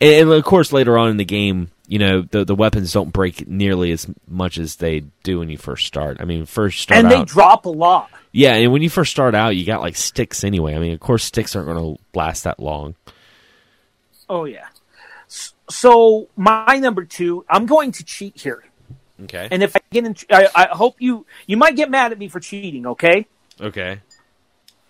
and, 0.00 0.22
and 0.22 0.32
of 0.32 0.44
course 0.44 0.72
later 0.72 0.98
on 0.98 1.08
in 1.10 1.16
the 1.16 1.24
game, 1.24 1.70
you 1.86 1.98
know 1.98 2.22
the 2.22 2.44
the 2.44 2.54
weapons 2.56 2.92
don't 2.92 3.12
break 3.12 3.46
nearly 3.46 3.92
as 3.92 4.06
much 4.26 4.58
as 4.58 4.76
they 4.76 5.04
do 5.22 5.38
when 5.38 5.48
you 5.48 5.58
first 5.58 5.86
start. 5.86 6.16
I 6.20 6.24
mean, 6.24 6.44
first 6.44 6.80
start 6.80 6.98
And 6.98 7.10
they 7.10 7.16
out, 7.16 7.28
drop 7.28 7.66
a 7.66 7.70
lot. 7.70 8.10
yeah, 8.32 8.54
and 8.54 8.72
when 8.72 8.82
you 8.82 8.90
first 8.90 9.12
start 9.12 9.34
out, 9.36 9.54
you 9.54 9.64
got 9.64 9.80
like 9.80 9.94
sticks 9.94 10.42
anyway. 10.42 10.74
I 10.74 10.78
mean, 10.80 10.92
of 10.92 10.98
course, 11.00 11.22
sticks 11.22 11.54
aren't 11.54 11.68
going 11.68 11.96
to 11.96 12.02
last 12.18 12.44
that 12.44 12.58
long. 12.58 12.96
Oh, 14.28 14.44
yeah. 14.44 14.66
So, 15.68 16.28
my 16.36 16.76
number 16.76 17.04
two, 17.04 17.44
I'm 17.48 17.66
going 17.66 17.92
to 17.92 18.04
cheat 18.04 18.40
here. 18.40 18.64
Okay. 19.24 19.48
And 19.50 19.62
if 19.62 19.76
I 19.76 19.80
get 19.90 20.04
in, 20.04 20.16
I, 20.30 20.48
I 20.54 20.66
hope 20.72 20.96
you, 20.98 21.24
you 21.46 21.56
might 21.56 21.76
get 21.76 21.90
mad 21.90 22.12
at 22.12 22.18
me 22.18 22.28
for 22.28 22.40
cheating, 22.40 22.86
okay? 22.86 23.26
Okay. 23.60 24.00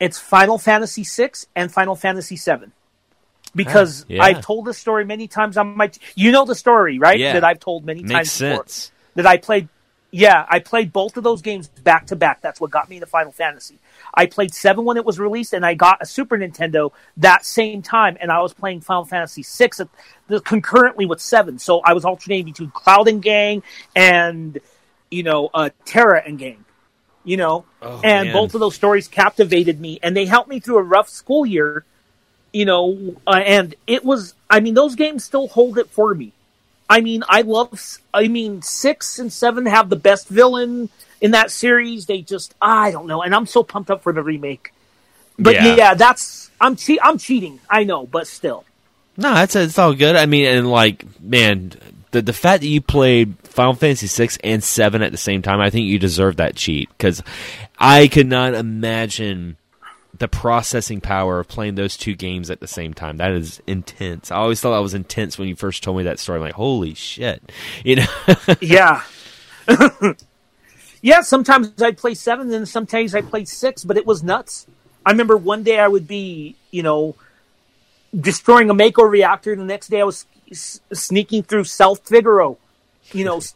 It's 0.00 0.18
Final 0.18 0.58
Fantasy 0.58 1.04
VI 1.04 1.30
and 1.54 1.70
Final 1.72 1.94
Fantasy 1.94 2.36
VII. 2.36 2.70
Because 3.54 4.02
Ah, 4.02 4.06
yeah. 4.08 4.22
I've 4.24 4.40
told 4.44 4.64
this 4.64 4.78
story 4.78 5.04
many 5.04 5.28
times 5.28 5.56
on 5.56 5.76
my, 5.76 5.90
you 6.16 6.32
know 6.32 6.44
the 6.44 6.54
story, 6.56 6.98
right? 6.98 7.18
Yeah. 7.18 7.34
That 7.34 7.44
I've 7.44 7.60
told 7.60 7.84
many 7.84 8.02
Makes 8.02 8.12
times 8.12 8.38
before. 8.38 8.56
sense. 8.64 8.92
That 9.14 9.26
I 9.26 9.36
played, 9.36 9.68
yeah, 10.10 10.44
I 10.48 10.58
played 10.58 10.92
both 10.92 11.16
of 11.16 11.22
those 11.22 11.40
games 11.42 11.68
back 11.68 12.06
to 12.08 12.16
back. 12.16 12.40
That's 12.40 12.60
what 12.60 12.70
got 12.72 12.88
me 12.90 12.96
into 12.96 13.06
Final 13.06 13.30
Fantasy. 13.30 13.78
I 14.16 14.26
played 14.26 14.54
seven 14.54 14.84
when 14.84 14.96
it 14.96 15.04
was 15.04 15.18
released, 15.18 15.52
and 15.52 15.66
I 15.66 15.74
got 15.74 15.98
a 16.00 16.06
Super 16.06 16.38
Nintendo 16.38 16.92
that 17.18 17.44
same 17.44 17.82
time, 17.82 18.16
and 18.20 18.30
I 18.30 18.40
was 18.40 18.54
playing 18.54 18.80
Final 18.80 19.04
Fantasy 19.04 19.42
six 19.42 19.80
the, 20.28 20.40
concurrently 20.40 21.06
with 21.06 21.20
seven. 21.20 21.58
So 21.58 21.80
I 21.80 21.92
was 21.92 22.04
alternating 22.04 22.46
between 22.46 22.70
Cloud 22.70 23.08
and 23.08 23.22
Gang 23.22 23.62
and 23.96 24.58
you 25.10 25.22
know 25.22 25.50
uh, 25.52 25.70
Terra 25.84 26.22
and 26.24 26.38
Gang. 26.38 26.64
You 27.26 27.38
know, 27.38 27.64
Oh, 27.80 28.00
and 28.04 28.28
man. 28.28 28.32
both 28.34 28.54
of 28.54 28.60
those 28.60 28.74
stories 28.74 29.08
captivated 29.08 29.80
me, 29.80 29.98
and 30.02 30.14
they 30.16 30.26
helped 30.26 30.48
me 30.48 30.60
through 30.60 30.76
a 30.78 30.82
rough 30.82 31.08
school 31.08 31.46
year. 31.46 31.84
You 32.52 32.66
know, 32.66 33.16
uh, 33.26 33.42
and 33.44 33.74
it 33.86 34.04
was. 34.04 34.34
I 34.48 34.60
mean, 34.60 34.74
those 34.74 34.94
games 34.94 35.24
still 35.24 35.48
hold 35.48 35.78
it 35.78 35.88
for 35.90 36.14
me. 36.14 36.32
I 36.88 37.00
mean, 37.00 37.22
I 37.28 37.42
love. 37.42 37.98
I 38.12 38.28
mean, 38.28 38.62
six 38.62 39.18
and 39.18 39.32
seven 39.32 39.66
have 39.66 39.88
the 39.88 39.96
best 39.96 40.28
villain 40.28 40.90
in 41.20 41.30
that 41.32 41.50
series. 41.50 42.06
They 42.06 42.20
just, 42.20 42.54
I 42.60 42.90
don't 42.90 43.06
know, 43.06 43.22
and 43.22 43.34
I'm 43.34 43.46
so 43.46 43.62
pumped 43.62 43.90
up 43.90 44.02
for 44.02 44.12
the 44.12 44.22
remake. 44.22 44.72
But 45.38 45.54
Yeah. 45.54 45.74
yeah, 45.76 45.94
that's 45.94 46.50
I'm 46.60 46.76
che- 46.76 47.00
I'm 47.02 47.18
cheating. 47.18 47.58
I 47.68 47.84
know, 47.84 48.06
but 48.06 48.26
still, 48.26 48.64
No, 49.16 49.32
that's 49.34 49.56
it's 49.56 49.78
all 49.78 49.94
good. 49.94 50.14
I 50.16 50.26
mean, 50.26 50.46
and 50.46 50.70
like, 50.70 51.04
man, 51.20 51.72
the 52.12 52.22
the 52.22 52.32
fact 52.32 52.60
that 52.60 52.68
you 52.68 52.80
played 52.80 53.34
Final 53.44 53.74
Fantasy 53.74 54.06
six 54.06 54.38
and 54.44 54.62
seven 54.62 55.02
at 55.02 55.10
the 55.10 55.18
same 55.18 55.42
time, 55.42 55.60
I 55.60 55.70
think 55.70 55.86
you 55.86 55.98
deserve 55.98 56.36
that 56.36 56.54
cheat 56.54 56.88
because 56.90 57.22
I 57.78 58.06
could 58.08 58.28
not 58.28 58.54
imagine 58.54 59.56
the 60.18 60.28
processing 60.28 61.00
power 61.00 61.40
of 61.40 61.48
playing 61.48 61.74
those 61.74 61.96
two 61.96 62.14
games 62.14 62.50
at 62.50 62.60
the 62.60 62.68
same 62.68 62.94
time. 62.94 63.16
That 63.16 63.32
is 63.32 63.60
intense. 63.66 64.30
I 64.30 64.36
always 64.36 64.60
thought 64.60 64.72
that 64.74 64.82
was 64.82 64.94
intense 64.94 65.38
when 65.38 65.48
you 65.48 65.56
first 65.56 65.82
told 65.82 65.96
me 65.96 66.04
that 66.04 66.18
story. 66.18 66.36
I'm 66.38 66.42
like, 66.44 66.54
holy 66.54 66.94
shit, 66.94 67.42
you 67.84 67.96
know? 67.96 68.06
yeah. 68.60 69.02
yeah, 71.02 71.20
sometimes 71.22 71.72
I'd 71.82 71.98
play 71.98 72.14
seven, 72.14 72.52
and 72.52 72.68
sometimes 72.68 73.14
I'd 73.14 73.28
play 73.28 73.44
six, 73.44 73.84
but 73.84 73.96
it 73.96 74.06
was 74.06 74.22
nuts. 74.22 74.66
I 75.04 75.10
remember 75.10 75.36
one 75.36 75.62
day 75.62 75.78
I 75.78 75.88
would 75.88 76.06
be, 76.08 76.56
you 76.70 76.82
know, 76.82 77.14
destroying 78.18 78.70
a 78.70 78.74
Mako 78.74 79.02
reactor, 79.02 79.52
and 79.52 79.60
the 79.60 79.66
next 79.66 79.88
day 79.88 80.00
I 80.00 80.04
was 80.04 80.26
s- 80.50 80.80
sneaking 80.92 81.42
through 81.42 81.64
South 81.64 82.08
Figaro, 82.08 82.56
you 83.12 83.24
know, 83.24 83.38
s- 83.38 83.54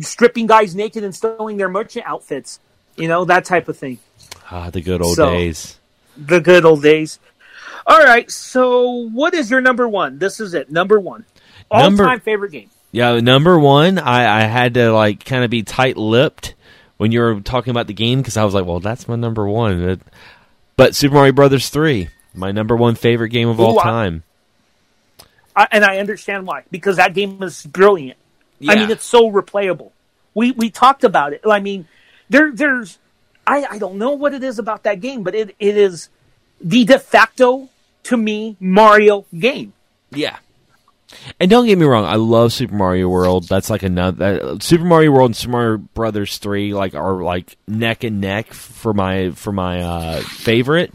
stripping 0.00 0.46
guys 0.46 0.74
naked 0.74 1.04
and 1.04 1.14
stealing 1.14 1.56
their 1.56 1.68
merchant 1.68 2.06
outfits, 2.06 2.60
you 2.96 3.08
know, 3.08 3.24
that 3.26 3.44
type 3.44 3.68
of 3.68 3.76
thing. 3.76 3.98
Ah, 4.50 4.70
the 4.70 4.80
good 4.80 5.02
old 5.02 5.16
So- 5.16 5.30
days. 5.30 5.78
The 6.16 6.40
good 6.40 6.64
old 6.64 6.82
days. 6.82 7.18
All 7.86 7.98
right, 7.98 8.30
so 8.30 9.08
what 9.12 9.34
is 9.34 9.50
your 9.50 9.60
number 9.60 9.88
one? 9.88 10.18
This 10.18 10.38
is 10.40 10.54
it, 10.54 10.70
number 10.70 10.98
one. 11.00 11.24
All 11.70 11.82
Number- 11.82 12.04
time 12.04 12.20
favorite 12.20 12.52
game. 12.52 12.70
Yeah, 12.92 13.18
number 13.20 13.58
one, 13.58 13.98
I, 13.98 14.42
I 14.42 14.46
had 14.46 14.74
to 14.74 14.92
like 14.92 15.24
kind 15.24 15.42
of 15.44 15.50
be 15.50 15.62
tight 15.64 15.96
lipped 15.96 16.54
when 16.96 17.10
you 17.10 17.20
were 17.20 17.40
talking 17.40 17.72
about 17.72 17.88
the 17.88 17.92
game 17.92 18.20
because 18.20 18.36
I 18.36 18.44
was 18.44 18.54
like, 18.54 18.64
well, 18.64 18.78
that's 18.80 19.08
my 19.08 19.16
number 19.16 19.46
one. 19.48 19.82
It- 19.82 20.00
but 20.76 20.94
Super 20.94 21.14
Mario 21.16 21.32
Brothers 21.32 21.68
three, 21.68 22.08
my 22.34 22.52
number 22.52 22.76
one 22.76 22.94
favorite 22.94 23.30
game 23.30 23.48
of 23.48 23.58
all 23.60 23.74
Ooh, 23.74 23.78
I- 23.80 23.82
time. 23.82 24.22
I, 25.56 25.68
and 25.70 25.84
I 25.84 25.98
understand 25.98 26.46
why 26.46 26.62
because 26.70 26.96
that 26.96 27.14
game 27.14 27.42
is 27.42 27.64
brilliant. 27.64 28.18
I 28.68 28.76
mean, 28.76 28.90
it's 28.90 29.04
so 29.04 29.30
replayable. 29.30 29.90
We 30.34 30.52
we 30.52 30.70
talked 30.70 31.04
about 31.04 31.32
it. 31.32 31.42
I 31.48 31.60
mean, 31.60 31.86
there 32.30 32.50
there's 32.52 32.98
I 33.46 33.66
I 33.70 33.78
don't 33.78 33.96
know 33.96 34.12
what 34.12 34.34
it 34.34 34.42
is 34.42 34.58
about 34.58 34.82
that 34.84 35.00
game, 35.00 35.22
but 35.22 35.34
it 35.34 35.54
it 35.58 35.76
is 35.76 36.08
the 36.60 36.84
de 36.84 36.98
facto 36.98 37.68
to 38.04 38.16
me 38.16 38.56
Mario 38.60 39.26
game. 39.36 39.72
Yeah. 40.10 40.38
And 41.38 41.50
don't 41.50 41.66
get 41.66 41.78
me 41.78 41.86
wrong, 41.86 42.04
I 42.04 42.16
love 42.16 42.52
Super 42.52 42.74
Mario 42.74 43.08
World. 43.08 43.46
That's 43.48 43.70
like 43.70 43.82
another 43.82 44.42
uh, 44.42 44.58
Super 44.60 44.84
Mario 44.84 45.12
World 45.12 45.30
and 45.30 45.36
Super 45.36 45.52
Mario 45.52 45.78
Brothers 45.78 46.38
three 46.38 46.74
like 46.74 46.94
are 46.94 47.22
like 47.22 47.56
neck 47.68 48.04
and 48.04 48.20
neck 48.20 48.52
for 48.52 48.92
my 48.92 49.30
for 49.30 49.52
my 49.52 49.80
uh, 49.82 50.20
favorite. 50.22 50.92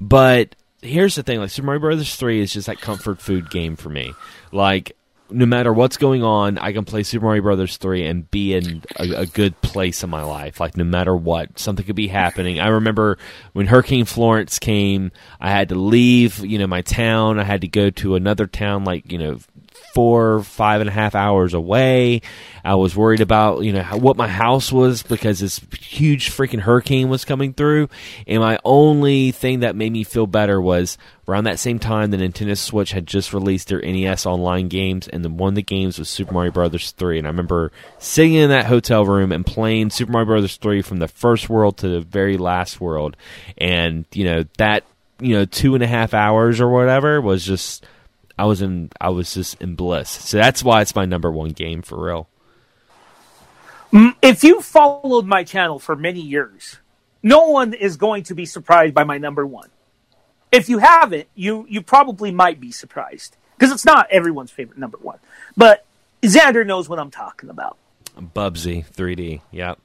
But 0.00 0.56
here's 0.82 1.14
the 1.14 1.22
thing: 1.22 1.38
like 1.38 1.50
Super 1.50 1.66
Mario 1.66 1.80
Brothers 1.80 2.16
three 2.16 2.40
is 2.40 2.52
just 2.52 2.66
that 2.66 2.80
comfort 2.80 3.20
food 3.20 3.50
game 3.50 3.76
for 3.76 3.90
me. 3.90 4.12
Like 4.50 4.96
no 5.30 5.46
matter 5.46 5.72
what's 5.72 5.96
going 5.96 6.22
on, 6.22 6.58
I 6.58 6.72
can 6.72 6.84
play 6.84 7.02
Super 7.02 7.26
Mario 7.26 7.42
Brothers 7.42 7.76
three 7.76 8.06
and 8.06 8.30
be 8.30 8.54
in 8.54 8.82
a, 8.98 9.22
a 9.22 9.26
good 9.26 9.60
place 9.62 10.02
in 10.02 10.10
my 10.10 10.22
life. 10.22 10.60
Like 10.60 10.76
no 10.76 10.84
matter 10.84 11.14
what, 11.14 11.58
something 11.58 11.84
could 11.84 11.96
be 11.96 12.08
happening. 12.08 12.60
I 12.60 12.68
remember 12.68 13.18
when 13.52 13.66
Hurricane 13.66 14.04
Florence 14.04 14.58
came, 14.58 15.12
I 15.40 15.50
had 15.50 15.68
to 15.70 15.74
leave, 15.74 16.38
you 16.40 16.58
know, 16.58 16.66
my 16.66 16.82
town. 16.82 17.38
I 17.38 17.44
had 17.44 17.60
to 17.62 17.68
go 17.68 17.90
to 17.90 18.14
another 18.14 18.46
town, 18.46 18.84
like 18.84 19.10
you 19.10 19.18
know, 19.18 19.38
four, 19.94 20.42
five 20.42 20.80
and 20.80 20.88
a 20.88 20.92
half 20.92 21.14
hours 21.14 21.54
away. 21.54 22.22
I 22.64 22.74
was 22.74 22.94
worried 22.94 23.20
about, 23.20 23.64
you 23.64 23.72
know, 23.72 23.82
what 23.82 24.16
my 24.16 24.28
house 24.28 24.70
was 24.70 25.02
because 25.02 25.40
this 25.40 25.60
huge 25.78 26.30
freaking 26.30 26.60
hurricane 26.60 27.08
was 27.08 27.24
coming 27.24 27.54
through. 27.54 27.88
And 28.26 28.40
my 28.40 28.58
only 28.64 29.32
thing 29.32 29.60
that 29.60 29.76
made 29.76 29.92
me 29.92 30.04
feel 30.04 30.26
better 30.26 30.60
was 30.60 30.98
around 31.30 31.44
that 31.44 31.58
same 31.58 31.78
time, 31.78 32.10
the 32.10 32.16
Nintendo 32.16 32.56
Switch 32.56 32.92
had 32.92 33.06
just 33.06 33.32
released 33.32 33.68
their 33.68 33.80
NES 33.80 34.26
online 34.26 34.68
games, 34.68 35.06
and 35.08 35.24
the, 35.24 35.30
one 35.30 35.50
of 35.50 35.54
the 35.54 35.62
games 35.62 35.98
was 35.98 36.08
Super 36.08 36.34
Mario 36.34 36.50
Brothers 36.50 36.90
3. 36.92 37.18
And 37.18 37.26
I 37.26 37.30
remember 37.30 37.70
sitting 37.98 38.34
in 38.34 38.50
that 38.50 38.66
hotel 38.66 39.04
room 39.06 39.32
and 39.32 39.46
playing 39.46 39.90
Super 39.90 40.12
Mario 40.12 40.26
Brothers 40.26 40.56
3 40.56 40.82
from 40.82 40.98
the 40.98 41.08
first 41.08 41.48
world 41.48 41.78
to 41.78 41.88
the 41.88 42.00
very 42.00 42.36
last 42.36 42.80
world. 42.80 43.16
And, 43.56 44.04
you 44.12 44.24
know, 44.24 44.44
that, 44.58 44.84
you 45.20 45.34
know, 45.34 45.44
two 45.44 45.74
and 45.74 45.84
a 45.84 45.86
half 45.86 46.14
hours 46.14 46.60
or 46.60 46.68
whatever 46.68 47.20
was 47.20 47.44
just 47.44 47.86
I 48.40 48.44
was 48.44 48.62
in 48.62 48.88
I 48.98 49.10
was 49.10 49.34
just 49.34 49.60
in 49.60 49.74
bliss. 49.74 50.08
So 50.08 50.38
that's 50.38 50.64
why 50.64 50.80
it's 50.80 50.94
my 50.94 51.04
number 51.04 51.30
one 51.30 51.50
game 51.50 51.82
for 51.82 52.02
real. 52.02 52.26
If 54.22 54.42
you 54.42 54.62
followed 54.62 55.26
my 55.26 55.44
channel 55.44 55.78
for 55.78 55.94
many 55.94 56.22
years, 56.22 56.78
no 57.22 57.50
one 57.50 57.74
is 57.74 57.98
going 57.98 58.22
to 58.24 58.34
be 58.34 58.46
surprised 58.46 58.94
by 58.94 59.04
my 59.04 59.18
number 59.18 59.46
one. 59.46 59.68
If 60.50 60.70
you 60.70 60.78
haven't, 60.78 61.28
you 61.34 61.66
you 61.68 61.82
probably 61.82 62.30
might 62.30 62.58
be 62.60 62.72
surprised 62.72 63.36
because 63.58 63.72
it's 63.72 63.84
not 63.84 64.06
everyone's 64.10 64.50
favorite 64.50 64.78
number 64.78 64.96
one. 64.96 65.18
But 65.54 65.84
Xander 66.22 66.66
knows 66.66 66.88
what 66.88 66.98
I'm 66.98 67.10
talking 67.10 67.50
about. 67.50 67.76
Bubsy 68.18 68.90
3D. 68.90 69.42
Yep. 69.50 69.78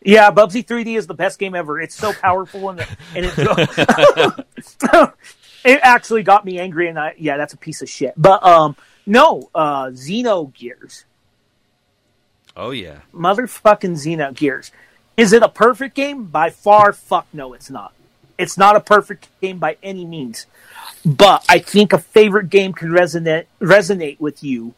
Yeah, 0.00 0.30
Bubsy 0.30 0.64
3D 0.64 0.96
is 0.96 1.06
the 1.06 1.14
best 1.14 1.38
game 1.38 1.54
ever. 1.54 1.78
It's 1.78 1.94
so 1.94 2.14
powerful 2.14 2.70
and 2.70 2.80
and 3.14 3.26
it, 3.26 3.34
it 5.66 5.80
actually 5.82 6.22
got 6.22 6.44
me 6.44 6.58
angry 6.58 6.88
and 6.88 6.98
I 6.98 7.14
yeah, 7.18 7.36
that's 7.36 7.52
a 7.52 7.58
piece 7.58 7.82
of 7.82 7.90
shit. 7.90 8.14
But 8.16 8.42
um 8.44 8.76
no, 9.04 9.50
uh 9.54 9.86
Xenogears. 9.86 11.04
Oh 12.56 12.70
yeah. 12.70 13.00
Motherfucking 13.12 13.96
Xenogears. 13.96 14.70
Is 15.16 15.32
it 15.32 15.42
a 15.42 15.48
perfect 15.48 15.94
game? 15.94 16.24
By 16.24 16.50
far 16.50 16.92
fuck 16.92 17.26
no 17.32 17.52
it's 17.52 17.70
not. 17.70 17.92
It's 18.38 18.58
not 18.58 18.76
a 18.76 18.80
perfect 18.80 19.28
game 19.40 19.58
by 19.58 19.76
any 19.82 20.04
means. 20.04 20.46
But 21.04 21.44
I 21.48 21.58
think 21.58 21.92
a 21.92 21.98
favorite 21.98 22.50
game 22.50 22.72
can 22.72 22.90
resonate 22.90 23.46
resonate 23.60 24.20
with 24.20 24.42
you 24.42 24.74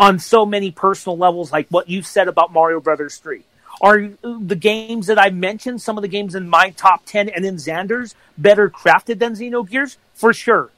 on 0.00 0.18
so 0.18 0.46
many 0.46 0.70
personal 0.70 1.18
levels, 1.18 1.50
like 1.50 1.66
what 1.70 1.88
you 1.88 2.02
said 2.02 2.28
about 2.28 2.52
Mario 2.52 2.80
Brothers 2.80 3.16
3. 3.16 3.42
Are 3.80 4.08
the 4.22 4.56
games 4.56 5.06
that 5.06 5.18
I 5.18 5.30
mentioned, 5.30 5.80
some 5.80 5.96
of 5.96 6.02
the 6.02 6.08
games 6.08 6.34
in 6.34 6.48
my 6.48 6.70
top 6.70 7.04
10 7.06 7.28
and 7.28 7.44
in 7.44 7.56
Xander's, 7.56 8.14
better 8.36 8.68
crafted 8.68 9.18
than 9.18 9.34
Xenogears? 9.34 9.96
For 10.14 10.32
sure. 10.32 10.70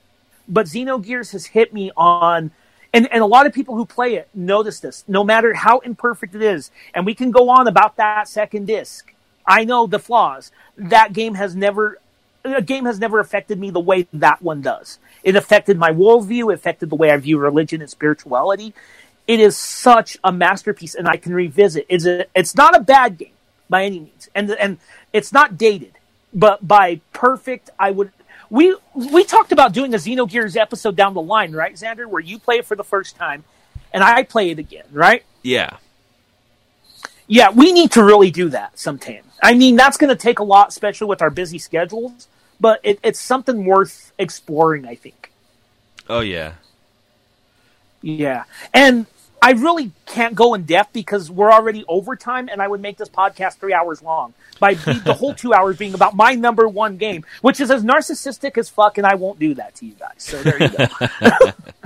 But 0.46 0.66
Xenogears 0.66 1.32
has 1.32 1.46
hit 1.46 1.72
me 1.72 1.90
on, 1.96 2.50
and, 2.92 3.10
and 3.10 3.22
a 3.22 3.26
lot 3.26 3.46
of 3.46 3.54
people 3.54 3.76
who 3.76 3.86
play 3.86 4.16
it 4.16 4.28
notice 4.34 4.80
this, 4.80 5.04
no 5.08 5.24
matter 5.24 5.54
how 5.54 5.78
imperfect 5.78 6.34
it 6.34 6.42
is, 6.42 6.70
and 6.92 7.06
we 7.06 7.14
can 7.14 7.30
go 7.30 7.48
on 7.48 7.66
about 7.66 7.96
that 7.96 8.28
second 8.28 8.66
disc. 8.66 9.14
I 9.46 9.64
know 9.64 9.86
the 9.86 9.98
flaws. 9.98 10.52
That 10.76 11.12
game 11.12 11.34
has 11.34 11.56
never, 11.56 11.98
a 12.44 12.60
game 12.60 12.84
has 12.84 12.98
never 12.98 13.18
affected 13.18 13.58
me 13.58 13.70
the 13.70 13.80
way 13.80 14.06
that 14.12 14.42
one 14.42 14.60
does. 14.60 14.98
It 15.22 15.36
affected 15.36 15.78
my 15.78 15.90
worldview, 15.90 16.52
it 16.52 16.54
affected 16.54 16.90
the 16.90 16.96
way 16.96 17.10
I 17.10 17.16
view 17.16 17.38
religion 17.38 17.80
and 17.80 17.90
spirituality. 17.90 18.74
It 19.30 19.38
is 19.38 19.56
such 19.56 20.18
a 20.24 20.32
masterpiece, 20.32 20.96
and 20.96 21.06
I 21.06 21.16
can 21.16 21.32
revisit. 21.32 21.86
It's 21.88 22.04
a, 22.04 22.26
it's 22.34 22.56
not 22.56 22.76
a 22.76 22.80
bad 22.80 23.16
game 23.16 23.30
by 23.68 23.84
any 23.84 24.00
means, 24.00 24.28
and 24.34 24.50
and 24.50 24.78
it's 25.12 25.32
not 25.32 25.56
dated, 25.56 25.92
but 26.34 26.66
by 26.66 27.00
perfect, 27.12 27.70
I 27.78 27.92
would. 27.92 28.10
We 28.50 28.76
we 28.92 29.22
talked 29.22 29.52
about 29.52 29.72
doing 29.72 29.94
a 29.94 29.98
Xenogears 29.98 30.56
episode 30.56 30.96
down 30.96 31.14
the 31.14 31.22
line, 31.22 31.52
right, 31.52 31.74
Xander, 31.74 32.06
where 32.06 32.20
you 32.20 32.40
play 32.40 32.56
it 32.56 32.66
for 32.66 32.74
the 32.74 32.82
first 32.82 33.14
time, 33.14 33.44
and 33.92 34.02
I 34.02 34.24
play 34.24 34.50
it 34.50 34.58
again, 34.58 34.86
right? 34.90 35.22
Yeah. 35.44 35.76
Yeah, 37.28 37.50
we 37.50 37.70
need 37.70 37.92
to 37.92 38.02
really 38.02 38.32
do 38.32 38.48
that 38.48 38.80
sometime. 38.80 39.22
I 39.40 39.54
mean, 39.54 39.76
that's 39.76 39.96
going 39.96 40.10
to 40.10 40.20
take 40.20 40.40
a 40.40 40.44
lot, 40.44 40.70
especially 40.70 41.06
with 41.06 41.22
our 41.22 41.30
busy 41.30 41.60
schedules, 41.60 42.26
but 42.58 42.80
it, 42.82 42.98
it's 43.04 43.20
something 43.20 43.64
worth 43.64 44.12
exploring, 44.18 44.86
I 44.86 44.96
think. 44.96 45.30
Oh 46.08 46.18
yeah. 46.18 46.54
Yeah. 48.02 48.42
And 48.74 49.06
I 49.42 49.52
really 49.52 49.92
can't 50.06 50.34
go 50.34 50.54
in 50.54 50.64
depth 50.64 50.92
because 50.92 51.30
we're 51.30 51.52
already 51.52 51.84
over 51.88 52.16
time 52.16 52.48
and 52.50 52.60
I 52.60 52.68
would 52.68 52.80
make 52.80 52.96
this 52.98 53.08
podcast 53.08 53.56
three 53.56 53.72
hours 53.72 54.02
long 54.02 54.34
by 54.58 54.74
the 54.74 55.14
whole 55.14 55.34
two 55.34 55.54
hours 55.54 55.76
being 55.76 55.94
about 55.94 56.14
my 56.14 56.34
number 56.34 56.68
one 56.68 56.96
game, 56.98 57.24
which 57.40 57.60
is 57.60 57.70
as 57.70 57.82
narcissistic 57.82 58.58
as 58.58 58.68
fuck, 58.68 58.98
and 58.98 59.06
I 59.06 59.14
won't 59.14 59.38
do 59.38 59.54
that 59.54 59.74
to 59.76 59.86
you 59.86 59.94
guys. 59.94 60.14
So 60.18 60.42
there 60.42 60.62
you 60.62 60.68
go. 60.68 60.86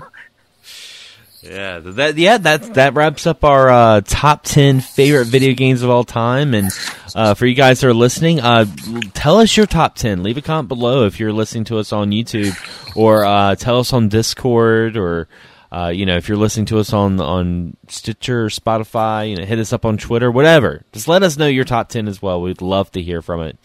Yeah, 1.45 1.81
that 1.81 2.17
yeah 2.17 2.39
that 2.39 2.73
that 2.73 2.95
wraps 2.95 3.27
up 3.27 3.45
our 3.45 3.69
uh, 3.69 4.01
top 4.01 4.45
ten 4.45 4.81
favorite 4.81 5.27
video 5.27 5.53
games 5.53 5.83
of 5.83 5.91
all 5.91 6.03
time. 6.03 6.55
And 6.55 6.71
uh, 7.15 7.35
for 7.35 7.45
you 7.45 7.55
guys 7.55 7.81
that 7.81 7.89
are 7.89 7.93
listening, 7.93 8.41
uh, 8.41 8.65
tell 9.13 9.41
us 9.41 9.55
your 9.55 9.67
top 9.67 9.95
ten. 9.95 10.23
Leave 10.23 10.39
a 10.39 10.41
comment 10.41 10.69
below 10.69 11.05
if 11.05 11.21
you're 11.21 11.35
listening 11.35 11.65
to 11.65 11.79
us 11.79 11.93
on 11.93 12.13
YouTube, 12.13 12.57
or 12.97 13.27
uh, 13.27 13.57
tell 13.57 13.79
us 13.79 13.93
on 13.93 14.09
Discord, 14.09 14.97
or 14.97 15.29
uh, 15.75 15.89
you 15.89 16.07
know 16.07 16.17
if 16.17 16.29
you're 16.29 16.39
listening 16.39 16.67
to 16.67 16.79
us 16.79 16.93
on 16.93 17.21
on 17.21 17.77
Stitcher, 17.89 18.45
or 18.45 18.49
Spotify. 18.49 19.29
You 19.29 19.37
know, 19.37 19.45
hit 19.45 19.59
us 19.59 19.73
up 19.73 19.85
on 19.85 19.99
Twitter, 19.99 20.31
whatever. 20.31 20.85
Just 20.93 21.09
let 21.09 21.25
us 21.25 21.37
know 21.37 21.49
your 21.49 21.65
top 21.65 21.89
ten 21.89 22.07
as 22.07 22.23
well. 22.23 22.41
We'd 22.41 22.63
love 22.63 22.93
to 22.93 23.03
hear 23.03 23.21
from 23.21 23.41
it. 23.41 23.59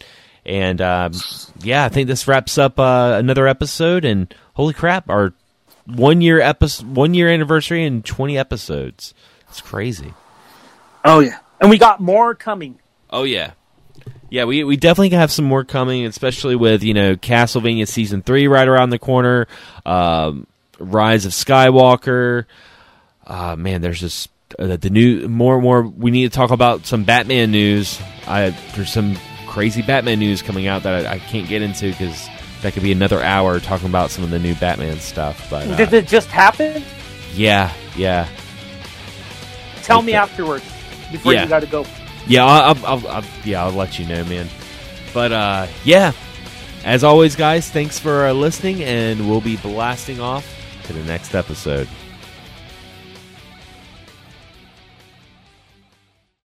And 0.44 0.80
um, 0.80 1.12
yeah, 1.62 1.84
I 1.84 1.88
think 1.88 2.08
this 2.08 2.26
wraps 2.26 2.58
up 2.58 2.80
uh, 2.80 3.14
another 3.16 3.46
episode. 3.46 4.04
And 4.04 4.34
holy 4.54 4.74
crap, 4.74 5.08
our 5.08 5.34
one 5.86 6.20
year 6.20 6.40
episode, 6.40 6.96
one 6.96 7.14
year 7.14 7.28
anniversary, 7.28 7.84
and 7.84 8.04
twenty 8.04 8.36
episodes. 8.36 9.14
It's 9.48 9.60
crazy. 9.60 10.12
oh 11.04 11.20
yeah, 11.20 11.38
and 11.60 11.70
we 11.70 11.78
got 11.78 12.00
more 12.00 12.34
coming. 12.34 12.80
Oh 13.10 13.22
yeah, 13.22 13.52
yeah. 14.30 14.46
We 14.46 14.64
we 14.64 14.76
definitely 14.76 15.10
have 15.10 15.30
some 15.30 15.44
more 15.44 15.62
coming, 15.62 16.06
especially 16.06 16.56
with 16.56 16.82
you 16.82 16.94
know 16.94 17.14
Castlevania 17.14 17.86
season 17.86 18.22
three 18.22 18.48
right 18.48 18.66
around 18.66 18.90
the 18.90 18.98
corner. 18.98 19.46
Um, 19.86 20.48
Rise 20.80 21.26
of 21.26 21.32
Skywalker. 21.32 22.46
Uh, 23.26 23.54
man, 23.56 23.80
there's 23.80 24.00
just 24.00 24.30
uh, 24.58 24.76
the 24.76 24.90
new 24.90 25.28
more 25.28 25.54
and 25.54 25.62
more. 25.62 25.82
We 25.82 26.10
need 26.10 26.30
to 26.32 26.36
talk 26.36 26.50
about 26.50 26.86
some 26.86 27.04
Batman 27.04 27.50
news. 27.52 28.00
I 28.26 28.50
there's 28.74 28.92
some 28.92 29.16
crazy 29.46 29.82
Batman 29.82 30.18
news 30.18 30.42
coming 30.42 30.66
out 30.66 30.82
that 30.84 31.06
I, 31.06 31.14
I 31.14 31.18
can't 31.18 31.48
get 31.48 31.62
into 31.62 31.90
because 31.90 32.28
that 32.62 32.72
could 32.72 32.82
be 32.82 32.92
another 32.92 33.22
hour 33.22 33.60
talking 33.60 33.88
about 33.88 34.10
some 34.10 34.24
of 34.24 34.30
the 34.30 34.38
new 34.38 34.54
Batman 34.56 34.98
stuff. 35.00 35.48
But 35.50 35.68
uh, 35.68 35.76
Did 35.76 35.92
it 35.92 36.06
just 36.08 36.28
happen? 36.28 36.82
yeah, 37.34 37.72
yeah. 37.96 38.28
Tell 39.82 40.02
me 40.02 40.12
Okay. 40.12 40.18
afterwards 40.18 40.64
before 41.10 41.32
Yeah. 41.32 41.44
you 41.44 41.48
got 41.48 41.60
to 41.60 41.66
go. 41.66 41.84
Yeah, 42.26 42.44
I'll, 42.44 42.76
I'll, 42.76 42.86
I'll, 42.86 43.08
I'll, 43.08 43.24
yeah, 43.44 43.64
I'll 43.64 43.72
let 43.72 43.98
you 43.98 44.06
know, 44.06 44.24
man. 44.24 44.48
But 45.14 45.32
uh, 45.32 45.66
yeah, 45.84 46.12
as 46.84 47.02
always, 47.02 47.34
guys, 47.34 47.68
thanks 47.70 47.98
for 47.98 48.26
uh, 48.26 48.32
listening, 48.32 48.82
and 48.84 49.28
we'll 49.28 49.40
be 49.40 49.56
blasting 49.56 50.20
off 50.20 50.46
to 50.92 50.98
the 50.98 51.04
next 51.04 51.34
episode. 51.34 51.88